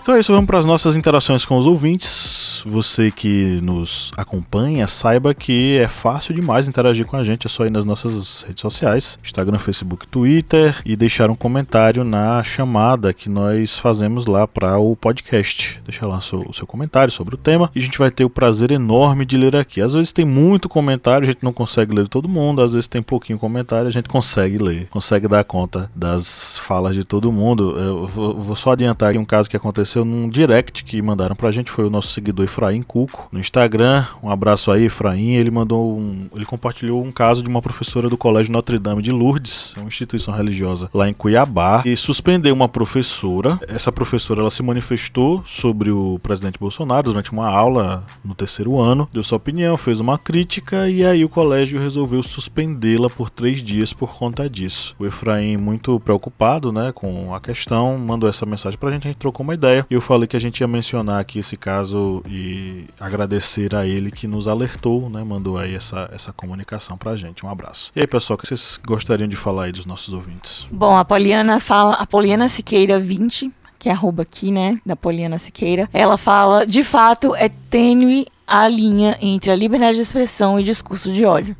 Então 0.05 0.15
é 0.15 0.21
isso, 0.21 0.35
vamos 0.35 0.47
para 0.47 0.59
as 0.59 0.67
nossas 0.67 0.97
interações 0.97 1.47
com 1.47 1.57
os 1.57 1.67
ouvintes. 1.67 2.63
Você 2.67 3.11
que 3.11 3.59
nos 3.63 4.13
acompanha, 4.19 4.87
saiba 4.87 5.33
que 5.33 5.79
é 5.79 5.89
fácil 5.89 6.35
demais 6.35 6.69
interagir 6.69 7.07
com 7.07 7.17
a 7.17 7.23
gente, 7.23 7.47
é 7.47 7.49
só 7.49 7.65
ir 7.65 7.71
nas 7.71 7.87
nossas 7.87 8.43
redes 8.43 8.61
sociais, 8.61 9.19
Instagram, 9.25 9.59
Facebook, 9.59 10.07
Twitter 10.07 10.77
e 10.85 10.95
deixar 10.95 11.31
um 11.31 11.35
comentário 11.35 12.05
na 12.05 12.43
chamada 12.43 13.15
que 13.15 13.31
nós 13.31 13.79
fazemos 13.79 14.27
lá 14.27 14.47
para 14.47 14.79
o 14.79 14.95
podcast. 14.95 15.81
Deixa 15.87 16.07
lá 16.07 16.19
o 16.19 16.23
seu, 16.23 16.41
o 16.41 16.53
seu 16.53 16.67
comentário 16.67 17.11
sobre 17.11 17.35
o 17.37 17.39
tema 17.39 17.71
e 17.75 17.79
a 17.79 17.83
gente 17.83 17.99
vai 17.99 18.11
ter 18.11 18.27
o 18.27 18.31
prazer 18.31 18.73
enorme 18.73 19.25
de 19.25 19.39
ler 19.39 19.57
aqui. 19.57 19.81
Às 19.81 19.95
vezes 19.95 20.13
tem 20.13 20.27
muito 20.27 20.69
comentário, 20.69 21.27
a 21.27 21.33
gente 21.33 21.43
não 21.43 21.53
consegue 21.53 21.95
ler 21.95 22.09
todo 22.09 22.29
mundo, 22.29 22.61
às 22.61 22.75
vezes 22.75 22.87
tem 22.87 23.03
pouquinho 23.03 23.39
comentário, 23.39 23.89
a 23.89 23.93
gente 23.93 24.11
consegue 24.11 24.59
ler, 24.59 24.87
consegue 24.91 25.27
dar 25.29 25.45
conta 25.45 25.91
das 25.97 26.59
falas 26.59 26.95
de 26.95 27.05
todo 27.05 27.33
mundo. 27.33 27.79
Eu 27.79 28.07
vou, 28.07 28.55
só 28.55 28.73
adiantar 28.73 29.09
aqui 29.09 29.19
um 29.19 29.25
caso 29.25 29.49
que 29.49 29.57
aconteceu 29.57 29.93
aconteceu 29.95 30.05
num 30.05 30.28
direct 30.28 30.84
que 30.84 31.01
mandaram 31.01 31.36
pra 31.36 31.53
gente, 31.53 31.70
foi 31.70 31.84
o 31.84 31.90
nosso 31.90 32.09
seguidor 32.09 32.45
Efraim 32.45 32.82
Cuco 32.82 33.28
no 33.30 33.38
Instagram. 33.38 34.05
Um 34.22 34.30
abraço 34.30 34.70
aí, 34.70 34.86
Efraim. 34.86 35.32
Ele 35.34 35.51
mandou 35.51 35.99
um. 35.99 36.28
Ele 36.34 36.45
compartilhou 36.45 37.03
um 37.03 37.12
caso 37.12 37.42
de 37.42 37.49
uma 37.49 37.62
professora 37.62 38.09
do 38.09 38.16
Colégio 38.16 38.53
Notre 38.53 38.78
Dame 38.78 39.03
de 39.03 39.11
Lourdes, 39.11 39.74
uma 39.76 39.86
instituição 39.86 40.34
religiosa 40.34 40.90
lá 40.92 41.09
em 41.09 41.12
Cuiabá, 41.12 41.82
e 41.84 41.97
suspendeu 41.97 42.55
uma 42.55 42.68
professora. 42.68 43.59
Essa 43.68 43.92
professora 43.92 44.40
ela 44.40 44.51
se 44.51 44.62
manifestou 44.62 45.42
sobre 45.47 45.90
o 45.90 46.18
presidente 46.22 46.59
Bolsonaro 46.59 47.05
durante 47.05 47.32
uma 47.32 47.49
aula 47.49 48.05
no 48.24 48.34
terceiro 48.34 48.80
ano, 48.80 49.09
deu 49.12 49.22
sua 49.22 49.36
opinião, 49.36 49.76
fez 49.76 50.01
uma 50.01 50.18
crítica 50.18 50.88
e 50.88 51.05
aí 51.05 51.24
o 51.24 51.28
colégio 51.28 51.80
resolveu 51.80 52.22
suspendê-la 52.22 53.09
por 53.09 53.30
três 53.30 53.62
dias 53.62 53.92
por 53.92 54.16
conta 54.16 54.49
disso. 54.49 54.95
O 54.99 55.07
Efraim, 55.07 55.57
muito 55.57 56.01
preocupado 56.01 56.72
né, 56.72 56.92
com 56.92 57.34
a 57.34 57.40
questão, 57.40 57.99
mandou 57.99 58.28
essa 58.28 58.47
mensagem 58.47 58.78
pra 58.78 58.90
gente, 58.90 59.07
a 59.07 59.11
gente 59.11 59.18
trocou 59.18 59.45
uma 59.45 59.55
ideia 59.55 59.84
e 59.91 59.95
eu 59.95 60.01
falei 60.01 60.26
que 60.26 60.37
a 60.37 60.41
gente 60.41 60.61
ia 60.61 60.68
mencionar 60.68 61.20
aqui 61.20 61.39
esse 61.39 61.57
caso 61.57 62.22
e 62.28 62.85
agradecer 62.99 63.74
a 63.74 63.87
ele 63.87 64.11
que 64.11 64.26
nos 64.26 64.49
alertou, 64.49 65.09
né? 65.09 65.22
Mandou 65.24 65.59
aí 65.59 65.74
essa, 65.74 66.11
essa 66.12 66.32
comunicação 66.32 66.97
pra 66.97 67.16
gente. 67.16 67.45
Um 67.45 67.51
abraço. 67.51 67.91
E 67.95 68.01
aí, 68.01 68.07
pessoal, 68.07 68.37
o 68.37 68.41
que 68.41 68.47
vocês 68.47 68.78
gostariam 68.87 69.28
de 69.28 69.37
falar 69.37 69.64
aí 69.64 69.72
dos 69.72 69.87
nossos 69.87 70.12
ouvintes? 70.12 70.66
Bom, 70.70 70.97
a 70.97 71.05
Poliana 71.05 71.61
fala, 71.61 71.95
a 71.95 72.07
Poliana 72.07 72.49
Siqueira 72.49 72.99
20 72.99 73.51
que 73.76 73.91
é 73.91 73.93
arroba 73.93 74.22
aqui, 74.22 74.51
né, 74.51 74.78
da 74.87 74.97
Poliana 74.97 75.37
Siqueira, 75.37 75.91
ela 75.93 76.16
fala, 76.16 76.66
de 76.66 76.82
fato, 76.82 77.35
é 77.37 77.51
tênue 77.51 78.26
a 78.47 78.66
linha 78.66 79.18
entre 79.20 79.51
a 79.51 79.57
liberdade 79.57 79.97
de 79.97 80.03
expressão 80.03 80.59
e 80.59 80.62
discurso 80.62 81.12
de 81.12 81.26
ódio. 81.26 81.55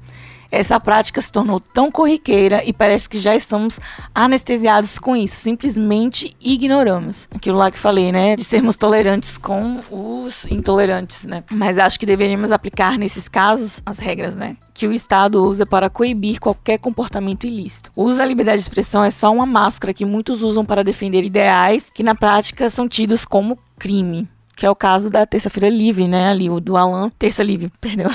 Essa 0.55 0.79
prática 0.79 1.21
se 1.21 1.33
tornou 1.33 1.59
tão 1.59 1.91
corriqueira 1.91 2.63
e 2.65 2.73
parece 2.73 3.09
que 3.09 3.19
já 3.19 3.35
estamos 3.35 3.81
anestesiados 4.15 5.01
com 5.01 5.17
isso, 5.17 5.35
simplesmente 5.35 6.35
ignoramos. 6.41 7.29
Aquilo 7.35 7.59
lá 7.59 7.73
que 7.73 7.79
falei, 7.79 8.13
né, 8.13 8.37
de 8.37 8.45
sermos 8.45 8.77
tolerantes 8.77 9.37
com 9.37 9.81
os 9.91 10.45
intolerantes, 10.45 11.25
né? 11.25 11.43
Mas 11.51 11.77
acho 11.79 11.99
que 11.99 12.07
deveríamos 12.07 12.53
aplicar 12.53 12.97
nesses 12.97 13.29
casos 13.29 13.83
as 13.85 13.99
regras, 13.99 14.37
né, 14.37 14.57
que 14.73 14.87
o 14.87 14.93
Estado 14.93 15.45
usa 15.45 15.67
para 15.67 15.91
coibir 15.91 16.39
qualquer 16.39 16.79
comportamento 16.79 17.47
ilícito. 17.47 17.91
O 17.97 18.05
uso 18.05 18.19
da 18.19 18.25
liberdade 18.25 18.59
de 18.59 18.63
expressão 18.63 19.03
é 19.03 19.11
só 19.11 19.33
uma 19.33 19.47
máscara 19.47 19.93
que 19.93 20.05
muitos 20.05 20.45
usam 20.45 20.65
para 20.65 20.85
defender 20.85 21.25
ideais 21.25 21.91
que 21.93 22.05
na 22.05 22.15
prática 22.15 22.71
são 22.71 22.89
tidos 22.89 23.25
como 23.25 23.59
crime 23.77 24.29
que 24.57 24.65
é 24.65 24.71
o 24.71 24.77
caso 24.77 25.11
da 25.11 25.27
Terça-feira 25.27 25.69
Livre, 25.69 26.07
né? 26.07 26.29
Ali, 26.29 26.49
o 26.49 26.61
do 26.61 26.77
Alan. 26.77 27.11
Terça 27.19 27.43
Livre, 27.43 27.73
perdão. 27.81 28.11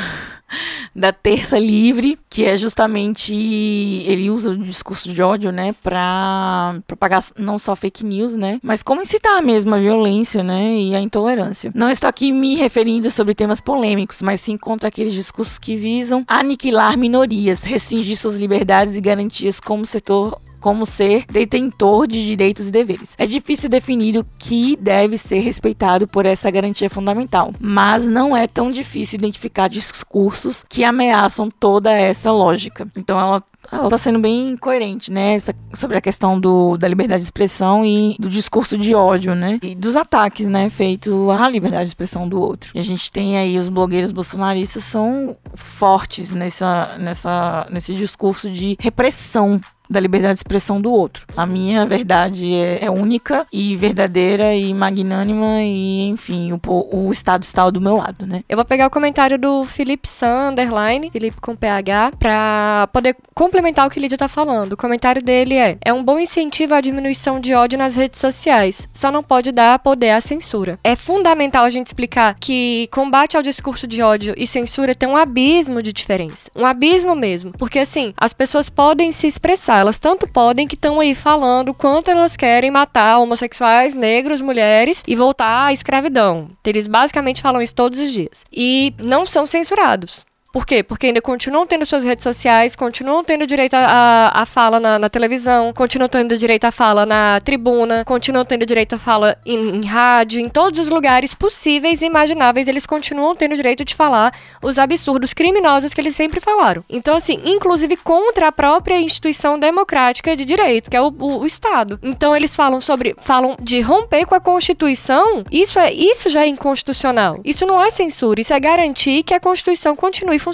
da 0.95 1.11
Terça 1.11 1.57
Livre, 1.57 2.17
que 2.29 2.45
é 2.45 2.55
justamente. 2.55 3.33
Ele 3.33 4.29
usa 4.29 4.51
o 4.51 4.57
discurso 4.57 5.11
de 5.11 5.21
ódio, 5.21 5.51
né? 5.51 5.73
Pra 5.83 6.75
propagar 6.87 7.23
não 7.37 7.57
só 7.57 7.75
fake 7.75 8.03
news, 8.03 8.35
né? 8.35 8.59
Mas 8.63 8.83
como 8.83 9.01
incitar 9.01 9.41
mesmo 9.41 9.73
a 9.75 9.77
violência, 9.77 10.43
né? 10.43 10.75
E 10.75 10.95
a 10.95 10.99
intolerância. 10.99 11.71
Não 11.73 11.89
estou 11.89 12.07
aqui 12.07 12.31
me 12.31 12.55
referindo 12.55 13.09
sobre 13.11 13.35
temas 13.35 13.61
polêmicos, 13.61 14.21
mas 14.21 14.41
sim 14.41 14.57
contra 14.57 14.89
aqueles 14.89 15.13
discursos 15.13 15.59
que 15.59 15.75
visam 15.75 16.23
aniquilar 16.27 16.97
minorias, 16.97 17.63
restringir 17.63 18.17
suas 18.17 18.35
liberdades 18.35 18.95
e 18.95 19.01
garantias 19.01 19.59
como 19.59 19.85
setor 19.85 20.39
como 20.59 20.85
ser 20.85 21.25
detentor 21.31 22.07
de 22.07 22.25
direitos 22.25 22.67
e 22.67 22.71
deveres. 22.71 23.15
É 23.17 23.25
difícil 23.25 23.69
definir 23.69 24.17
o 24.17 24.25
que 24.37 24.75
deve 24.77 25.17
ser 25.17 25.39
respeitado 25.39 26.07
por 26.07 26.25
essa 26.25 26.51
garantia 26.51 26.89
fundamental, 26.89 27.53
mas 27.59 28.07
não 28.07 28.35
é 28.35 28.47
tão 28.47 28.71
difícil 28.71 29.17
identificar 29.17 29.67
discursos 29.67 30.63
que 30.67 30.83
ameaçam 30.83 31.49
toda 31.49 31.91
essa 31.91 32.31
lógica. 32.31 32.87
Então 32.95 33.19
ela 33.19 33.43
ela 33.71 33.83
está 33.85 33.97
sendo 33.97 34.19
bem 34.19 34.57
coerente, 34.57 35.11
né? 35.11 35.35
Essa, 35.35 35.53
sobre 35.73 35.97
a 35.97 36.01
questão 36.01 36.39
do, 36.39 36.77
da 36.77 36.87
liberdade 36.87 37.21
de 37.21 37.25
expressão 37.25 37.85
e 37.85 38.15
do 38.19 38.29
discurso 38.29 38.77
de 38.77 38.95
ódio, 38.95 39.35
né? 39.35 39.59
E 39.61 39.75
dos 39.75 39.95
ataques, 39.95 40.47
né? 40.47 40.69
Feitos 40.69 41.29
à 41.29 41.47
liberdade 41.47 41.83
de 41.83 41.89
expressão 41.89 42.27
do 42.27 42.39
outro. 42.39 42.71
E 42.73 42.79
a 42.79 42.81
gente 42.81 43.11
tem 43.11 43.37
aí 43.37 43.57
os 43.57 43.69
blogueiros 43.69 44.11
bolsonaristas 44.11 44.83
são 44.83 45.37
fortes 45.53 46.31
nessa, 46.31 46.97
nessa, 46.97 47.67
nesse 47.69 47.93
discurso 47.93 48.49
de 48.49 48.75
repressão 48.79 49.61
da 49.89 49.99
liberdade 49.99 50.35
de 50.35 50.39
expressão 50.39 50.79
do 50.79 50.93
outro. 50.93 51.25
A 51.35 51.45
minha 51.45 51.85
verdade 51.85 52.53
é, 52.53 52.85
é 52.85 52.91
única 52.91 53.45
e 53.51 53.75
verdadeira 53.75 54.53
e 54.53 54.73
magnânima 54.73 55.61
e, 55.61 56.07
enfim, 56.07 56.53
o, 56.53 56.59
o, 56.91 57.11
Estado 57.11 57.43
está 57.43 57.69
do 57.69 57.81
meu 57.81 57.95
lado, 57.95 58.25
né? 58.25 58.43
Eu 58.47 58.55
vou 58.55 58.65
pegar 58.65 58.87
o 58.87 58.91
comentário 58.91 59.37
do 59.37 59.63
Felipe 59.63 60.07
Sanderline, 60.07 61.09
Felipe 61.11 61.41
com 61.41 61.55
PH, 61.55 62.11
para 62.19 62.87
poder 62.93 63.15
complementar 63.33 63.87
o 63.87 63.89
que 63.89 63.99
Lídia 63.99 64.17
tá 64.17 64.27
falando. 64.27 64.73
O 64.73 64.77
comentário 64.77 65.23
dele 65.23 65.55
é: 65.55 65.77
é 65.83 65.93
um 65.93 66.03
bom 66.03 66.19
incentivo 66.19 66.73
à 66.73 66.81
diminuição 66.81 67.39
de 67.39 67.53
ódio 67.53 67.77
nas 67.77 67.95
redes 67.95 68.19
sociais, 68.19 68.87
só 68.93 69.11
não 69.11 69.23
pode 69.23 69.51
dar 69.51 69.79
poder 69.79 70.11
à 70.11 70.21
censura. 70.21 70.79
É 70.83 70.95
fundamental 70.95 71.65
a 71.65 71.69
gente 71.69 71.87
explicar 71.87 72.35
que 72.39 72.87
combate 72.91 73.35
ao 73.35 73.43
discurso 73.43 73.87
de 73.87 74.01
ódio 74.01 74.33
e 74.37 74.45
censura 74.45 74.93
tem 74.93 75.09
um 75.09 75.17
abismo 75.17 75.81
de 75.81 75.91
diferença. 75.91 76.51
Um 76.55 76.65
abismo 76.65 77.15
mesmo. 77.15 77.51
Porque, 77.57 77.79
assim, 77.79 78.13
as 78.17 78.33
pessoas 78.33 78.69
podem 78.69 79.11
se 79.11 79.27
expressar 79.27 79.78
elas 79.79 79.97
tanto 79.97 80.27
podem 80.27 80.67
que 80.67 80.75
estão 80.75 80.99
aí 80.99 81.15
falando 81.15 81.73
quanto 81.73 82.11
elas 82.11 82.37
querem 82.37 82.71
matar 82.71 83.19
homossexuais, 83.19 83.93
negros, 83.93 84.41
mulheres 84.41 85.03
e 85.07 85.15
voltar 85.15 85.65
à 85.65 85.73
escravidão. 85.73 86.49
Eles 86.65 86.87
basicamente 86.87 87.41
falam 87.41 87.61
isso 87.61 87.75
todos 87.75 87.99
os 87.99 88.11
dias. 88.11 88.45
E 88.51 88.93
não 89.03 89.25
são 89.25 89.45
censurados. 89.45 90.25
Por 90.59 90.65
quê? 90.65 90.83
Porque 90.83 91.07
ainda 91.07 91.21
continuam 91.21 91.65
tendo 91.65 91.85
suas 91.85 92.03
redes 92.03 92.21
sociais, 92.21 92.75
continuam 92.75 93.23
tendo 93.23 93.47
direito 93.47 93.75
a 93.75 94.45
fala 94.45 94.77
na, 94.77 94.99
na, 94.99 95.09
televisão, 95.09 95.71
continuam 95.71 96.09
tendo 96.09 96.37
direito 96.37 96.65
a 96.65 96.71
fala 96.71 97.05
na 97.05 97.39
tribuna, 97.39 98.03
continuam 98.03 98.43
tendo 98.43 98.65
direito 98.65 98.93
a 98.93 98.99
fala 98.99 99.37
em, 99.45 99.77
em, 99.77 99.85
rádio, 99.85 100.37
em 100.37 100.49
todos 100.49 100.77
os 100.77 100.89
lugares 100.89 101.33
possíveis 101.33 102.01
e 102.01 102.07
imagináveis, 102.07 102.67
eles 102.67 102.85
continuam 102.85 103.33
tendo 103.37 103.55
direito 103.55 103.85
de 103.85 103.95
falar 103.95 104.33
os 104.61 104.77
absurdos 104.77 105.33
criminosos 105.33 105.93
que 105.93 106.01
eles 106.01 106.13
sempre 106.13 106.41
falaram. 106.41 106.83
Então, 106.89 107.15
assim, 107.15 107.39
inclusive 107.45 107.95
contra 107.95 108.49
a 108.49 108.51
própria 108.51 108.99
instituição 108.99 109.57
democrática 109.57 110.35
de 110.35 110.43
direito, 110.43 110.89
que 110.89 110.97
é 110.97 111.01
o, 111.01 111.07
o, 111.07 111.39
o 111.39 111.45
Estado. 111.45 111.97
Então, 112.03 112.35
eles 112.35 112.53
falam 112.53 112.81
sobre, 112.81 113.15
falam 113.19 113.55
de 113.61 113.79
romper 113.79 114.25
com 114.25 114.35
a 114.35 114.41
Constituição, 114.41 115.41
isso, 115.49 115.79
é, 115.79 115.93
isso 115.93 116.27
já 116.27 116.43
é 116.43 116.47
inconstitucional. 116.47 117.39
Isso 117.45 117.65
não 117.65 117.81
é 117.81 117.89
censura, 117.89 118.41
isso 118.41 118.53
é 118.53 118.59
garantir 118.59 119.23
que 119.23 119.33
a 119.33 119.39
Constituição 119.39 119.95
continue 119.95 120.37
funcionando. 120.37 120.48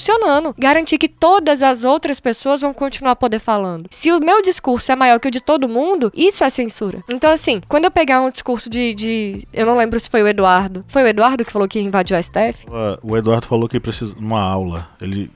Garantir 0.58 0.98
que 0.98 1.08
todas 1.08 1.62
as 1.62 1.84
outras 1.84 2.20
pessoas 2.20 2.62
vão 2.62 2.74
continuar 2.74 3.12
a 3.12 3.16
poder 3.16 3.39
falando. 3.39 3.88
Se 3.91 4.12
o 4.12 4.20
meu 4.20 4.41
discurso 4.41 4.91
é 4.91 4.96
maior 4.96 5.20
que 5.20 5.28
o 5.28 5.32
de 5.32 5.41
todo 5.41 5.70
mundo, 5.70 6.12
isso 6.16 6.43
é 6.43 6.50
censura. 6.50 7.04
Então, 7.10 7.32
assim, 7.32 7.62
quando 7.68 7.86
eu 7.86 7.91
pegar 7.91 8.22
um 8.22 8.30
discurso 8.30 8.70
de. 8.70 8.93
de 8.93 9.48
eu 9.54 9.66
não 9.66 9.76
lembro 9.76 10.00
se 10.00 10.10
foi 10.10 10.24
o 10.24 10.28
Eduardo. 10.28 10.84
Foi 10.88 11.04
o 11.04 11.08
Eduardo 11.08 11.46
que 11.46 11.52
falou 11.52 11.68
que 11.68 11.80
invadiu 11.80 12.18
a 12.18 12.22
STF? 12.22 12.66
O 13.04 13.18
Eduardo 13.18 13.48
falou 13.48 13.68
que 13.68 13.80
precisa 13.80 14.16
uma 14.18 14.41
aula. 14.41 14.89
Ele 15.02 15.30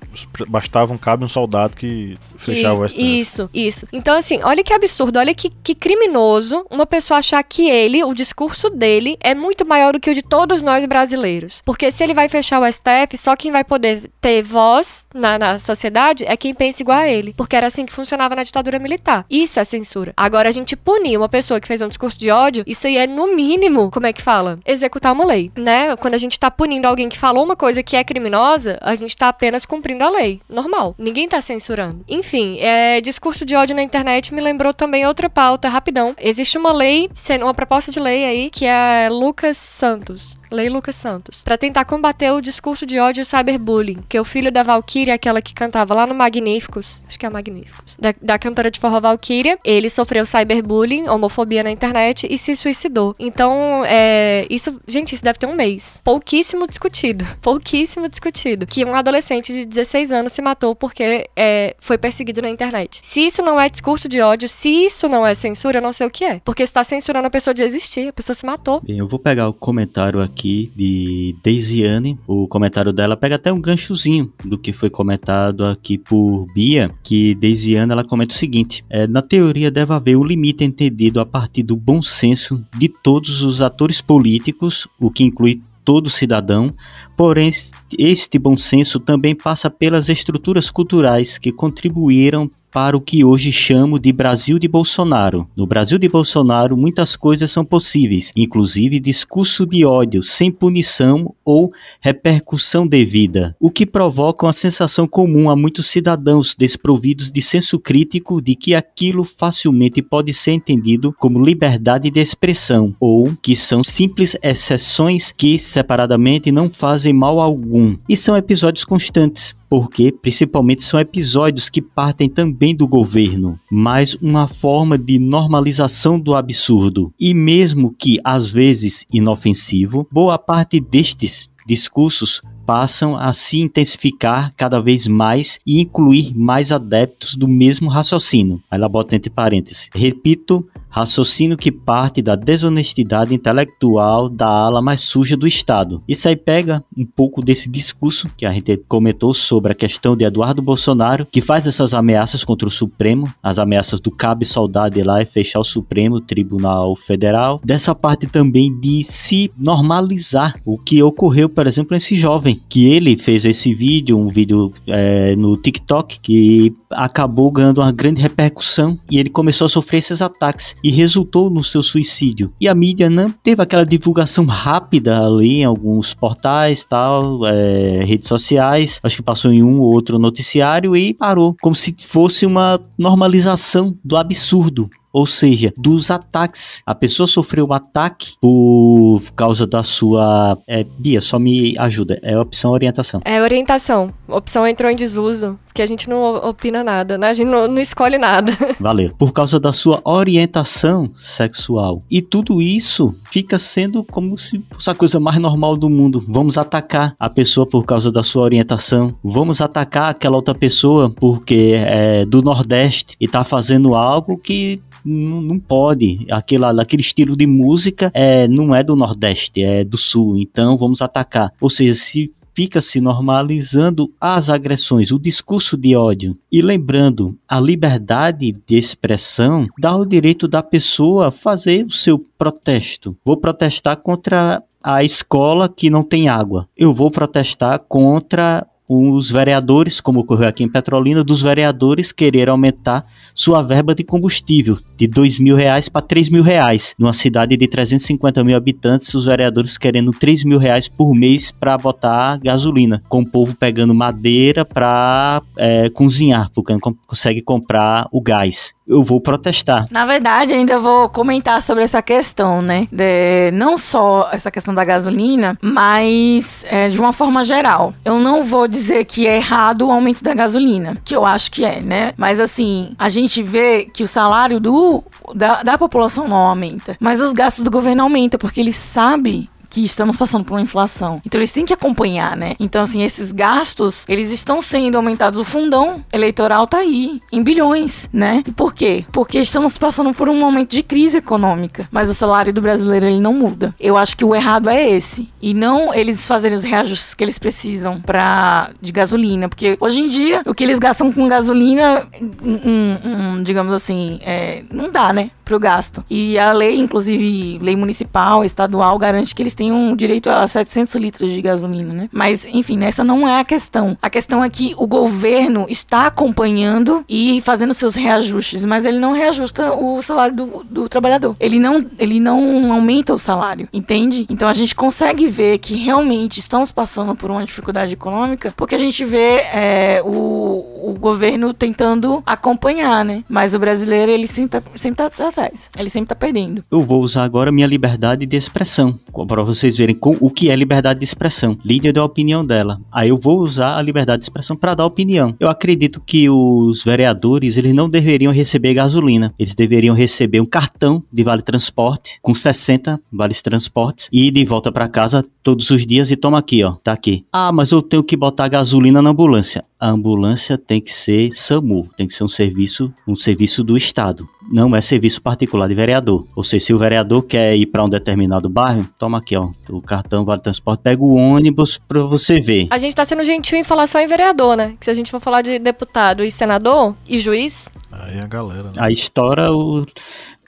bastava 0.47 0.93
um 0.93 0.97
cabo 0.97 1.25
um 1.25 1.29
soldado 1.29 1.75
que 1.75 2.17
fechava 2.37 2.81
o 2.81 2.89
STF. 2.89 3.19
Isso, 3.19 3.49
isso. 3.53 3.87
Então, 3.91 4.17
assim, 4.17 4.39
olha 4.43 4.63
que 4.63 4.73
absurdo, 4.73 5.19
olha 5.19 5.33
que, 5.33 5.49
que 5.49 5.75
criminoso 5.75 6.65
uma 6.69 6.85
pessoa 6.85 7.19
achar 7.19 7.41
que 7.43 7.69
ele, 7.69 8.03
o 8.03 8.13
discurso 8.13 8.69
dele, 8.69 9.17
é 9.21 9.35
muito 9.35 9.65
maior 9.65 9.93
do 9.93 9.99
que 9.99 10.09
o 10.09 10.13
de 10.13 10.21
todos 10.21 10.61
nós 10.61 10.85
brasileiros. 10.85 11.61
Porque 11.65 11.91
se 11.91 12.03
ele 12.03 12.13
vai 12.13 12.29
fechar 12.29 12.61
o 12.61 12.71
STF, 12.71 13.17
só 13.17 13.35
quem 13.35 13.51
vai 13.51 13.63
poder 13.63 14.09
ter 14.21 14.38
voz 14.41 15.07
na, 15.13 15.37
na 15.37 15.59
sociedade 15.59 16.25
é 16.25 16.35
quem 16.37 16.53
pensa 16.53 16.81
igual 16.81 16.99
a 16.99 17.07
ele. 17.07 17.33
Porque 17.35 17.55
era 17.55 17.67
assim 17.67 17.85
que 17.85 17.93
funcionava 17.93 18.35
na 18.35 18.43
ditadura 18.43 18.79
militar. 18.79 19.25
Isso 19.29 19.59
é 19.59 19.63
censura. 19.63 20.13
Agora, 20.15 20.49
a 20.49 20.51
gente 20.51 20.75
punir 20.75 21.17
uma 21.17 21.29
pessoa 21.29 21.59
que 21.59 21.67
fez 21.67 21.81
um 21.81 21.87
discurso 21.87 22.19
de 22.19 22.31
ódio, 22.31 22.63
isso 22.65 22.87
aí 22.87 22.97
é, 22.97 23.07
no 23.07 23.35
mínimo, 23.35 23.91
como 23.91 24.07
é 24.07 24.13
que 24.13 24.21
fala? 24.21 24.59
Executar 24.65 25.13
uma 25.13 25.25
lei, 25.25 25.51
né? 25.55 25.95
Quando 25.95 26.13
a 26.13 26.17
gente 26.17 26.39
tá 26.39 26.49
punindo 26.49 26.87
alguém 26.87 27.09
que 27.09 27.17
falou 27.17 27.43
uma 27.43 27.55
coisa 27.55 27.83
que 27.83 27.95
é 27.95 28.03
criminosa, 28.03 28.77
a 28.81 28.95
gente 28.95 29.15
tá 29.15 29.29
apenas 29.29 29.65
cumprindo 29.65 30.03
a 30.03 30.09
lei. 30.09 30.41
Normal. 30.49 30.95
Ninguém 30.97 31.27
tá 31.27 31.41
censurando. 31.41 32.03
Enfim, 32.07 32.57
é, 32.59 33.01
discurso 33.01 33.45
de 33.45 33.55
ódio 33.55 33.75
na 33.75 33.83
internet 33.83 34.33
me 34.33 34.41
lembrou 34.41 34.73
também 34.73 35.05
outra 35.05 35.29
pauta, 35.29 35.69
rapidão. 35.69 36.15
Existe 36.19 36.57
uma 36.57 36.71
lei, 36.71 37.09
uma 37.41 37.53
proposta 37.53 37.91
de 37.91 37.99
lei 37.99 38.25
aí, 38.25 38.49
que 38.49 38.65
é 38.65 39.09
Lucas 39.09 39.57
Santos. 39.57 40.38
Lei 40.51 40.69
Lucas 40.69 40.95
Santos, 40.95 41.43
para 41.43 41.57
tentar 41.57 41.85
combater 41.85 42.31
o 42.31 42.41
discurso 42.41 42.85
de 42.85 42.99
ódio 42.99 43.21
e 43.21 43.25
cyberbullying, 43.25 43.99
que 44.07 44.19
o 44.19 44.25
filho 44.25 44.51
da 44.51 44.63
Valkyria, 44.63 45.13
aquela 45.13 45.41
que 45.41 45.53
cantava 45.53 45.93
lá 45.93 46.07
no 46.07 46.15
Magníficos, 46.15 47.03
acho 47.07 47.19
que 47.19 47.25
é 47.25 47.29
Magníficos, 47.29 47.95
da, 47.99 48.13
da 48.21 48.39
cantora 48.39 48.71
de 48.71 48.79
forró 48.79 48.99
Valkyria, 48.99 49.57
ele 49.63 49.89
sofreu 49.89 50.25
cyberbullying, 50.25 51.07
homofobia 51.07 51.63
na 51.63 51.71
internet 51.71 52.27
e 52.29 52.37
se 52.37 52.55
suicidou. 52.55 53.13
Então, 53.19 53.83
é, 53.85 54.47
isso, 54.49 54.79
gente, 54.87 55.13
isso 55.13 55.23
deve 55.23 55.37
ter 55.37 55.45
um 55.45 55.55
mês. 55.55 56.01
Pouquíssimo 56.03 56.67
discutido, 56.67 57.25
pouquíssimo 57.41 58.09
discutido, 58.09 58.65
que 58.65 58.83
um 58.83 58.95
adolescente 58.95 59.53
de 59.53 59.65
16 59.65 60.11
anos 60.11 60.33
se 60.33 60.41
matou 60.41 60.75
porque 60.75 61.29
é, 61.35 61.75
foi 61.79 61.97
perseguido 61.97 62.41
na 62.41 62.49
internet. 62.49 63.01
Se 63.03 63.21
isso 63.21 63.41
não 63.41 63.59
é 63.59 63.69
discurso 63.69 64.09
de 64.09 64.19
ódio, 64.21 64.49
se 64.49 64.69
isso 64.85 65.07
não 65.07 65.25
é 65.25 65.35
censura, 65.35 65.77
eu 65.77 65.81
não 65.81 65.93
sei 65.93 66.07
o 66.07 66.11
que 66.11 66.25
é. 66.25 66.41
Porque 66.43 66.63
está 66.63 66.83
censurando 66.83 67.27
a 67.27 67.29
pessoa 67.29 67.53
de 67.53 67.63
existir, 67.63 68.09
a 68.09 68.13
pessoa 68.13 68.35
se 68.35 68.45
matou. 68.45 68.81
Bem, 68.81 68.97
eu 68.97 69.07
vou 69.07 69.19
pegar 69.19 69.47
o 69.47 69.53
comentário 69.53 70.21
aqui 70.21 70.38
aqui 70.39 70.71
de 70.75 71.35
Daisiane. 71.43 72.17
O 72.25 72.47
comentário 72.47 72.93
dela 72.93 73.17
pega 73.17 73.35
até 73.35 73.51
um 73.51 73.59
ganchozinho 73.59 74.31
do 74.45 74.57
que 74.57 74.71
foi 74.71 74.89
comentado 74.89 75.65
aqui 75.65 75.97
por 75.97 76.45
Bia, 76.53 76.89
que 77.03 77.35
Daisiane 77.35 77.91
ela 77.91 78.05
comenta 78.05 78.33
o 78.33 78.37
seguinte: 78.37 78.83
é, 78.89 79.05
na 79.05 79.21
teoria 79.21 79.69
deve 79.69 79.93
haver 79.93 80.15
um 80.15 80.23
limite 80.23 80.63
entendido 80.63 81.19
a 81.19 81.25
partir 81.25 81.63
do 81.63 81.75
bom 81.75 82.01
senso 82.01 82.63
de 82.77 82.87
todos 82.87 83.41
os 83.41 83.61
atores 83.61 84.01
políticos, 84.01 84.87
o 84.99 85.11
que 85.11 85.23
inclui 85.23 85.61
todo 85.83 86.09
cidadão, 86.09 86.73
porém 87.19 87.51
este 87.97 88.39
bom 88.39 88.55
senso 88.55 88.97
também 88.97 89.35
passa 89.35 89.69
pelas 89.69 90.07
estruturas 90.07 90.71
culturais 90.71 91.37
que 91.37 91.51
contribuíram 91.51 92.49
para 92.71 92.95
o 92.95 93.01
que 93.01 93.23
hoje 93.25 93.51
chamo 93.51 93.99
de 93.99 94.11
Brasil 94.11 94.59
de 94.59 94.67
Bolsonaro. 94.67 95.47
No 95.55 95.65
Brasil 95.65 95.97
de 95.97 96.07
Bolsonaro, 96.07 96.77
muitas 96.77 97.15
coisas 97.15 97.49
são 97.49 97.65
possíveis, 97.65 98.31
inclusive 98.35 98.99
discurso 98.99 99.65
de 99.65 99.83
ódio 99.83 100.21
sem 100.21 100.51
punição 100.51 101.33
ou 101.43 101.71
repercussão 101.99 102.85
devida, 102.85 103.55
o 103.59 103.71
que 103.71 103.85
provoca 103.85 104.45
uma 104.45 104.53
sensação 104.53 105.07
comum 105.07 105.49
a 105.49 105.55
muitos 105.55 105.87
cidadãos 105.87 106.55
desprovidos 106.55 107.31
de 107.31 107.41
senso 107.41 107.79
crítico 107.79 108.41
de 108.41 108.55
que 108.55 108.75
aquilo 108.75 109.23
facilmente 109.23 110.01
pode 110.01 110.31
ser 110.31 110.51
entendido 110.51 111.13
como 111.17 111.43
liberdade 111.43 112.11
de 112.11 112.19
expressão 112.19 112.95
ou 112.99 113.33
que 113.41 113.55
são 113.55 113.83
simples 113.83 114.37
exceções 114.43 115.31
que 115.31 115.57
separadamente 115.57 116.51
não 116.51 116.69
fazem 116.69 117.08
mal 117.13 117.39
algum. 117.39 117.95
E 118.07 118.15
são 118.15 118.35
episódios 118.35 118.85
constantes, 118.85 119.55
porque 119.69 120.11
principalmente 120.11 120.83
são 120.83 120.99
episódios 120.99 121.69
que 121.69 121.81
partem 121.81 122.29
também 122.29 122.75
do 122.75 122.87
governo, 122.87 123.59
mas 123.71 124.15
uma 124.15 124.47
forma 124.47 124.97
de 124.97 125.19
normalização 125.19 126.19
do 126.19 126.35
absurdo. 126.35 127.13
E 127.19 127.33
mesmo 127.33 127.93
que 127.97 128.19
às 128.23 128.49
vezes 128.49 129.05
inofensivo, 129.13 130.07
boa 130.11 130.37
parte 130.37 130.79
destes 130.79 131.49
discursos 131.67 132.41
passam 132.69 133.17
a 133.17 133.33
se 133.33 133.59
intensificar 133.59 134.53
cada 134.55 134.79
vez 134.79 135.07
mais 135.07 135.59
e 135.65 135.81
incluir 135.81 136.37
mais 136.37 136.71
adeptos 136.71 137.35
do 137.35 137.47
mesmo 137.47 137.89
raciocínio. 137.89 138.61
Ela 138.69 138.87
bota 138.87 139.15
entre 139.15 139.31
parênteses. 139.31 139.89
Repito, 139.91 140.67
raciocínio 140.89 141.57
que 141.57 141.71
parte 141.71 142.21
da 142.21 142.35
desonestidade 142.35 143.33
intelectual 143.33 144.27
da 144.27 144.47
ala 144.47 144.81
mais 144.81 145.01
suja 145.01 145.37
do 145.37 145.47
Estado. 145.47 146.03
Isso 146.07 146.27
aí 146.27 146.35
pega 146.35 146.83
um 146.97 147.05
pouco 147.05 147.41
desse 147.41 147.69
discurso 147.69 148.29
que 148.35 148.45
a 148.45 148.51
gente 148.51 148.77
comentou 148.87 149.33
sobre 149.33 149.71
a 149.71 149.75
questão 149.75 150.15
de 150.15 150.25
Eduardo 150.25 150.61
Bolsonaro, 150.61 151.25
que 151.25 151.41
faz 151.41 151.67
essas 151.67 151.93
ameaças 151.93 152.43
contra 152.43 152.67
o 152.67 152.71
Supremo, 152.71 153.31
as 153.41 153.59
ameaças 153.59 153.99
do 153.99 154.11
cabe 154.11 154.45
saudade 154.45 155.01
lá 155.03 155.21
e 155.21 155.25
fechar 155.25 155.59
o 155.59 155.63
Supremo 155.63 156.19
Tribunal 156.19 156.95
Federal. 156.95 157.59
Dessa 157.63 157.93
parte 157.93 158.27
também 158.27 158.77
de 158.79 159.03
se 159.03 159.51
normalizar 159.57 160.59
o 160.65 160.77
que 160.77 161.01
ocorreu, 161.03 161.49
por 161.49 161.67
exemplo, 161.67 161.93
nesse 161.93 162.15
jovem, 162.15 162.59
que 162.67 162.87
ele 162.87 163.15
fez 163.15 163.45
esse 163.45 163.73
vídeo, 163.73 164.17
um 164.17 164.27
vídeo 164.27 164.71
é, 164.87 165.35
no 165.35 165.57
TikTok, 165.57 166.19
que 166.19 166.73
acabou 166.89 167.51
ganhando 167.51 167.79
uma 167.79 167.91
grande 167.91 168.21
repercussão 168.21 168.97
e 169.09 169.19
ele 169.19 169.29
começou 169.29 169.65
a 169.65 169.69
sofrer 169.69 169.99
esses 169.99 170.21
ataques 170.21 170.75
e 170.83 170.91
resultou 170.91 171.49
no 171.49 171.63
seu 171.63 171.81
suicídio. 171.81 172.53
E 172.59 172.67
a 172.67 172.75
mídia 172.75 173.09
não 173.09 173.31
teve 173.31 173.61
aquela 173.61 173.85
divulgação 173.85 174.45
rápida 174.45 175.19
ali 175.25 175.57
em 175.57 175.63
alguns 175.63 176.13
portais, 176.13 176.85
tal, 176.85 177.45
é, 177.45 178.03
redes 178.03 178.27
sociais. 178.27 178.99
Acho 179.03 179.17
que 179.17 179.23
passou 179.23 179.51
em 179.51 179.63
um 179.63 179.79
ou 179.79 179.93
outro 179.93 180.19
noticiário 180.19 180.95
e 180.95 181.13
parou, 181.13 181.55
como 181.61 181.75
se 181.75 181.95
fosse 182.05 182.45
uma 182.45 182.79
normalização 182.97 183.97
do 184.03 184.17
absurdo 184.17 184.89
ou 185.11 185.25
seja, 185.25 185.73
dos 185.77 186.11
ataques. 186.11 186.81
A 186.85 186.93
pessoa 186.93 187.27
sofreu 187.27 187.65
um 187.65 187.73
ataque 187.73 188.33
por 188.39 189.08
causa 189.35 189.65
da 189.65 189.81
sua. 189.81 190.57
É, 190.67 190.83
Bia, 190.83 191.21
só 191.21 191.39
me 191.39 191.73
ajuda. 191.77 192.19
É 192.21 192.37
opção 192.37 192.71
orientação. 192.71 193.21
É 193.25 193.41
orientação. 193.41 194.13
opção 194.27 194.67
entrou 194.67 194.91
em 194.91 194.95
desuso, 194.95 195.57
porque 195.65 195.81
a 195.81 195.85
gente 195.85 196.09
não 196.09 196.35
opina 196.47 196.83
nada, 196.83 197.17
né? 197.17 197.29
A 197.29 197.33
gente 197.33 197.47
não, 197.47 197.67
não 197.67 197.79
escolhe 197.79 198.17
nada. 198.17 198.51
Valeu. 198.79 199.11
Por 199.17 199.31
causa 199.31 199.59
da 199.59 199.73
sua 199.73 200.01
orientação 200.03 201.11
sexual. 201.15 202.01
E 202.09 202.21
tudo 202.21 202.61
isso 202.61 203.15
fica 203.31 203.57
sendo 203.57 204.03
como 204.03 204.37
se 204.37 204.63
fosse 204.71 204.89
a 204.89 204.95
coisa 204.95 205.19
mais 205.19 205.37
normal 205.37 205.75
do 205.75 205.89
mundo. 205.89 206.23
Vamos 206.27 206.57
atacar 206.57 207.15
a 207.19 207.29
pessoa 207.29 207.65
por 207.65 207.85
causa 207.85 208.11
da 208.11 208.23
sua 208.23 208.43
orientação. 208.43 209.15
Vamos 209.23 209.61
atacar 209.61 210.09
aquela 210.11 210.35
outra 210.35 210.53
pessoa 210.53 211.09
porque 211.09 211.75
é 211.77 212.25
do 212.25 212.41
Nordeste 212.41 213.15
e 213.19 213.27
tá 213.27 213.43
fazendo 213.43 213.95
algo 213.95 214.37
que 214.37 214.81
não, 215.03 215.41
não 215.41 215.59
pode. 215.59 216.25
Aquela, 216.29 216.81
aquele 216.81 217.01
estilo 217.01 217.35
de 217.35 217.45
música 217.45 218.11
é, 218.13 218.47
não 218.47 218.75
é 218.75 218.83
do 218.83 218.95
Nordeste, 218.99 219.63
é 219.63 219.83
do 219.83 219.97
Sul. 219.97 220.37
Então 220.37 220.77
vamos 220.77 221.01
atacar. 221.01 221.51
Ou 221.59 221.69
seja, 221.69 221.95
se 221.95 222.31
fica 222.53 222.81
se 222.81 222.99
normalizando 222.99 224.11
as 224.19 224.49
agressões, 224.49 225.11
o 225.11 225.17
discurso 225.17 225.77
de 225.77 225.95
ódio. 225.95 226.37
E 226.51 226.61
lembrando, 226.61 227.37
a 227.47 227.57
liberdade 227.57 228.51
de 228.67 228.77
expressão 228.77 229.65
dá 229.79 229.95
o 229.95 230.05
direito 230.05 230.47
da 230.47 230.61
pessoa 230.61 231.31
fazer 231.31 231.85
o 231.85 231.91
seu 231.91 232.19
protesto. 232.37 233.15
Vou 233.25 233.37
protestar 233.37 233.95
contra 233.95 234.61
a 234.83 235.03
escola 235.03 235.69
que 235.69 235.89
não 235.89 236.03
tem 236.03 236.27
água. 236.27 236.67
Eu 236.75 236.93
vou 236.93 237.09
protestar 237.09 237.79
contra 237.87 238.67
os 238.89 239.29
vereadores, 239.29 240.01
como 240.01 240.21
ocorreu 240.21 240.47
aqui 240.47 240.63
em 240.63 240.67
Petrolina, 240.67 241.23
dos 241.23 241.43
vereadores 241.43 242.11
querer 242.11 242.49
aumentar 242.49 243.03
sua 243.35 243.61
verba 243.61 243.93
de 243.93 244.03
combustível 244.03 244.79
de 244.97 245.05
dois 245.05 245.37
mil 245.37 245.55
reais 245.55 245.87
para 245.87 246.01
três 246.01 246.27
mil 246.27 246.41
reais. 246.41 246.95
Numa 246.97 247.13
cidade 247.13 247.55
de 247.55 247.67
350 247.67 248.43
mil 248.43 248.57
habitantes, 248.57 249.13
os 249.13 249.25
vereadores 249.25 249.77
querendo 249.77 250.09
três 250.11 250.43
mil 250.43 250.57
reais 250.57 250.89
por 250.89 251.13
mês 251.13 251.51
para 251.51 251.77
botar 251.77 252.37
gasolina, 252.37 252.99
com 253.07 253.21
o 253.21 253.29
povo 253.29 253.55
pegando 253.55 253.93
madeira 253.93 254.65
para 254.65 255.43
é, 255.55 255.87
cozinhar, 255.91 256.49
porque 256.55 256.73
não 256.73 256.79
consegue 257.05 257.43
comprar 257.43 258.07
o 258.11 258.19
gás 258.19 258.73
eu 258.89 259.03
vou 259.03 259.21
protestar. 259.21 259.87
Na 259.91 260.05
verdade, 260.05 260.53
ainda 260.53 260.79
vou 260.79 261.07
comentar 261.07 261.61
sobre 261.61 261.83
essa 261.83 262.01
questão, 262.01 262.61
né? 262.61 262.87
De, 262.91 263.51
não 263.53 263.77
só 263.77 264.27
essa 264.31 264.49
questão 264.49 264.73
da 264.73 264.83
gasolina, 264.83 265.55
mas 265.61 266.65
é, 266.67 266.89
de 266.89 266.99
uma 266.99 267.13
forma 267.13 267.43
geral. 267.43 267.93
Eu 268.03 268.19
não 268.19 268.43
vou 268.43 268.67
dizer 268.67 269.05
que 269.05 269.27
é 269.27 269.37
errado 269.37 269.87
o 269.87 269.91
aumento 269.91 270.23
da 270.23 270.33
gasolina, 270.33 270.97
que 271.05 271.15
eu 271.15 271.25
acho 271.25 271.51
que 271.51 271.63
é, 271.63 271.79
né? 271.79 272.13
Mas 272.17 272.39
assim, 272.39 272.95
a 272.97 273.09
gente 273.09 273.43
vê 273.43 273.85
que 273.85 274.03
o 274.03 274.07
salário 274.07 274.59
do, 274.59 275.03
da, 275.35 275.61
da 275.61 275.77
população 275.77 276.27
não 276.27 276.37
aumenta, 276.37 276.97
mas 276.99 277.21
os 277.21 277.31
gastos 277.31 277.63
do 277.63 277.71
governo 277.71 278.01
aumentam, 278.01 278.39
porque 278.39 278.59
ele 278.59 278.73
sabe 278.73 279.49
que 279.69 279.83
estamos 279.83 280.17
passando 280.17 280.43
por 280.43 280.55
uma 280.55 280.61
inflação. 280.61 281.21
Então 281.25 281.39
eles 281.39 281.51
têm 281.51 281.65
que 281.65 281.73
acompanhar, 281.73 282.35
né? 282.35 282.55
Então, 282.59 282.81
assim, 282.81 283.03
esses 283.03 283.31
gastos, 283.31 284.05
eles 284.07 284.31
estão 284.31 284.61
sendo 284.61 284.95
aumentados. 284.95 285.39
O 285.39 285.45
fundão 285.45 286.03
eleitoral 286.11 286.65
tá 286.65 286.79
aí, 286.79 287.19
em 287.31 287.43
bilhões, 287.43 288.09
né? 288.11 288.43
E 288.47 288.51
por 288.51 288.73
quê? 288.73 289.05
Porque 289.11 289.39
estamos 289.39 289.77
passando 289.77 290.13
por 290.13 290.27
um 290.27 290.39
momento 290.39 290.71
de 290.71 290.83
crise 290.83 291.17
econômica. 291.17 291.87
Mas 291.91 292.09
o 292.09 292.13
salário 292.13 292.51
do 292.51 292.61
brasileiro, 292.61 293.05
ele 293.05 293.19
não 293.19 293.33
muda. 293.33 293.73
Eu 293.79 293.97
acho 293.97 294.17
que 294.17 294.25
o 294.25 294.35
errado 294.35 294.69
é 294.69 294.89
esse. 294.89 295.29
E 295.41 295.53
não 295.53 295.93
eles 295.93 296.27
fazerem 296.27 296.57
os 296.57 296.63
reajustes 296.63 297.13
que 297.13 297.23
eles 297.23 297.37
precisam 297.37 298.01
para 298.01 298.71
de 298.81 298.91
gasolina. 298.91 299.47
Porque 299.47 299.77
hoje 299.79 300.01
em 300.01 300.09
dia, 300.09 300.41
o 300.45 300.53
que 300.53 300.63
eles 300.63 300.79
gastam 300.79 301.11
com 301.11 301.27
gasolina, 301.27 302.07
um, 302.43 303.09
um, 303.09 303.43
digamos 303.43 303.73
assim, 303.73 304.19
é, 304.21 304.63
não 304.71 304.91
dá, 304.91 305.13
né? 305.13 305.31
Pro 305.45 305.59
gasto. 305.59 306.03
E 306.09 306.37
a 306.37 306.51
lei, 306.51 306.79
inclusive, 306.79 307.59
lei 307.61 307.75
municipal, 307.75 308.43
estadual, 308.43 308.97
garante 308.97 309.33
que 309.33 309.41
eles 309.41 309.55
tenham 309.59 309.93
direito 309.93 310.29
a 310.29 310.47
700 310.47 310.95
litros 310.95 311.29
de 311.29 311.41
gasolina, 311.41 311.93
né? 311.93 312.09
Mas, 312.13 312.45
enfim, 312.45 312.81
essa 312.85 313.03
não 313.03 313.27
é 313.27 313.41
a 313.41 313.43
questão. 313.43 313.97
A 314.01 314.09
questão 314.09 314.41
é 314.41 314.49
que 314.49 314.73
o 314.77 314.87
governo 314.87 315.65
está 315.67 316.07
acompanhando 316.07 317.03
e 317.09 317.41
fazendo 317.41 317.73
seus 317.73 317.95
reajustes, 317.95 318.63
mas 318.63 318.85
ele 318.85 318.99
não 318.99 319.11
reajusta 319.11 319.73
o 319.73 320.01
salário 320.01 320.33
do, 320.33 320.63
do 320.63 320.87
trabalhador. 320.87 321.35
Ele 321.41 321.59
não, 321.59 321.85
ele 321.97 322.21
não 322.21 322.71
aumenta 322.71 323.13
o 323.13 323.19
salário, 323.19 323.67
entende? 323.73 324.25
Então 324.29 324.47
a 324.47 324.53
gente 324.53 324.73
consegue 324.73 325.27
ver 325.27 325.57
que 325.57 325.75
realmente 325.75 326.39
estamos 326.39 326.71
passando 326.71 327.13
por 327.13 327.29
uma 327.29 327.43
dificuldade 327.43 327.93
econômica 327.93 328.53
porque 328.55 328.75
a 328.75 328.77
gente 328.77 329.03
vê 329.03 329.41
é, 329.53 330.01
o, 330.05 330.91
o 330.91 330.95
governo 330.97 331.53
tentando 331.53 332.23
acompanhar, 332.25 333.03
né? 333.03 333.25
Mas 333.27 333.53
o 333.53 333.59
brasileiro, 333.59 334.09
ele 334.09 334.27
sempre 334.27 334.61
tá, 334.61 334.77
sempre 334.77 335.07
tá 335.07 335.27
atrás. 335.27 335.69
Ele 335.77 335.89
sempre 335.89 336.07
tá 336.07 336.15
perdendo. 336.15 336.61
Eu 336.71 336.81
vou 336.81 337.01
usar 337.01 337.25
agora 337.25 337.51
minha 337.51 337.67
liberdade 337.67 338.25
de 338.25 338.37
expressão 338.37 338.97
para 339.27 339.43
vocês 339.49 339.77
verem 339.77 339.95
com, 339.95 340.15
o 340.19 340.29
que 340.29 340.49
é 340.49 340.55
liberdade 340.55 340.99
de 340.99 341.05
expressão. 341.05 341.57
Lídia 341.65 341.91
deu 341.91 342.03
a 342.03 342.05
opinião 342.05 342.45
dela. 342.45 342.79
Aí 342.91 343.09
eu 343.09 343.17
vou 343.17 343.39
usar 343.39 343.77
a 343.77 343.81
liberdade 343.81 344.19
de 344.19 344.25
expressão 344.25 344.55
para 344.55 344.75
dar 344.75 344.85
opinião. 344.85 345.35
Eu 345.39 345.49
acredito 345.49 346.01
que 346.05 346.29
os 346.29 346.83
vereadores 346.83 347.57
eles 347.57 347.73
não 347.73 347.89
deveriam 347.89 348.31
receber 348.31 348.73
gasolina. 348.73 349.33
Eles 349.39 349.55
deveriam 349.55 349.95
receber 349.95 350.39
um 350.39 350.45
cartão 350.45 351.03
de 351.11 351.23
vale 351.23 351.41
transporte 351.41 352.19
com 352.21 352.33
60 352.33 352.99
vales 353.11 353.41
transportes 353.41 354.09
e 354.11 354.27
ir 354.27 354.31
de 354.31 354.45
volta 354.45 354.71
para 354.71 354.87
casa 354.87 355.25
todos 355.43 355.69
os 355.71 355.85
dias 355.85 356.11
e 356.11 356.15
toma 356.15 356.37
aqui, 356.37 356.63
ó. 356.63 356.75
Tá 356.83 356.93
aqui. 356.93 357.25
Ah, 357.31 357.51
mas 357.51 357.71
eu 357.71 357.81
tenho 357.81 358.03
que 358.03 358.15
botar 358.15 358.47
gasolina 358.47 359.01
na 359.01 359.09
ambulância. 359.09 359.63
A 359.79 359.89
ambulância 359.89 360.57
tem 360.57 360.81
que 360.81 360.93
ser 360.93 361.31
SAMU, 361.31 361.89
tem 361.95 362.05
que 362.05 362.13
ser 362.13 362.23
um 362.23 362.29
serviço, 362.29 362.93
um 363.07 363.15
serviço 363.15 363.63
do 363.63 363.77
estado 363.77 364.27
não 364.51 364.75
é 364.75 364.81
serviço 364.81 365.21
particular 365.21 365.67
de 365.67 365.75
vereador. 365.75 366.25
Ou 366.35 366.43
seja, 366.43 366.65
se 366.65 366.73
o 366.73 366.77
vereador 366.77 367.23
quer 367.23 367.55
ir 367.55 367.67
para 367.67 367.83
um 367.83 367.89
determinado 367.89 368.49
bairro, 368.49 368.87
toma 368.97 369.19
aqui, 369.19 369.37
ó, 369.37 369.49
o 369.69 369.81
cartão 369.81 370.25
Vale 370.25 370.41
Transporte, 370.41 370.81
pega 370.81 371.01
o 371.01 371.15
ônibus 371.15 371.77
para 371.77 372.01
você 372.03 372.41
ver. 372.41 372.67
A 372.71 372.77
gente 372.77 372.95
tá 372.95 373.05
sendo 373.05 373.23
gentil 373.23 373.57
em 373.57 373.63
falar 373.63 373.87
só 373.87 373.99
em 373.99 374.07
vereador, 374.07 374.57
né? 374.57 374.75
Que 374.79 374.85
se 374.85 374.91
a 374.91 374.93
gente 374.93 375.11
for 375.11 375.19
falar 375.19 375.41
de 375.41 375.59
deputado 375.59 376.23
e 376.23 376.31
senador 376.31 376.95
e 377.07 377.19
juiz. 377.19 377.69
Aí 377.91 378.19
a 378.19 378.27
galera. 378.27 378.63
Né? 378.63 378.73
Aí 378.77 378.93
estoura 378.93 379.51
o. 379.51 379.85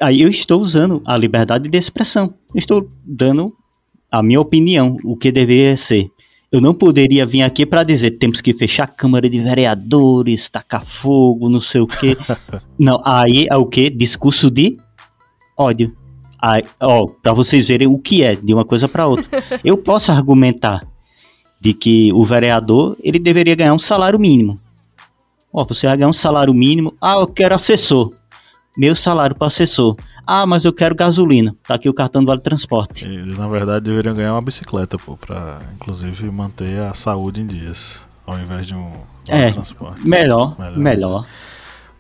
Aí 0.02 0.22
eu 0.22 0.30
estou 0.30 0.60
usando 0.60 1.02
a 1.06 1.16
liberdade 1.16 1.70
de 1.70 1.78
expressão. 1.78 2.34
estou 2.56 2.88
dando 3.06 3.56
a 4.12 4.24
minha 4.24 4.42
opinião, 4.42 4.98
o 5.04 5.16
que 5.16 5.32
deveria 5.32 5.78
ser. 5.78 6.10
Eu 6.52 6.60
não 6.60 6.74
poderia 6.74 7.26
vir 7.26 7.44
aqui 7.44 7.66
para 7.66 7.82
dizer 7.82 8.12
temos 8.12 8.42
que 8.42 8.54
fechar 8.54 8.84
a 8.84 8.88
Câmara 8.88 9.30
de 9.30 9.40
Vereadores, 9.40 10.50
tacar 10.50 10.86
fogo, 10.86 11.48
não 11.50 11.62
sei 11.62 11.80
o 11.80 11.88
quê. 11.88 12.18
não, 12.78 13.02
aí 13.06 13.48
é 13.50 13.56
o 13.56 13.66
quê? 13.66 13.90
Discurso 13.90 14.52
de 14.52 14.78
ódio. 15.58 15.96
Aí, 16.42 16.64
ó, 16.82 17.06
para 17.08 17.32
vocês 17.32 17.70
verem 17.70 17.88
o 17.88 17.98
que 17.98 18.22
é 18.22 18.36
de 18.36 18.54
uma 18.54 18.66
coisa 18.66 18.90
para 18.90 19.08
outra. 19.08 19.26
Eu 19.64 19.78
posso 19.78 20.12
argumentar 20.12 20.86
de 21.62 21.74
que 21.74 22.12
o 22.12 22.24
vereador 22.26 22.98
ele 23.02 23.20
deveria 23.20 23.56
ganhar 23.56 23.74
um 23.74 23.80
salário 23.80 24.20
mínimo. 24.20 24.60
Ó, 25.54 25.64
você 25.64 25.88
vai 25.88 25.96
ganhar 25.96 26.10
um 26.10 26.14
salário 26.14 26.54
mínimo. 26.54 26.94
Ah, 27.00 27.20
eu 27.20 27.28
quero 27.28 27.54
assessor. 27.54 28.12
Meu 28.78 28.96
salário 28.96 29.36
para 29.36 29.48
assessor. 29.48 29.96
Ah, 30.26 30.46
mas 30.46 30.66
eu 30.66 30.74
quero 30.74 30.96
gasolina. 30.96 31.54
Tá 31.68 31.76
aqui 31.76 31.90
o 31.90 31.94
cartão 31.94 32.22
do 32.22 32.28
Vale 32.28 32.42
Transporte. 32.42 33.06
Eles, 33.06 33.38
na 33.38 33.48
verdade, 33.48 33.86
deveriam 33.86 34.14
ganhar 34.14 34.34
uma 34.34 34.42
bicicleta, 34.42 34.98
pô, 34.98 35.18
pra 35.18 35.60
inclusive 35.76 36.30
manter 36.32 36.80
a 36.80 36.94
saúde 36.94 37.42
em 37.42 37.46
dias, 37.48 38.00
ao 38.26 38.38
invés 38.40 38.68
de 38.68 38.76
um 38.76 38.92
vale 39.28 39.44
é, 39.44 39.52
transporte. 39.52 40.08
Melhor, 40.08 40.58
melhor. 40.60 40.78
melhor. 40.78 41.28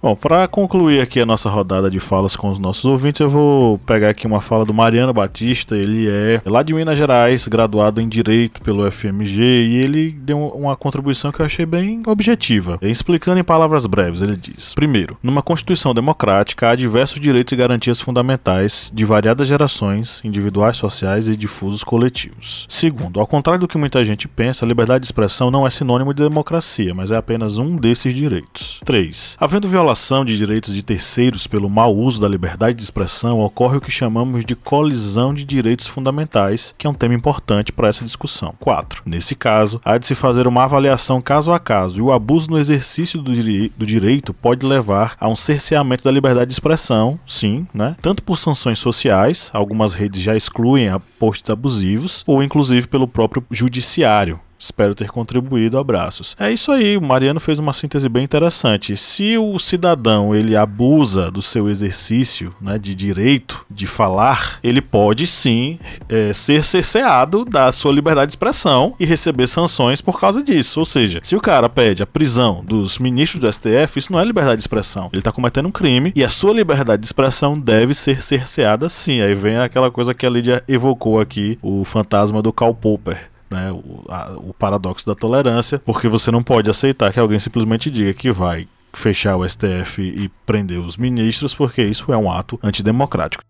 Bom, 0.02 0.16
para 0.16 0.47
concluir 0.47 0.99
aqui 0.99 1.20
a 1.20 1.28
nossa 1.28 1.47
rodada 1.47 1.88
de 1.88 1.99
falas 1.99 2.36
com 2.36 2.49
os 2.49 2.58
nossos 2.58 2.86
ouvintes, 2.86 3.22
eu 3.22 3.30
vou 3.30 3.78
pegar 3.86 4.10
aqui 4.10 4.26
uma 4.26 4.41
fala 4.41 4.66
do 4.66 4.74
Mariano 4.74 5.14
Batista. 5.14 5.78
Ele 5.78 6.10
é 6.10 6.41
lá 6.43 6.64
de 6.64 6.74
Minas 6.74 6.97
Gerais, 6.97 7.47
graduado 7.47 8.02
em 8.02 8.10
Direito 8.10 8.64
pelo 8.64 8.91
FMG, 8.91 9.43
e 9.43 9.78
ele 9.78 10.12
deu 10.12 10.47
uma 10.47 10.76
contribuição 10.76 11.32
que 11.32 11.39
eu 11.39 11.45
achei 11.45 11.68
bem 11.68 12.02
objetiva. 12.08 12.80
Explicando 12.82 13.39
em 13.39 13.43
palavras 13.43 13.86
breves, 13.86 14.24
ele 14.24 14.36
diz: 14.36 14.74
Primeiro, 14.74 15.20
numa 15.22 15.43
Constituição 15.43 15.93
democrática 15.93 16.70
há 16.70 16.76
diversos 16.76 17.20
direitos 17.20 17.52
e 17.52 17.56
garantias 17.56 18.02
fundamentais 18.02 18.91
de 18.91 19.06
variadas 19.06 19.47
gerações, 19.47 20.20
individuais, 20.24 20.78
sociais 20.78 21.28
e 21.28 21.38
difusos 21.38 21.84
coletivos. 21.84 22.66
Segundo, 22.68 23.20
ao 23.20 23.28
contrário 23.28 23.62
do 23.62 23.68
que 23.68 23.78
muita 23.78 24.04
gente 24.04 24.28
pensa, 24.28 24.66
a 24.66 24.68
liberdade 24.68 25.02
de 25.02 25.08
expressão 25.08 25.52
não 25.52 25.68
é 25.68 25.70
sinônimo 25.70 26.12
de 26.12 26.28
democracia, 26.28 26.91
mas 26.95 27.12
é 27.12 27.18
apenas 27.18 27.60
um 27.60 27.76
desses 27.76 28.16
direitos. 28.16 28.80
3. 28.84 29.38
Havendo 29.39 29.70
violação 29.70 29.91
violação 29.92 30.24
de 30.24 30.38
direitos 30.38 30.74
de 30.74 30.82
terceiros 30.82 31.48
pelo 31.48 31.70
mau 31.70 31.94
uso 31.94 32.22
da 32.22 32.28
liberdade 32.28 32.78
de 32.78 32.84
expressão, 32.84 33.39
ocorre 33.39 33.78
o 33.78 33.82
que 33.82 33.92
chamamos 33.92 34.46
de 34.46 34.56
colisão 34.56 35.34
de 35.34 35.44
direitos 35.44 35.86
fundamentais, 35.86 36.74
que 36.78 36.88
é 36.88 36.89
um 36.89 36.94
tema 36.94 37.14
importante 37.14 37.74
para 37.74 37.89
essa 37.89 38.06
discussão. 38.06 38.56
4. 38.60 39.04
Nesse 39.06 39.36
caso, 39.36 39.82
há 39.84 39.98
de 39.98 40.06
se 40.06 40.16
fazer 40.16 40.48
uma 40.48 40.64
avaliação 40.64 41.22
caso 41.22 41.52
a 41.52 41.60
caso, 41.60 41.98
e 41.98 42.02
o 42.02 42.12
abuso 42.12 42.50
no 42.50 42.58
exercício 42.58 43.22
do, 43.22 43.32
do 43.32 43.86
direito 43.86 44.34
pode 44.34 44.66
levar 44.66 45.16
a 45.20 45.28
um 45.28 45.36
cerceamento 45.36 46.06
da 46.06 46.12
liberdade 46.12 46.48
de 46.48 46.54
expressão, 46.54 47.20
sim, 47.28 47.68
né? 47.74 47.96
Tanto 48.02 48.24
por 48.24 48.39
sanções 48.39 48.80
sociais, 48.80 49.50
algumas 49.54 49.94
redes 49.94 50.22
já 50.22 50.38
excluem 50.38 50.88
a 50.88 51.00
posts 51.00 51.50
abusivos, 51.50 52.24
ou 52.26 52.42
inclusive 52.42 52.88
pelo 52.88 53.08
próprio 53.08 53.44
judiciário, 53.52 54.39
Espero 54.62 54.93
ter 54.93 55.09
contribuído. 55.09 55.80
Abraços. 55.80 56.36
É 56.39 56.51
isso 56.51 56.72
aí, 56.72 56.95
o 56.95 57.01
Mariano 57.01 57.39
fez 57.39 57.57
uma 57.57 57.74
síntese 57.74 58.07
bem 58.07 58.24
interessante. 58.24 58.95
Se 58.95 59.36
o 59.38 59.57
cidadão 59.57 60.36
ele 60.36 60.55
abusa 60.55 61.32
do 61.32 61.41
seu 61.41 61.68
exercício 61.68 62.53
né, 62.62 62.78
de 62.78 62.93
direito 62.93 63.66
de 63.70 63.88
falar, 63.88 64.59
ele 64.64 64.82
pode 64.82 65.26
sim 65.26 65.80
é, 66.07 66.32
ser 66.32 66.64
cerceado 66.64 67.43
da 67.43 67.72
sua 67.72 67.91
liberdade 67.91 68.28
de 68.28 68.34
expressão 68.34 68.93
e 68.99 69.05
receber 69.05 69.47
sanções 69.47 69.99
por 69.99 70.20
causa 70.20 70.43
disso. 70.43 70.80
Ou 70.80 70.86
seja, 70.86 71.20
se 71.24 71.36
o 71.36 71.41
cara 71.41 71.68
pede 71.68 72.03
a 72.03 72.07
prisão 72.07 72.64
dos 72.64 72.99
ministros 72.99 73.41
do 73.41 73.51
STF, 73.51 73.97
isso 73.97 74.14
não 74.14 74.20
é 74.20 74.26
liberdade 74.26 74.57
de 74.57 74.64
expressão. 74.64 75.09
Ele 75.12 75.22
está 75.22 75.32
cometendo 75.32 75.68
um 75.68 75.72
crime 75.72 76.12
e 76.16 76.24
a 76.24 76.30
sua 76.30 76.53
liberdade 76.53 77.01
de 77.01 77.07
expressão 77.07 77.59
deve 77.59 77.95
ser 77.95 78.22
cerceada 78.22 78.88
sim. 78.89 79.22
Aí 79.22 79.34
vem 79.34 79.57
aquela 79.57 79.89
coisa 79.89 80.14
que 80.14 80.26
a 80.26 80.30
Lídia 80.30 80.64
evocou 80.68 81.20
aqui, 81.20 81.57
o 81.64 81.84
fantasma 81.84 82.43
do 82.43 82.53
Karl 82.53 82.76
Popper 82.76 83.30
né, 83.52 83.72
o, 83.72 84.04
a, 84.08 84.34
o 84.38 84.54
paradoxo 84.54 85.06
da 85.06 85.14
tolerância, 85.14 85.80
porque 85.80 86.08
você 86.08 86.32
não 86.32 86.41
pode 86.41 86.70
aceitar 86.70 87.12
que 87.12 87.20
alguém 87.20 87.39
simplesmente 87.39 87.91
diga 87.91 88.14
que 88.14 88.32
vai 88.32 88.68
fechar 88.93 89.36
o 89.38 89.47
STF 89.47 90.02
e 90.02 90.30
prender 90.45 90.80
os 90.80 90.97
ministros, 90.97 91.54
porque 91.54 91.82
isso 91.82 92.12
é 92.12 92.18
um 92.18 92.32
ato 92.32 92.60
antidemocrático. 92.64 93.43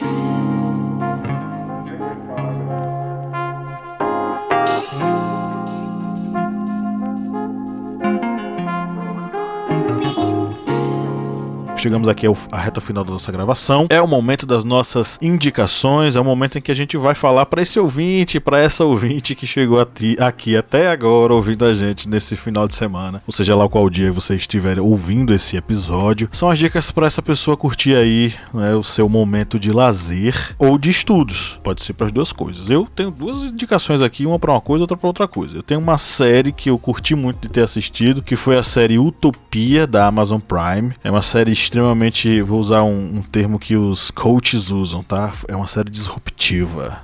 Chegamos 11.82 12.08
aqui 12.08 12.28
à 12.52 12.58
reta 12.60 12.80
final 12.80 13.04
da 13.04 13.12
nossa 13.12 13.32
gravação. 13.32 13.88
É 13.90 14.00
o 14.00 14.08
momento 14.08 14.46
das 14.46 14.64
nossas 14.64 15.18
indicações, 15.22 16.16
é 16.16 16.22
o 16.22 16.24
momento 16.24 16.60
em 16.60 16.62
que 16.62 16.72
a 16.72 16.76
gente 16.76 16.96
vai 16.96 17.16
falar 17.16 17.48
para 17.48 17.62
esse 17.62 17.80
ouvinte, 17.80 18.40
para 18.40 18.60
essa 18.60 18.86
ouvinte 18.86 19.34
que 19.34 19.48
chegou 19.48 19.80
aqui 19.80 20.56
até 20.56 20.90
agora 20.90 21.34
ouvindo 21.34 21.66
a 21.66 21.74
gente 21.74 22.08
nesse 22.08 22.36
final 22.36 22.68
de 22.68 22.76
semana, 22.76 23.24
ou 23.26 23.34
seja 23.34 23.56
lá 23.56 23.68
qual 23.68 23.90
dia 23.90 24.12
você 24.12 24.36
estiver 24.36 24.80
ouvindo 24.80 25.34
esse 25.34 25.58
episódio. 25.58 26.30
São 26.32 26.50
as 26.50 26.60
dicas 26.60 26.92
para 26.92 27.08
essa 27.08 27.22
pessoa 27.22 27.58
curtir 27.58 27.96
aí 27.96 28.34
né, 28.54 28.76
o 28.76 28.84
seu 28.84 29.10
momento 29.10 29.58
de 29.58 29.72
lazer 29.72 30.56
ou 30.60 30.78
de 30.78 30.92
estudos. 30.92 31.60
Pode 31.64 31.82
ser 31.82 31.94
para 31.94 32.08
as 32.08 32.12
duas 32.12 32.32
coisas. 32.32 32.70
Eu 32.70 32.88
tenho 32.96 33.10
duas 33.10 33.44
indicações 33.44 34.02
aqui, 34.02 34.26
uma 34.26 34.38
para 34.38 34.52
uma 34.52 34.62
coisa, 34.62 34.84
outra 34.84 34.98
para 34.98 35.08
outra 35.08 35.28
coisa. 35.28 35.58
Eu 35.58 35.64
tenho 35.64 35.80
uma 35.80 35.98
série 35.98 36.52
que 36.52 36.70
eu 36.70 36.78
curti 36.78 37.16
muito 37.16 37.42
de 37.42 37.50
ter 37.50 37.64
assistido, 37.64 38.22
que 38.22 38.36
foi 38.36 38.58
a 38.58 38.64
série 38.64 39.00
Utopia 39.00 39.88
da 39.88 40.06
Amazon 40.06 40.40
Prime. 40.40 40.94
É 41.04 41.10
uma 41.10 41.22
série 41.24 41.52
extremamente. 41.72 42.42
Vou 42.42 42.60
usar 42.60 42.84
um, 42.84 43.16
um 43.16 43.22
termo 43.22 43.58
que 43.58 43.78
os 43.78 44.12
coaches 44.12 44.70
usam, 44.70 45.02
tá? 45.02 45.32
É 45.48 45.56
uma 45.56 45.68
série 45.68 45.90
disruptiva. 45.90 47.00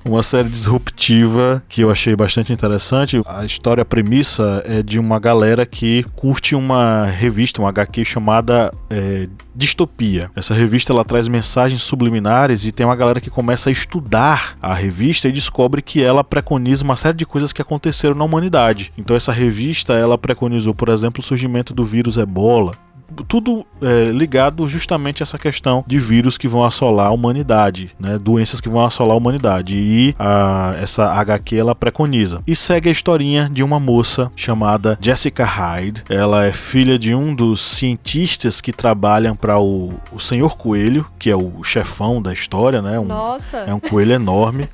uma 0.10 0.24
série 0.24 0.50
disruptiva 0.50 1.64
que 1.68 1.82
eu 1.82 1.92
achei 1.92 2.16
bastante 2.16 2.54
interessante. 2.54 3.22
A 3.26 3.46
história, 3.46 3.82
a 3.82 3.86
premissa 3.86 4.64
é 4.66 4.82
de 4.82 5.00
uma 5.00 5.20
galera 5.20 5.66
que 5.66 6.04
curte 6.16 6.56
uma 6.56 7.06
revista, 7.06 7.62
uma 7.62 7.70
HQ 7.70 8.06
chamada 8.06 8.72
é, 8.90 9.28
Distopia. 9.56 10.30
Essa 10.36 10.54
revista 10.54 10.94
ela 10.94 11.04
traz 11.04 11.28
mensagens 11.28 11.82
subliminares 11.82 12.66
e 12.66 12.72
tem 12.72 12.86
uma 12.86 12.96
galera 12.96 13.20
que 13.20 13.30
começa 13.30 13.70
a 13.70 13.72
estudar 13.72 14.58
a 14.62 14.74
revista 14.74 15.28
e 15.28 15.32
descobre 15.32 15.82
que 15.82 16.04
ela 16.04 16.24
preconiza 16.24 16.84
uma 16.84 16.96
série 16.96 17.18
de 17.18 17.26
coisas 17.26 17.52
que 17.52 17.62
aconteceram 17.62 18.16
na 18.16 18.24
humanidade. 18.24 18.92
Então 18.98 19.16
essa 19.16 19.32
revista 19.32 19.94
ela 19.94 20.18
preconizou, 20.18 20.74
por 20.74 20.90
exemplo, 20.90 21.22
o 21.22 21.24
surgimento 21.24 21.74
do 21.74 21.84
vírus 21.84 22.18
Ebola, 22.18 22.74
tudo 23.28 23.66
é, 23.82 24.12
ligado 24.12 24.68
justamente 24.68 25.22
a 25.22 25.24
essa 25.24 25.38
questão 25.38 25.84
de 25.88 26.00
vírus 26.00 26.38
que 26.38 26.48
vão 26.48 26.64
assolar 26.64 27.08
a 27.08 27.12
humanidade, 27.12 27.92
né? 28.00 28.18
Doenças 28.18 28.62
que 28.62 28.70
vão 28.70 28.86
assolar 28.86 29.14
a 29.14 29.18
humanidade. 29.18 29.76
E 29.76 30.16
a, 30.18 30.76
essa 30.82 31.06
HQ 31.14 31.56
ela 31.56 31.76
preconiza. 31.76 32.42
E 32.46 32.56
segue 32.56 32.90
a 32.90 32.92
historinha 32.92 33.50
de 33.52 33.64
uma 33.64 33.80
moça 33.80 34.32
chamada 34.36 34.98
Jessica 35.02 35.46
Hyde. 35.46 36.04
Ela 36.10 36.46
é 36.46 36.54
filha 36.54 36.98
de 36.98 37.14
um 37.14 37.34
dos 37.34 37.62
cientistas 37.62 38.62
que 38.62 38.72
trabalham 38.72 39.36
para 39.36 39.60
o, 39.60 39.94
o 40.12 40.20
Senhor 40.20 40.58
Coelho, 40.58 41.06
que 41.18 41.30
é 41.30 41.36
o 41.36 41.64
chefão 41.64 42.22
da 42.22 42.34
história, 42.34 42.82
né? 42.82 43.00
Um, 43.00 43.06
Nossa! 43.06 43.58
É 43.58 43.74
um 43.74 43.80
coelho 43.80 44.14
enorme. 44.14 44.70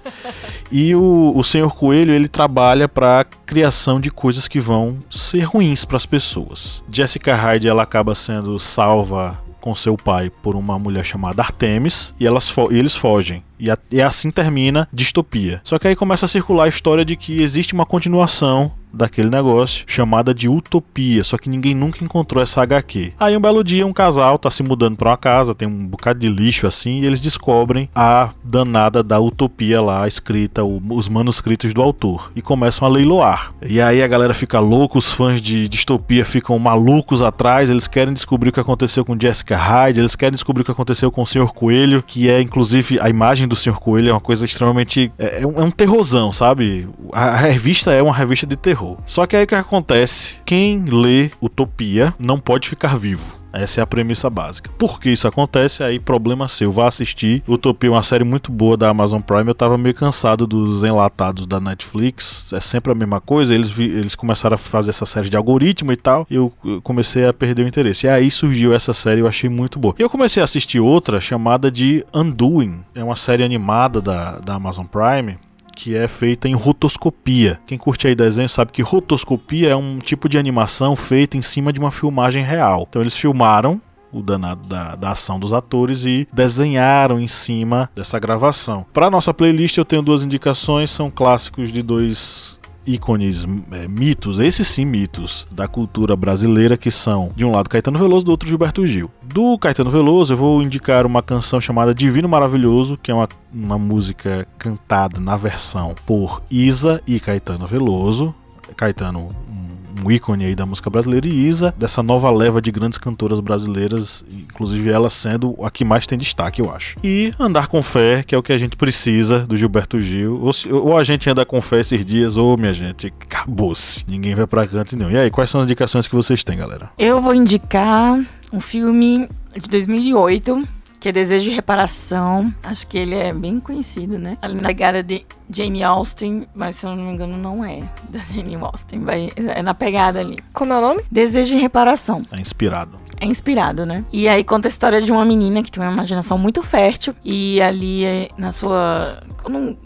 e 0.71 0.95
o, 0.95 1.33
o 1.35 1.43
Senhor 1.43 1.73
Coelho 1.75 2.13
ele 2.13 2.27
trabalha 2.27 2.87
para 2.87 3.25
criação 3.45 3.99
de 3.99 4.09
coisas 4.09 4.47
que 4.47 4.59
vão 4.59 4.97
ser 5.09 5.43
ruins 5.43 5.85
para 5.85 5.97
as 5.97 6.05
pessoas. 6.05 6.83
Jessica 6.91 7.35
Hyde 7.35 7.67
ela 7.67 7.83
acaba 7.83 8.15
sendo 8.23 8.57
salva 8.57 9.39
com 9.59 9.73
seu 9.75 9.95
pai 9.95 10.29
por 10.29 10.55
uma 10.55 10.77
mulher 10.77 11.05
chamada 11.05 11.41
Artemis 11.41 12.13
e, 12.19 12.27
elas 12.27 12.53
e 12.69 12.77
eles 12.77 12.95
fogem. 12.95 13.43
E, 13.59 13.67
e 13.91 14.01
assim 14.01 14.29
termina 14.29 14.89
Distopia. 14.91 15.61
Só 15.63 15.79
que 15.79 15.87
aí 15.87 15.95
começa 15.95 16.25
a 16.25 16.29
circular 16.29 16.65
a 16.65 16.69
história 16.69 17.05
de 17.05 17.15
que 17.15 17.41
existe 17.41 17.73
uma 17.73 17.85
continuação 17.85 18.73
daquele 18.93 19.29
negócio 19.29 19.83
chamada 19.87 20.33
de 20.33 20.47
Utopia, 20.47 21.23
só 21.23 21.37
que 21.37 21.49
ninguém 21.49 21.73
nunca 21.73 22.03
encontrou 22.03 22.41
essa 22.41 22.61
HQ. 22.61 23.13
Aí 23.19 23.35
um 23.35 23.41
belo 23.41 23.63
dia 23.63 23.85
um 23.85 23.93
casal 23.93 24.37
tá 24.37 24.51
se 24.51 24.61
mudando 24.61 24.95
para 24.95 25.09
uma 25.09 25.17
casa, 25.17 25.55
tem 25.55 25.67
um 25.67 25.87
bocado 25.87 26.19
de 26.19 26.29
lixo 26.29 26.67
assim, 26.67 26.99
e 26.99 27.05
eles 27.05 27.19
descobrem 27.19 27.89
a 27.95 28.29
danada 28.43 29.01
da 29.01 29.19
Utopia 29.19 29.81
lá 29.81 30.07
escrita, 30.07 30.63
o, 30.63 30.81
os 30.89 31.09
manuscritos 31.09 31.73
do 31.73 31.81
autor 31.81 32.31
e 32.35 32.41
começam 32.41 32.87
a 32.87 32.91
leiloar. 32.91 33.53
E 33.61 33.81
aí 33.81 34.03
a 34.03 34.07
galera 34.07 34.33
fica 34.33 34.59
louca, 34.59 34.97
os 34.97 35.11
fãs 35.11 35.41
de 35.41 35.67
Distopia 35.67 36.23
ficam 36.23 36.59
malucos 36.59 37.21
atrás, 37.21 37.69
eles 37.69 37.87
querem 37.87 38.13
descobrir 38.13 38.49
o 38.49 38.53
que 38.53 38.59
aconteceu 38.59 39.03
com 39.03 39.17
Jessica 39.19 39.57
Hyde, 39.57 39.99
eles 39.99 40.15
querem 40.15 40.33
descobrir 40.33 40.61
o 40.61 40.65
que 40.65 40.71
aconteceu 40.71 41.11
com 41.11 41.23
o 41.23 41.27
Senhor 41.27 41.53
Coelho, 41.53 42.03
que 42.03 42.29
é 42.29 42.41
inclusive 42.41 42.99
a 42.99 43.09
imagem 43.09 43.47
do 43.47 43.55
Senhor 43.55 43.79
Coelho 43.79 44.09
é 44.09 44.13
uma 44.13 44.19
coisa 44.19 44.45
extremamente 44.45 45.11
é, 45.17 45.41
é 45.41 45.47
um, 45.47 45.59
é 45.59 45.63
um 45.63 45.71
terrorzão, 45.71 46.31
sabe? 46.31 46.87
A, 47.11 47.29
a 47.29 47.37
revista 47.37 47.91
é 47.91 48.01
uma 48.01 48.13
revista 48.13 48.45
de 48.45 48.55
terror 48.55 48.82
terror. 48.83 48.97
Só 49.05 49.25
que 49.25 49.35
aí 49.35 49.43
o 49.43 49.47
que 49.47 49.55
acontece? 49.55 50.37
Quem 50.45 50.85
lê 50.85 51.31
Utopia 51.41 52.13
não 52.19 52.37
pode 52.37 52.67
ficar 52.67 52.97
vivo. 52.97 53.41
Essa 53.53 53.81
é 53.81 53.83
a 53.83 53.87
premissa 53.87 54.31
básica. 54.31 54.71
Por 54.79 54.99
que 54.99 55.11
isso 55.11 55.27
acontece? 55.27 55.83
Aí 55.83 55.99
problema 55.99 56.47
seu. 56.47 56.71
Vá 56.71 56.87
assistir. 56.87 57.43
Utopia 57.47 57.91
uma 57.91 58.01
série 58.01 58.23
muito 58.23 58.51
boa 58.51 58.75
da 58.75 58.89
Amazon 58.89 59.21
Prime. 59.21 59.47
Eu 59.47 59.53
tava 59.53 59.77
meio 59.77 59.93
cansado 59.93 60.47
dos 60.47 60.83
enlatados 60.83 61.45
da 61.45 61.59
Netflix. 61.59 62.51
É 62.51 62.59
sempre 62.59 62.91
a 62.91 62.95
mesma 62.95 63.21
coisa. 63.21 63.53
Eles, 63.53 63.77
eles 63.77 64.15
começaram 64.15 64.55
a 64.55 64.57
fazer 64.57 64.89
essa 64.89 65.05
série 65.05 65.29
de 65.29 65.37
algoritmo 65.37 65.91
e 65.91 65.95
tal. 65.95 66.25
E 66.31 66.35
eu 66.35 66.51
comecei 66.81 67.27
a 67.27 67.33
perder 67.33 67.63
o 67.63 67.67
interesse. 67.67 68.07
E 68.07 68.09
aí 68.09 68.31
surgiu 68.31 68.73
essa 68.73 68.91
série 68.91 69.21
eu 69.21 69.27
achei 69.27 69.51
muito 69.51 69.77
boa. 69.77 69.93
E 69.99 70.01
eu 70.01 70.09
comecei 70.09 70.41
a 70.41 70.45
assistir 70.45 70.79
outra 70.79 71.21
chamada 71.21 71.69
de 71.69 72.03
Undoing. 72.11 72.79
É 72.95 73.03
uma 73.03 73.15
série 73.15 73.43
animada 73.43 74.01
da, 74.01 74.39
da 74.39 74.55
Amazon 74.55 74.87
Prime 74.87 75.37
que 75.75 75.95
é 75.95 76.07
feita 76.07 76.47
em 76.47 76.53
rotoscopia. 76.53 77.59
Quem 77.65 77.77
curte 77.77 78.07
aí 78.07 78.15
desenho 78.15 78.49
sabe 78.49 78.71
que 78.71 78.81
rotoscopia 78.81 79.69
é 79.69 79.75
um 79.75 79.99
tipo 79.99 80.29
de 80.29 80.37
animação 80.37 80.95
feita 80.95 81.37
em 81.37 81.41
cima 81.41 81.73
de 81.73 81.79
uma 81.79 81.91
filmagem 81.91 82.43
real. 82.43 82.85
Então 82.89 83.01
eles 83.01 83.15
filmaram 83.15 83.81
o 84.11 84.21
danado 84.21 84.67
da, 84.67 84.95
da 84.95 85.11
ação 85.11 85.39
dos 85.39 85.51
atores 85.51 86.05
e 86.05 86.27
desenharam 86.31 87.19
em 87.19 87.27
cima 87.27 87.89
dessa 87.95 88.19
gravação. 88.19 88.85
Para 88.93 89.09
nossa 89.09 89.33
playlist 89.33 89.77
eu 89.77 89.85
tenho 89.85 90.03
duas 90.03 90.23
indicações, 90.23 90.91
são 90.91 91.09
clássicos 91.09 91.71
de 91.71 91.81
dois 91.81 92.59
ícones, 92.85 93.45
é, 93.71 93.87
mitos, 93.87 94.39
esses 94.39 94.67
sim 94.67 94.85
mitos, 94.85 95.47
da 95.51 95.67
cultura 95.67 96.15
brasileira, 96.15 96.77
que 96.77 96.91
são, 96.91 97.29
de 97.35 97.45
um 97.45 97.51
lado, 97.51 97.69
Caetano 97.69 97.99
Veloso, 97.99 98.25
do 98.25 98.31
outro, 98.31 98.47
Gilberto 98.47 98.85
Gil. 98.85 99.09
Do 99.23 99.57
Caetano 99.57 99.89
Veloso, 99.89 100.33
eu 100.33 100.37
vou 100.37 100.61
indicar 100.61 101.05
uma 101.05 101.21
canção 101.21 101.59
chamada 101.59 101.93
Divino 101.93 102.27
Maravilhoso, 102.27 102.97
que 103.01 103.11
é 103.11 103.13
uma, 103.13 103.27
uma 103.53 103.77
música 103.77 104.47
cantada 104.57 105.19
na 105.19 105.35
versão 105.35 105.95
por 106.05 106.41
Isa 106.49 107.01
e 107.07 107.19
Caetano 107.19 107.65
Veloso. 107.65 108.33
Caetano, 108.75 109.27
um 109.49 109.72
ícone 110.09 110.45
aí 110.45 110.55
da 110.55 110.65
música 110.65 110.89
brasileira, 110.89 111.27
e 111.27 111.47
Isa, 111.47 111.73
dessa 111.77 112.01
nova 112.01 112.29
leva 112.31 112.61
de 112.61 112.71
grandes 112.71 112.97
cantoras 112.97 113.39
brasileiras, 113.39 114.23
inclusive 114.31 114.89
ela 114.89 115.09
sendo 115.09 115.55
a 115.63 115.69
que 115.69 115.85
mais 115.85 116.07
tem 116.07 116.17
destaque, 116.17 116.61
eu 116.61 116.73
acho. 116.73 116.97
E 117.03 117.33
Andar 117.39 117.67
com 117.67 117.81
Fé, 117.81 118.23
que 118.23 118.33
é 118.33 118.37
o 118.37 118.43
que 118.43 118.53
a 118.53 118.57
gente 118.57 118.75
precisa 118.75 119.39
do 119.39 119.55
Gilberto 119.55 120.01
Gil. 120.01 120.39
Ou, 120.41 120.53
se, 120.53 120.71
ou 120.71 120.97
a 120.97 121.03
gente 121.03 121.29
anda 121.29 121.45
com 121.45 121.61
fé 121.61 121.79
esses 121.79 122.05
dias, 122.05 122.37
ou 122.37 122.57
minha 122.57 122.73
gente, 122.73 123.07
acabou-se. 123.07 124.03
Ninguém 124.07 124.35
vai 124.35 124.47
pra 124.47 124.67
canto 124.67 124.97
nenhum. 124.97 125.11
E 125.11 125.17
aí, 125.17 125.31
quais 125.31 125.49
são 125.49 125.61
as 125.61 125.65
indicações 125.65 126.07
que 126.07 126.15
vocês 126.15 126.43
têm, 126.43 126.57
galera? 126.57 126.89
Eu 126.97 127.21
vou 127.21 127.33
indicar 127.33 128.19
um 128.51 128.59
filme 128.59 129.27
de 129.53 129.69
2008 129.69 130.61
que 131.03 131.09
é 131.09 131.11
Desejo 131.11 131.49
de 131.49 131.49
Reparação. 131.49 132.53
Acho 132.63 132.87
que 132.87 132.97
ele 132.97 133.13
é 133.13 133.33
bem 133.33 133.59
conhecido, 133.59 134.17
né? 134.17 134.37
A 134.41 134.47
legada 134.47 135.03
de 135.03 135.25
Jane 135.49 135.83
Austen, 135.83 136.47
mas 136.55 136.77
se 136.77 136.85
eu 136.85 136.95
não 136.95 137.03
me 137.03 137.11
engano 137.11 137.35
não 137.35 137.61
é 137.65 137.83
da 138.07 138.19
Jane 138.19 138.55
Austen, 138.55 139.01
vai, 139.01 139.29
é 139.35 139.61
na 139.61 139.73
pegada 139.73 140.21
ali. 140.21 140.37
Como 140.53 140.71
é 140.71 140.77
o 140.77 140.81
nome? 140.81 141.03
Desejo 141.11 141.55
de 141.55 141.61
Reparação. 141.61 142.21
É 142.31 142.39
inspirado. 142.39 142.97
É 143.19 143.25
inspirado, 143.25 143.85
né? 143.85 144.03
E 144.11 144.27
aí 144.27 144.43
conta 144.43 144.67
a 144.67 144.69
história 144.69 145.01
de 145.01 145.11
uma 145.11 145.25
menina 145.25 145.63
que 145.63 145.71
tem 145.71 145.81
uma 145.81 145.91
imaginação 145.91 146.37
muito 146.37 146.61
fértil 146.61 147.15
e 147.23 147.61
ali 147.61 148.05
é 148.05 148.29
na 148.37 148.51
sua 148.51 149.21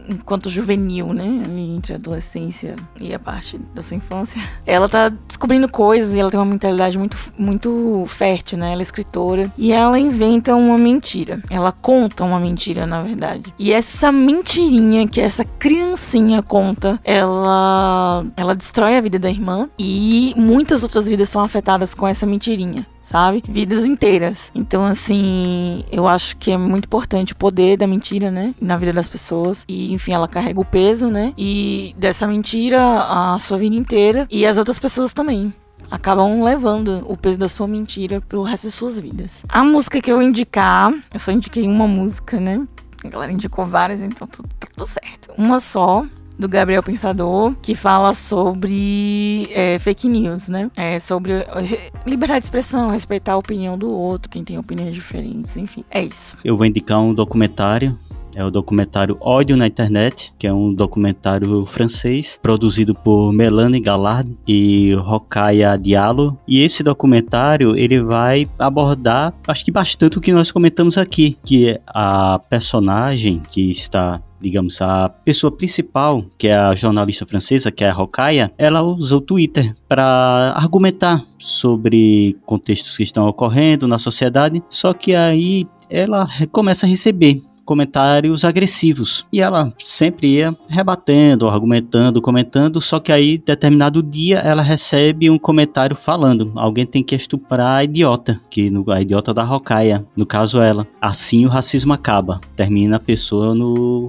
enquanto 0.10 0.50
juvenil, 0.50 1.14
né? 1.14 1.44
Ali 1.46 1.76
entre 1.76 1.94
a 1.94 1.96
adolescência 1.98 2.76
e 3.02 3.14
a 3.14 3.20
parte 3.20 3.58
da 3.74 3.82
sua 3.82 3.98
infância. 3.98 4.42
Ela 4.66 4.88
tá 4.88 5.10
descobrindo 5.10 5.68
coisas 5.70 6.14
e 6.14 6.20
ela 6.20 6.30
tem 6.30 6.40
uma 6.40 6.46
mentalidade 6.46 6.98
muito, 6.98 7.18
muito 7.38 8.06
fértil, 8.08 8.58
né? 8.58 8.74
Ela 8.74 8.82
é 8.82 8.84
escritora. 8.84 9.52
E 9.58 9.72
ela 9.72 9.98
inventa 9.98 10.56
uma 10.56 10.78
mentira. 10.78 11.42
Ela 11.50 11.72
conta 11.72 12.24
uma 12.24 12.40
mentira, 12.40 12.86
na 12.86 13.02
verdade. 13.02 13.54
E 13.58 13.72
essa 13.72 14.12
mentirinha 14.12 15.08
que 15.08 15.22
essa 15.22 15.44
criancinha 15.44 16.42
conta, 16.42 17.00
ela, 17.04 18.26
ela 18.36 18.56
destrói 18.56 18.98
a 18.98 19.02
vida 19.02 19.18
da 19.18 19.30
irmã 19.30 19.70
e 19.78 20.34
muitas 20.38 20.84
outras 20.84 21.08
vidas 21.08 21.30
são 21.30 21.42
afetadas 21.42 21.96
com 21.96 22.08
essa 22.08 22.26
mentirinha 22.26 22.86
sabe? 23.08 23.42
Vidas 23.48 23.86
inteiras. 23.86 24.52
Então, 24.54 24.86
assim, 24.86 25.86
eu 25.90 26.10
acho 26.10 26.36
que 26.36 26.52
é 26.52 26.58
muito 26.58 26.86
importante 26.86 27.32
o 27.32 27.36
poder 27.38 27.78
da 27.78 27.88
mentira, 27.88 28.30
né? 28.30 28.54
Na 28.62 28.76
vida 28.76 28.92
das 28.92 29.08
pessoas. 29.08 29.64
E, 29.66 29.94
enfim, 29.94 30.12
ela 30.12 30.28
carrega 30.28 30.60
o 30.60 30.66
peso, 30.66 31.08
né? 31.08 31.34
E 31.38 31.96
dessa 31.98 32.28
mentira 32.28 32.82
a 32.82 33.40
sua 33.40 33.58
vida 33.58 33.76
inteira. 33.78 34.28
E 34.30 34.46
as 34.46 34.58
outras 34.58 34.78
pessoas 34.78 35.14
também 35.14 35.54
acabam 35.90 36.44
levando 36.44 37.06
o 37.08 37.16
peso 37.16 37.40
da 37.40 37.48
sua 37.48 37.66
mentira 37.66 38.20
pelo 38.20 38.44
resto 38.44 38.68
de 38.68 38.74
suas 38.74 39.00
vidas. 39.00 39.42
A 39.48 39.64
música 39.64 40.02
que 40.02 40.12
eu 40.12 40.22
indicar, 40.22 40.92
eu 41.14 41.20
só 41.20 41.32
indiquei 41.32 41.66
uma 41.66 41.88
música, 41.88 42.42
né? 42.42 42.68
A 43.06 43.08
galera 43.08 43.32
indicou 43.32 43.66
várias, 43.66 44.02
então 44.02 44.28
tudo, 44.28 44.50
tudo 44.60 44.86
certo. 44.86 45.34
Uma 45.38 45.62
só, 45.62 46.06
do 46.38 46.48
Gabriel 46.48 46.84
Pensador, 46.84 47.56
que 47.62 47.76
fala 47.76 48.14
sobre 48.14 49.50
é, 49.52 49.80
fake 49.80 50.08
news, 50.08 50.50
né? 50.50 50.70
É, 50.76 51.00
sobre 51.00 51.34
é, 51.34 51.92
liberdade 52.06 52.42
de 52.42 52.46
expressão, 52.46 52.90
respeitar 52.90 53.34
a 53.34 53.38
opinião 53.38 53.78
do 53.78 53.90
outro, 53.90 54.30
quem 54.30 54.44
tem 54.44 54.58
opiniões 54.58 54.94
diferentes, 54.94 55.58
enfim. 55.58 55.84
É 55.90 56.04
isso. 56.04 56.38
Eu 56.44 56.56
vou 56.56 56.66
indicar 56.66 57.00
um 57.00 57.14
documentário 57.14 57.98
é 58.38 58.46
o 58.46 58.52
documentário 58.52 59.18
Ódio 59.20 59.58
na 59.58 59.66
Internet, 59.66 60.32
que 60.38 60.46
é 60.46 60.54
um 60.54 60.72
documentário 60.72 61.66
francês 61.66 62.38
produzido 62.40 62.94
por 62.94 63.34
Melanie 63.34 63.82
Gallard 63.82 64.32
e 64.48 64.94
Rokaya 64.94 65.76
Diallo. 65.76 66.38
E 66.48 66.62
esse 66.62 66.84
documentário 66.84 67.76
ele 67.76 68.00
vai 68.00 68.48
abordar, 68.60 69.34
acho 69.48 69.66
que 69.66 69.72
bastante 69.72 70.20
o 70.20 70.22
que 70.22 70.32
nós 70.32 70.52
comentamos 70.52 71.00
aqui, 71.00 71.36
que 71.44 71.70
é 71.70 71.82
a 71.88 72.40
personagem 72.48 73.42
que 73.50 73.72
está 73.72 74.22
digamos, 74.40 74.82
a 74.82 75.10
pessoa 75.10 75.52
principal, 75.52 76.26
que 76.38 76.48
é 76.48 76.56
a 76.56 76.76
jornalista 76.76 77.26
francesa, 77.26 77.72
que 77.72 77.84
é 77.84 77.90
a 77.90 77.94
Rokaya, 77.94 78.52
ela 78.58 78.82
usou 78.82 79.18
o 79.20 79.22
Twitter 79.22 79.76
para 79.88 80.54
argumentar 80.56 81.24
sobre 81.38 82.38
contextos 82.46 82.96
que 82.98 83.04
estão 83.04 83.28
ocorrendo 83.28 83.88
na 83.88 84.00
sociedade, 84.00 84.64
só 84.70 84.94
que 84.94 85.16
aí 85.16 85.68
ela 85.90 86.28
começa 86.52 86.86
a 86.86 86.90
receber 86.90 87.42
comentários 87.68 88.46
agressivos. 88.46 89.28
E 89.32 89.42
ela 89.42 89.74
sempre 89.78 90.28
ia 90.36 90.56
rebatendo, 90.70 91.50
argumentando, 91.50 92.22
comentando, 92.22 92.80
só 92.80 92.98
que 92.98 93.12
aí, 93.12 93.38
determinado 93.38 94.02
dia, 94.02 94.38
ela 94.38 94.62
recebe 94.62 95.30
um 95.30 95.38
comentário 95.38 95.96
falando: 95.96 96.54
alguém 96.56 96.86
tem 96.86 97.04
que 97.04 97.14
estuprar 97.14 97.80
a 97.80 97.84
idiota, 97.84 98.40
que 98.50 98.70
no, 98.70 98.90
a 98.90 99.02
idiota 99.02 99.34
da 99.34 99.44
Rocaia, 99.44 100.06
no 100.16 100.26
caso 100.26 100.62
ela. 100.62 100.88
Assim 101.02 101.46
o 101.46 101.50
racismo 101.50 101.92
acaba. 101.92 102.40
Termina 102.56 102.96
a 102.96 103.02
pessoa 103.02 103.54
no 103.54 104.08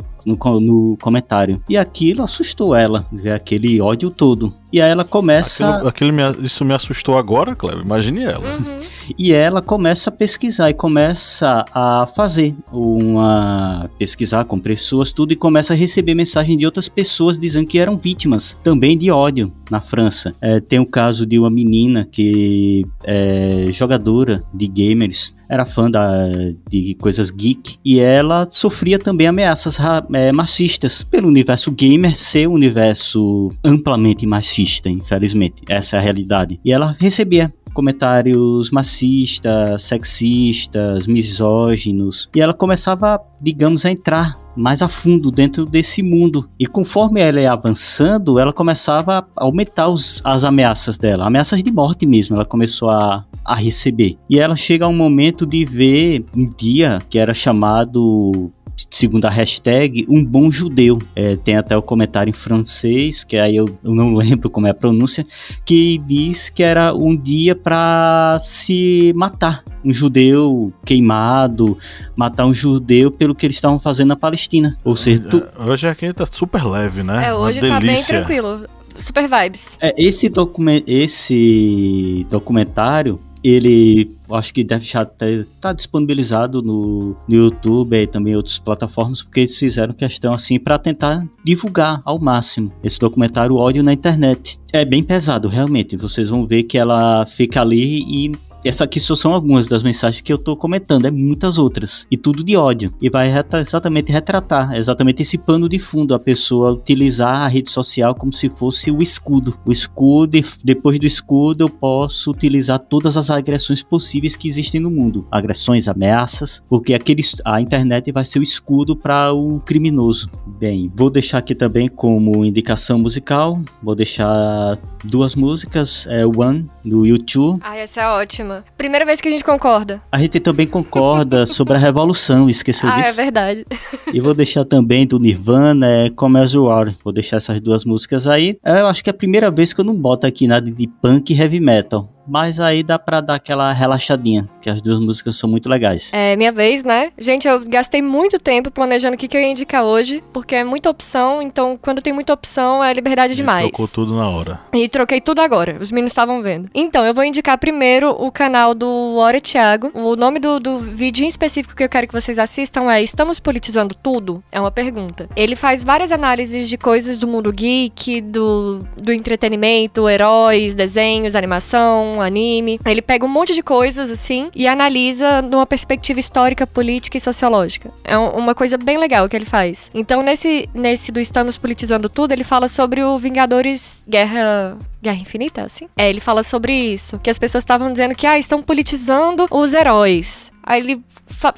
no, 0.60 0.96
comentário. 1.00 1.62
E 1.68 1.76
aquilo 1.76 2.22
assustou 2.22 2.74
ela, 2.74 3.06
ver 3.12 3.32
aquele 3.32 3.80
ódio 3.80 4.10
todo. 4.10 4.54
E 4.72 4.80
aí 4.80 4.90
ela 4.90 5.04
começa. 5.04 5.68
Aquilo, 5.68 5.88
aquilo 5.88 6.12
me, 6.12 6.22
isso 6.42 6.64
me 6.64 6.74
assustou 6.74 7.16
agora, 7.16 7.54
Cleber. 7.54 7.84
Imagine 7.84 8.24
ela. 8.24 8.56
Uhum. 8.56 8.78
E 9.18 9.32
ela 9.32 9.62
começa 9.62 10.10
a 10.10 10.12
pesquisar 10.12 10.70
e 10.70 10.74
começa 10.74 11.64
a 11.74 12.06
fazer 12.14 12.54
uma. 12.72 13.90
pesquisar 13.98 14.44
com 14.44 14.58
pessoas, 14.58 15.12
tudo, 15.12 15.32
e 15.32 15.36
começa 15.36 15.72
a 15.72 15.76
receber 15.76 16.14
mensagem 16.14 16.56
de 16.56 16.66
outras 16.66 16.88
pessoas 16.88 17.38
dizendo 17.38 17.66
que 17.66 17.78
eram 17.78 17.96
vítimas 17.96 18.56
também 18.62 18.96
de 18.96 19.10
ódio 19.10 19.52
na 19.70 19.80
França. 19.80 20.30
É, 20.40 20.60
tem 20.60 20.78
o 20.78 20.86
caso 20.86 21.24
de 21.24 21.38
uma 21.38 21.50
menina 21.50 22.06
que 22.10 22.86
é 23.04 23.66
jogadora 23.72 24.42
de 24.52 24.66
gamers 24.66 25.38
era 25.48 25.64
fã 25.64 25.90
da, 25.90 26.26
de 26.68 26.94
coisas 27.00 27.30
geek 27.30 27.76
e 27.84 27.98
ela 27.98 28.46
sofria 28.50 28.98
também 28.98 29.26
ameaças 29.26 29.78
é, 30.12 30.30
machistas 30.30 31.02
pelo 31.02 31.26
universo 31.26 31.72
gamer 31.72 32.14
ser 32.14 32.46
um 32.48 32.52
universo 32.52 33.50
amplamente 33.64 34.26
machista, 34.26 34.57
infelizmente. 34.62 35.62
Essa 35.68 35.96
é 35.96 35.98
a 35.98 36.02
realidade. 36.02 36.60
E 36.64 36.72
ela 36.72 36.96
recebia 36.98 37.52
comentários 37.72 38.70
macistas, 38.70 39.82
sexistas, 39.84 41.06
misóginos, 41.06 42.28
e 42.34 42.40
ela 42.40 42.52
começava, 42.52 43.20
digamos, 43.40 43.84
a 43.84 43.90
entrar 43.90 44.36
mais 44.56 44.82
a 44.82 44.88
fundo 44.88 45.30
dentro 45.30 45.64
desse 45.64 46.02
mundo. 46.02 46.50
E 46.58 46.66
conforme 46.66 47.20
ela 47.20 47.40
ia 47.40 47.52
avançando, 47.52 48.40
ela 48.40 48.52
começava 48.52 49.18
a 49.18 49.44
aumentar 49.44 49.88
os, 49.88 50.20
as 50.24 50.42
ameaças 50.42 50.98
dela, 50.98 51.24
ameaças 51.26 51.62
de 51.62 51.70
morte 51.70 52.04
mesmo. 52.04 52.34
Ela 52.34 52.44
começou 52.44 52.90
a, 52.90 53.24
a 53.44 53.54
receber. 53.54 54.18
E 54.28 54.40
ela 54.40 54.56
chega 54.56 54.84
a 54.84 54.88
um 54.88 54.96
momento 54.96 55.46
de 55.46 55.64
ver 55.64 56.24
um 56.36 56.50
dia 56.50 57.00
que 57.08 57.18
era 57.18 57.32
chamado 57.32 58.50
segundo 58.90 59.24
a 59.24 59.30
hashtag, 59.30 60.06
um 60.08 60.24
bom 60.24 60.50
judeu. 60.50 61.00
É, 61.14 61.36
tem 61.36 61.56
até 61.56 61.76
o 61.76 61.82
comentário 61.82 62.30
em 62.30 62.34
francês, 62.34 63.24
que 63.24 63.36
aí 63.36 63.56
eu, 63.56 63.66
eu, 63.82 63.94
não 63.94 64.14
lembro 64.14 64.48
como 64.48 64.66
é 64.66 64.70
a 64.70 64.74
pronúncia, 64.74 65.26
que 65.64 65.98
diz 65.98 66.48
que 66.48 66.62
era 66.62 66.94
um 66.94 67.16
dia 67.16 67.54
para 67.54 68.38
se 68.40 69.12
matar. 69.16 69.62
Um 69.84 69.92
judeu 69.92 70.72
queimado, 70.84 71.78
matar 72.16 72.46
um 72.46 72.54
judeu 72.54 73.10
pelo 73.10 73.34
que 73.34 73.46
eles 73.46 73.56
estavam 73.56 73.78
fazendo 73.78 74.08
na 74.08 74.16
Palestina. 74.16 74.76
Ou 74.84 74.96
seja, 74.96 75.22
tu... 75.22 75.46
É, 75.58 75.70
hoje 75.70 75.88
aqui 75.88 76.12
tá 76.12 76.26
super 76.26 76.64
leve, 76.64 77.02
né? 77.02 77.28
É, 77.28 77.34
hoje 77.34 77.60
Uma 77.60 77.68
tá 77.68 77.78
delícia. 77.80 78.14
bem 78.14 78.24
tranquilo. 78.24 78.66
Super 78.98 79.28
vibes. 79.28 79.78
É, 79.80 79.94
esse, 79.96 80.28
document, 80.28 80.82
esse 80.86 82.26
documentário 82.28 83.20
ele 83.42 84.16
acho 84.30 84.52
que 84.52 84.62
deve 84.62 84.84
já 84.84 85.02
estar 85.02 85.26
tá 85.60 85.72
disponibilizado 85.72 86.62
no, 86.62 87.14
no 87.26 87.34
YouTube 87.34 87.96
e 87.96 88.06
também 88.06 88.36
outras 88.36 88.58
plataformas, 88.58 89.22
porque 89.22 89.40
eles 89.40 89.56
fizeram 89.56 89.94
questão 89.94 90.34
assim 90.34 90.58
para 90.58 90.78
tentar 90.78 91.26
divulgar 91.44 92.00
ao 92.04 92.18
máximo 92.18 92.72
esse 92.82 92.98
documentário 92.98 93.56
ódio 93.56 93.82
na 93.82 93.92
internet. 93.92 94.58
É 94.72 94.84
bem 94.84 95.02
pesado, 95.02 95.48
realmente. 95.48 95.96
Vocês 95.96 96.28
vão 96.28 96.46
ver 96.46 96.64
que 96.64 96.76
ela 96.76 97.24
fica 97.26 97.60
ali 97.60 98.02
e 98.02 98.32
essa 98.64 98.84
aqui 98.84 99.00
só 99.00 99.14
são 99.14 99.32
algumas 99.32 99.66
das 99.66 99.82
mensagens 99.82 100.20
que 100.20 100.32
eu 100.32 100.38
tô 100.38 100.56
comentando, 100.56 101.06
é 101.06 101.10
muitas 101.10 101.58
outras. 101.58 102.06
E 102.10 102.16
tudo 102.16 102.42
de 102.44 102.56
ódio. 102.56 102.92
E 103.00 103.08
vai 103.08 103.32
exatamente 103.60 104.10
retratar 104.10 104.74
exatamente 104.74 105.22
esse 105.22 105.38
pano 105.38 105.68
de 105.68 105.78
fundo, 105.78 106.14
a 106.14 106.18
pessoa 106.18 106.72
utilizar 106.72 107.42
a 107.42 107.48
rede 107.48 107.70
social 107.70 108.14
como 108.14 108.32
se 108.32 108.50
fosse 108.50 108.90
o 108.90 109.02
escudo. 109.02 109.58
O 109.66 109.72
escudo, 109.72 110.38
depois 110.64 110.98
do 110.98 111.06
escudo, 111.06 111.64
eu 111.64 111.70
posso 111.70 112.30
utilizar 112.30 112.78
todas 112.78 113.16
as 113.16 113.30
agressões 113.30 113.82
possíveis 113.82 114.36
que 114.36 114.48
existem 114.48 114.80
no 114.80 114.90
mundo. 114.90 115.26
Agressões, 115.30 115.88
ameaças, 115.88 116.62
porque 116.68 116.94
aquele, 116.94 117.22
a 117.44 117.60
internet 117.60 118.10
vai 118.12 118.24
ser 118.24 118.38
o 118.38 118.42
escudo 118.42 118.96
para 118.96 119.32
o 119.32 119.60
criminoso. 119.60 120.30
Bem, 120.46 120.90
vou 120.94 121.10
deixar 121.10 121.38
aqui 121.38 121.54
também 121.54 121.88
como 121.88 122.44
indicação 122.44 122.98
musical, 122.98 123.60
vou 123.82 123.94
deixar 123.94 124.78
duas 125.04 125.34
músicas, 125.34 126.06
é 126.08 126.26
One 126.26 126.68
do 126.84 127.06
YouTube. 127.06 127.60
Ah, 127.62 127.76
essa 127.76 128.02
é 128.02 128.08
ótima. 128.08 128.47
Primeira 128.76 129.04
vez 129.04 129.20
que 129.20 129.28
a 129.28 129.30
gente 129.30 129.44
concorda. 129.44 130.00
A 130.10 130.18
gente 130.18 130.40
também 130.40 130.66
concorda 130.66 131.46
sobre 131.46 131.74
a 131.74 131.78
revolução, 131.78 132.48
esqueceu 132.48 132.88
ah, 132.88 132.96
disso? 132.96 133.08
Ah, 133.08 133.10
é 133.10 133.12
verdade. 133.12 133.64
E 134.12 134.20
vou 134.20 134.34
deixar 134.34 134.64
também 134.64 135.06
do 135.06 135.18
Nirvana, 135.18 135.86
é 135.86 136.10
Come 136.10 136.40
As 136.40 136.52
You 136.52 136.70
Are. 136.70 136.96
Vou 137.04 137.12
deixar 137.12 137.36
essas 137.36 137.60
duas 137.60 137.84
músicas 137.84 138.26
aí. 138.26 138.58
Eu 138.64 138.86
acho 138.86 139.02
que 139.02 139.10
é 139.10 139.12
a 139.12 139.16
primeira 139.16 139.50
vez 139.50 139.72
que 139.72 139.80
eu 139.80 139.84
não 139.84 139.94
boto 139.94 140.26
aqui 140.26 140.46
nada 140.46 140.70
de 140.70 140.86
punk 141.00 141.32
e 141.32 141.38
heavy 141.38 141.60
metal 141.60 142.17
mas 142.28 142.60
aí 142.60 142.82
dá 142.82 142.98
pra 142.98 143.20
dar 143.20 143.34
aquela 143.34 143.72
relaxadinha, 143.72 144.48
que 144.60 144.68
as 144.68 144.80
duas 144.80 145.00
músicas 145.00 145.36
são 145.36 145.48
muito 145.48 145.68
legais. 145.68 146.10
É, 146.12 146.36
minha 146.36 146.52
vez, 146.52 146.82
né? 146.82 147.10
Gente, 147.18 147.48
eu 147.48 147.60
gastei 147.60 148.02
muito 148.02 148.38
tempo 148.38 148.70
planejando 148.70 149.14
o 149.14 149.18
que, 149.18 149.26
que 149.26 149.36
eu 149.36 149.40
ia 149.40 149.50
indicar 149.50 149.84
hoje, 149.84 150.22
porque 150.32 150.54
é 150.54 150.64
muita 150.64 150.90
opção, 150.90 151.40
então 151.40 151.78
quando 151.80 152.02
tem 152.02 152.12
muita 152.12 152.32
opção 152.32 152.82
é 152.82 152.92
liberdade 152.92 153.32
e 153.32 153.36
demais. 153.36 153.66
Trocou 153.68 153.88
tudo 153.88 154.14
na 154.14 154.28
hora. 154.28 154.60
E 154.72 154.88
troquei 154.88 155.20
tudo 155.20 155.40
agora, 155.40 155.78
os 155.80 155.90
meninos 155.90 156.12
estavam 156.12 156.42
vendo. 156.42 156.68
Então, 156.74 157.04
eu 157.04 157.14
vou 157.14 157.24
indicar 157.24 157.58
primeiro 157.58 158.10
o 158.10 158.30
canal 158.30 158.74
do 158.74 159.16
Ora 159.16 159.40
Thiago. 159.40 159.90
O 159.94 160.16
nome 160.16 160.38
do, 160.38 160.60
do 160.60 160.78
vídeo 160.78 161.24
em 161.24 161.28
específico 161.28 161.74
que 161.74 161.82
eu 161.82 161.88
quero 161.88 162.06
que 162.06 162.12
vocês 162.12 162.38
assistam 162.38 162.90
é 162.90 163.02
Estamos 163.02 163.40
Politizando 163.40 163.94
Tudo? 163.94 164.42
É 164.52 164.60
uma 164.60 164.70
pergunta. 164.70 165.28
Ele 165.34 165.56
faz 165.56 165.82
várias 165.84 166.12
análises 166.12 166.68
de 166.68 166.76
coisas 166.76 167.16
do 167.16 167.26
mundo 167.26 167.52
geek, 167.52 168.20
do, 168.20 168.78
do 168.96 169.12
entretenimento, 169.12 170.08
heróis, 170.08 170.74
desenhos, 170.74 171.34
animação, 171.34 172.17
um 172.18 172.22
anime. 172.22 172.78
Ele 172.84 173.02
pega 173.02 173.24
um 173.24 173.28
monte 173.28 173.54
de 173.54 173.62
coisas, 173.62 174.10
assim, 174.10 174.50
e 174.54 174.66
analisa 174.66 175.42
numa 175.42 175.66
perspectiva 175.66 176.20
histórica, 176.20 176.66
política 176.66 177.16
e 177.16 177.20
sociológica. 177.20 177.90
É 178.04 178.16
uma 178.16 178.54
coisa 178.54 178.76
bem 178.76 178.98
legal 178.98 179.28
que 179.28 179.36
ele 179.36 179.44
faz. 179.44 179.90
Então, 179.94 180.22
nesse, 180.22 180.68
nesse 180.74 181.10
do 181.10 181.20
Estamos 181.20 181.56
Politizando 181.56 182.08
Tudo, 182.08 182.32
ele 182.32 182.44
fala 182.44 182.68
sobre 182.68 183.02
o 183.02 183.18
Vingadores 183.18 184.02
Guerra 184.08 184.76
Guerra 185.00 185.20
Infinita, 185.20 185.62
assim? 185.62 185.88
É, 185.96 186.10
ele 186.10 186.20
fala 186.20 186.42
sobre 186.42 186.72
isso. 186.72 187.18
Que 187.18 187.30
as 187.30 187.38
pessoas 187.38 187.62
estavam 187.62 187.90
dizendo 187.90 188.14
que, 188.14 188.26
ah, 188.26 188.38
estão 188.38 188.62
politizando 188.62 189.46
os 189.50 189.72
heróis. 189.72 190.52
Aí 190.62 190.80
ele, 190.80 191.02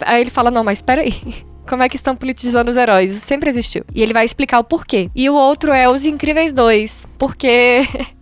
aí 0.03 0.21
ele 0.21 0.31
fala, 0.31 0.51
não, 0.51 0.63
mas 0.63 0.83
peraí. 0.83 1.15
Como 1.67 1.83
é 1.83 1.89
que 1.89 1.97
estão 1.97 2.17
politizando 2.17 2.71
os 2.71 2.77
heróis? 2.77 3.13
Isso 3.13 3.27
sempre 3.27 3.49
existiu. 3.49 3.85
E 3.95 4.03
ele 4.03 4.13
vai 4.13 4.25
explicar 4.25 4.59
o 4.59 4.65
porquê. 4.65 5.09
E 5.15 5.31
o 5.31 5.35
outro 5.35 5.73
é 5.73 5.89
Os 5.89 6.05
Incríveis 6.05 6.53
2. 6.53 7.07
Porque 7.17 7.83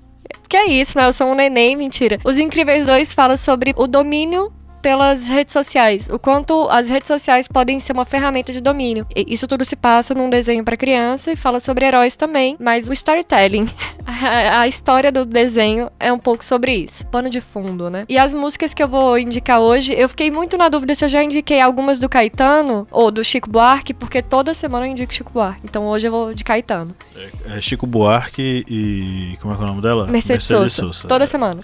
que 0.49 0.57
é 0.57 0.67
isso, 0.67 0.97
né? 0.97 1.07
Eu 1.07 1.13
sou 1.13 1.27
um 1.29 1.35
neném, 1.35 1.77
mentira. 1.77 2.19
Os 2.25 2.39
Incríveis 2.39 2.87
2 2.87 3.13
fala 3.13 3.37
sobre 3.37 3.75
o 3.77 3.87
domínio 3.87 4.53
pelas 4.81 5.27
redes 5.27 5.53
sociais, 5.53 6.09
o 6.11 6.19
quanto 6.19 6.69
as 6.71 6.89
redes 6.89 7.09
sociais 7.09 7.49
podem 7.49 7.81
ser 7.81 7.93
uma 7.93 8.05
ferramenta 8.05 8.53
de 8.53 8.61
domínio. 8.61 9.07
E 9.15 9.33
isso 9.33 9.47
tudo 9.47 9.65
se 9.65 9.77
passa 9.77 10.15
num 10.15 10.31
desenho 10.31 10.65
para 10.65 10.77
criança 10.77 11.33
e 11.33 11.37
fala 11.37 11.61
sobre 11.61 11.85
heróis 11.85 12.17
também, 12.17 12.57
mas 12.59 12.89
o 12.89 12.93
storytelling, 12.93 13.67
a, 14.07 14.67
história 14.69 15.11
do 15.11 15.25
desenho 15.25 15.91
é 15.99 16.13
um 16.13 16.19
pouco 16.19 16.45
sobre 16.45 16.73
isso, 16.75 17.07
pano 17.07 17.31
de 17.31 17.41
fundo, 17.41 17.91
né? 17.91 18.05
E 18.09 18.19
as 18.19 18.35
músicas 18.35 18.75
que 18.75 18.83
eu 18.83 18.89
vou 18.89 19.19
indicar 19.19 19.61
hoje, 19.61 19.95
eu 19.95 20.09
fiquei 20.09 20.31
muito 20.31 20.57
na 20.57 20.69
dúvida 20.69 20.95
se 20.95 21.05
eu 21.05 21.09
já 21.09 21.23
indiquei 21.23 21.61
algumas 21.61 21.99
do 21.99 22.09
Caetano 22.09 22.87
ou 22.91 23.11
do 23.11 23.25
Chico 23.25 23.51
Buarque, 23.51 23.95
porque 23.95 24.23
toda 24.23 24.55
semana 24.55 24.87
eu 24.87 24.91
indico 24.93 25.13
Chico 25.13 25.33
Buarque. 25.33 25.63
Então 25.65 25.87
hoje 25.87 26.07
eu 26.09 26.13
vou 26.13 26.35
de 26.35 26.45
Caetano. 26.45 26.95
É, 27.17 27.59
é 27.59 27.61
Chico 27.61 27.87
Buarque 27.87 28.65
e 28.69 29.37
como 29.41 29.55
é, 29.55 29.57
é 29.57 29.61
o 29.61 29.67
nome 29.67 29.83
dela? 29.83 30.07
Mercedes, 30.07 30.49
Mercedes 30.49 30.73
Souza. 30.75 31.09
Toda 31.09 31.27
semana. 31.27 31.61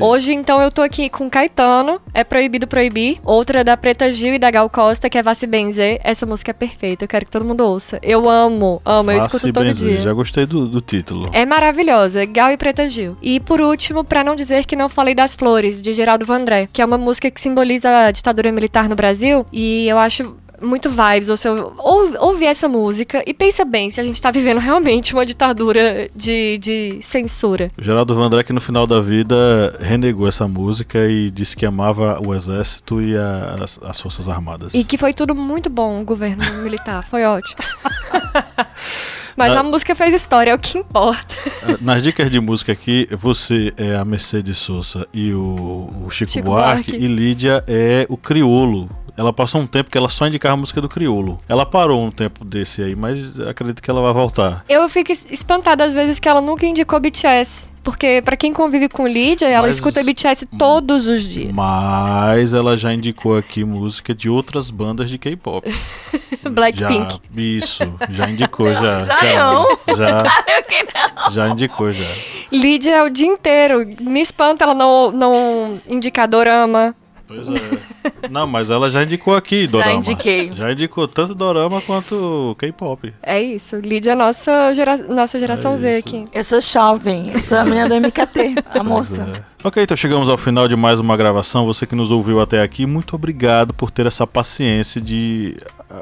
Hoje 0.00 0.32
então 0.32 0.60
eu 0.60 0.70
tô 0.70 0.82
aqui 0.82 1.08
com 1.08 1.28
Caetano, 1.30 2.00
é 2.12 2.24
proibido 2.24 2.57
Proibido 2.58 2.66
Proibir. 2.66 3.18
Outra 3.24 3.62
da 3.62 3.76
Preta 3.76 4.12
Gil 4.12 4.34
e 4.34 4.38
da 4.38 4.50
Gal 4.50 4.68
Costa, 4.68 5.08
que 5.08 5.16
é 5.16 5.22
Vá 5.22 5.34
Se 5.34 5.46
Benzer. 5.46 6.00
Essa 6.02 6.26
música 6.26 6.50
é 6.50 6.54
perfeita, 6.54 7.04
eu 7.04 7.08
quero 7.08 7.24
que 7.26 7.30
todo 7.30 7.44
mundo 7.44 7.64
ouça. 7.64 7.98
Eu 8.02 8.28
amo, 8.28 8.82
amo, 8.84 9.10
eu 9.10 9.18
escuto 9.18 9.52
todo 9.52 9.64
benzer. 9.64 9.88
dia. 9.88 10.00
Já 10.00 10.12
gostei 10.12 10.46
do, 10.46 10.66
do 10.66 10.80
título. 10.80 11.30
É 11.32 11.46
maravilhosa, 11.46 12.24
Gal 12.24 12.52
e 12.52 12.56
Preta 12.56 12.88
Gil. 12.88 13.16
E 13.22 13.38
por 13.40 13.60
último, 13.60 14.02
para 14.04 14.24
não 14.24 14.34
dizer 14.34 14.64
que 14.64 14.74
não 14.74 14.88
falei 14.88 15.14
das 15.14 15.34
flores, 15.34 15.80
de 15.80 15.92
Geraldo 15.92 16.26
Vandré, 16.26 16.68
que 16.72 16.82
é 16.82 16.84
uma 16.84 16.98
música 16.98 17.30
que 17.30 17.40
simboliza 17.40 18.06
a 18.06 18.10
ditadura 18.10 18.50
militar 18.50 18.88
no 18.88 18.96
Brasil. 18.96 19.46
E 19.52 19.86
eu 19.88 19.98
acho 19.98 20.36
muito 20.60 20.90
vibes, 20.90 21.28
ou 21.28 21.36
se 21.36 21.48
ou, 21.48 22.16
ouvir 22.20 22.46
essa 22.46 22.68
música 22.68 23.22
e 23.26 23.34
pensa 23.34 23.64
bem 23.64 23.90
se 23.90 24.00
a 24.00 24.04
gente 24.04 24.20
tá 24.20 24.30
vivendo 24.30 24.58
realmente 24.58 25.12
uma 25.12 25.24
ditadura 25.24 26.08
de, 26.14 26.58
de 26.58 27.00
censura. 27.02 27.70
O 27.78 27.82
Geraldo 27.82 28.14
Vandré 28.14 28.44
no 28.50 28.60
final 28.60 28.86
da 28.86 29.00
vida 29.00 29.76
renegou 29.80 30.28
essa 30.28 30.46
música 30.48 31.06
e 31.06 31.30
disse 31.30 31.56
que 31.56 31.66
amava 31.66 32.20
o 32.24 32.34
exército 32.34 33.02
e 33.02 33.16
a, 33.16 33.58
as, 33.62 33.78
as 33.82 34.00
forças 34.00 34.28
armadas. 34.28 34.74
E 34.74 34.84
que 34.84 34.96
foi 34.96 35.12
tudo 35.12 35.34
muito 35.34 35.68
bom 35.68 36.00
o 36.00 36.04
governo 36.04 36.44
militar, 36.62 37.04
foi 37.04 37.24
ótimo. 37.24 37.58
Mas 39.38 39.54
Na... 39.54 39.60
a 39.60 39.62
música 39.62 39.94
fez 39.94 40.12
história, 40.12 40.50
é 40.50 40.54
o 40.54 40.58
que 40.58 40.78
importa. 40.78 41.36
Nas 41.80 42.02
dicas 42.02 42.28
de 42.28 42.40
música 42.40 42.72
aqui, 42.72 43.08
você 43.16 43.72
é 43.76 43.94
a 43.94 44.04
Mercedes 44.04 44.58
Souza 44.58 45.06
e 45.14 45.32
o, 45.32 45.88
o 46.04 46.10
Chico, 46.10 46.32
Chico 46.32 46.46
Buarque, 46.46 46.90
Buarque, 46.90 47.04
e 47.04 47.06
Lídia 47.06 47.62
é 47.68 48.04
o 48.08 48.16
Criolo, 48.16 48.88
ela 49.18 49.32
passou 49.32 49.60
um 49.60 49.66
tempo 49.66 49.90
que 49.90 49.98
ela 49.98 50.08
só 50.08 50.28
indicava 50.28 50.54
a 50.54 50.56
música 50.56 50.80
do 50.80 50.88
Criolo. 50.88 51.40
Ela 51.48 51.66
parou 51.66 52.04
um 52.04 52.10
tempo 52.10 52.44
desse 52.44 52.80
aí, 52.80 52.94
mas 52.94 53.38
acredito 53.40 53.82
que 53.82 53.90
ela 53.90 54.00
vai 54.00 54.12
voltar. 54.12 54.64
Eu 54.68 54.88
fico 54.88 55.10
espantada 55.10 55.82
às 55.82 55.92
vezes 55.92 56.20
que 56.20 56.28
ela 56.28 56.40
nunca 56.40 56.64
indicou 56.64 57.00
BTS. 57.00 57.68
Porque 57.82 58.22
para 58.24 58.36
quem 58.36 58.52
convive 58.52 58.88
com 58.88 59.08
Lídia, 59.08 59.48
ela 59.48 59.66
mas, 59.66 59.76
escuta 59.76 60.04
BTS 60.04 60.46
todos 60.58 61.08
os 61.08 61.24
dias. 61.24 61.52
Mas 61.52 62.54
ela 62.54 62.76
já 62.76 62.92
indicou 62.92 63.36
aqui 63.36 63.64
música 63.64 64.14
de 64.14 64.28
outras 64.28 64.70
bandas 64.70 65.10
de 65.10 65.18
K-pop. 65.18 65.68
Blackpink. 66.48 67.18
Isso, 67.34 67.82
já 68.10 68.30
indicou 68.30 68.72
já. 68.72 68.98
Já, 68.98 69.16
já, 69.16 69.64
já, 69.88 69.94
já, 71.26 71.30
já 71.30 71.48
indicou 71.48 71.92
já. 71.92 72.06
Lídia 72.52 72.96
é 72.96 73.02
o 73.02 73.08
dia 73.08 73.26
inteiro. 73.26 73.84
Me 74.00 74.20
espanta 74.20 74.64
ela 74.64 74.74
não, 74.74 75.10
não 75.10 75.78
indicar 75.88 76.28
dorama. 76.28 76.94
Pois 77.28 77.46
é. 77.46 78.28
Não, 78.30 78.46
mas 78.46 78.70
ela 78.70 78.88
já 78.88 79.02
indicou 79.04 79.36
aqui 79.36 79.66
Dorama. 79.66 79.92
Já 79.92 79.98
indiquei. 79.98 80.52
Já 80.54 80.72
indicou 80.72 81.06
tanto 81.06 81.34
Dorama 81.34 81.82
quanto 81.82 82.56
K-pop. 82.58 83.12
É 83.22 83.40
isso. 83.40 83.76
Lídia 83.76 84.12
é 84.12 84.14
nossa, 84.14 84.72
gera... 84.72 84.96
nossa 84.96 85.38
geração 85.38 85.74
é 85.74 85.76
Z 85.76 85.96
aqui. 85.98 86.26
Eu 86.32 86.42
sou 86.42 86.58
jovem. 86.58 87.30
Eu 87.30 87.40
sou 87.40 87.58
a 87.58 87.64
menina 87.64 87.86
do 87.86 87.94
MKT, 87.96 88.64
a 88.70 88.82
moça. 88.82 89.22
É. 89.22 89.66
Ok, 89.66 89.82
então 89.82 89.96
chegamos 89.96 90.30
ao 90.30 90.38
final 90.38 90.66
de 90.66 90.74
mais 90.74 91.00
uma 91.00 91.18
gravação. 91.18 91.66
Você 91.66 91.86
que 91.86 91.94
nos 91.94 92.10
ouviu 92.10 92.40
até 92.40 92.62
aqui, 92.62 92.86
muito 92.86 93.14
obrigado 93.14 93.74
por 93.74 93.90
ter 93.90 94.06
essa 94.06 94.26
paciência 94.26 94.98
de 94.98 95.54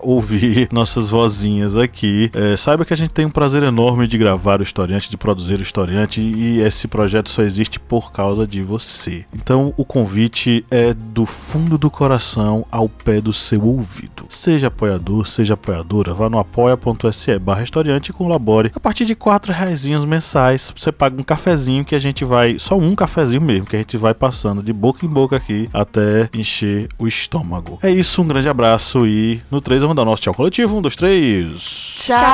ouvir 0.02 0.68
nossas 0.72 1.10
vozinhas 1.10 1.76
aqui. 1.76 2.30
É, 2.34 2.56
saiba 2.56 2.84
que 2.84 2.92
a 2.92 2.96
gente 2.96 3.10
tem 3.10 3.26
um 3.26 3.30
prazer 3.30 3.62
enorme 3.62 4.06
de 4.06 4.18
gravar 4.18 4.60
o 4.60 4.62
historiante, 4.62 5.10
de 5.10 5.16
produzir 5.16 5.58
o 5.58 5.62
historiante, 5.62 6.20
e 6.20 6.60
esse 6.60 6.88
projeto 6.88 7.30
só 7.30 7.42
existe 7.42 7.78
por 7.78 8.12
causa 8.12 8.46
de 8.46 8.62
você. 8.62 9.24
Então 9.34 9.72
o 9.76 9.84
convite 9.84 10.64
é 10.70 10.94
do 10.94 11.26
fundo 11.26 11.78
do 11.78 11.90
coração 11.90 12.64
ao 12.70 12.88
pé 12.88 13.20
do 13.20 13.32
seu 13.32 13.64
ouvido. 13.64 14.26
Seja 14.28 14.68
apoiador, 14.68 15.26
seja 15.26 15.54
apoiadora, 15.54 16.14
vá 16.14 16.28
no 16.28 16.38
apoia.se 16.38 17.38
barra 17.38 17.62
historiante 17.62 18.10
e 18.10 18.14
colabore. 18.14 18.72
A 18.74 18.80
partir 18.80 19.04
de 19.04 19.14
quatro 19.14 19.52
reais 19.52 19.84
mensais, 20.04 20.72
você 20.76 20.90
paga 20.90 21.20
um 21.20 21.24
cafezinho 21.24 21.84
que 21.84 21.94
a 21.94 21.98
gente 21.98 22.24
vai, 22.24 22.58
só 22.58 22.76
um 22.76 22.94
cafezinho 22.94 23.42
mesmo, 23.42 23.66
que 23.66 23.76
a 23.76 23.78
gente 23.78 23.96
vai 23.96 24.14
passando 24.14 24.62
de 24.62 24.72
boca 24.72 25.04
em 25.04 25.08
boca 25.08 25.36
aqui 25.36 25.66
até 25.72 26.28
encher 26.34 26.88
o 26.98 27.06
estômago. 27.06 27.78
É 27.82 27.90
isso, 27.90 28.22
um 28.22 28.26
grande 28.26 28.48
abraço 28.48 29.06
e 29.06 29.40
no 29.50 29.60
3 29.60 29.75
vamos 29.82 29.96
dar 29.96 30.04
nosso 30.04 30.22
tchau 30.22 30.34
coletivo. 30.34 30.76
Um, 30.76 30.82
dois, 30.82 30.96
três. 30.96 32.04
Tchau. 32.04 32.16
tchau. 32.16 32.26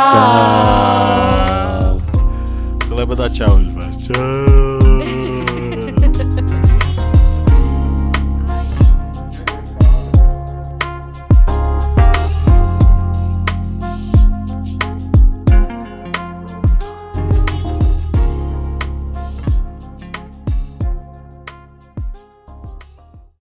Lembra 2.97 3.17
da 3.17 3.31
tchau, 3.31 3.59
Tchau. 4.03 4.72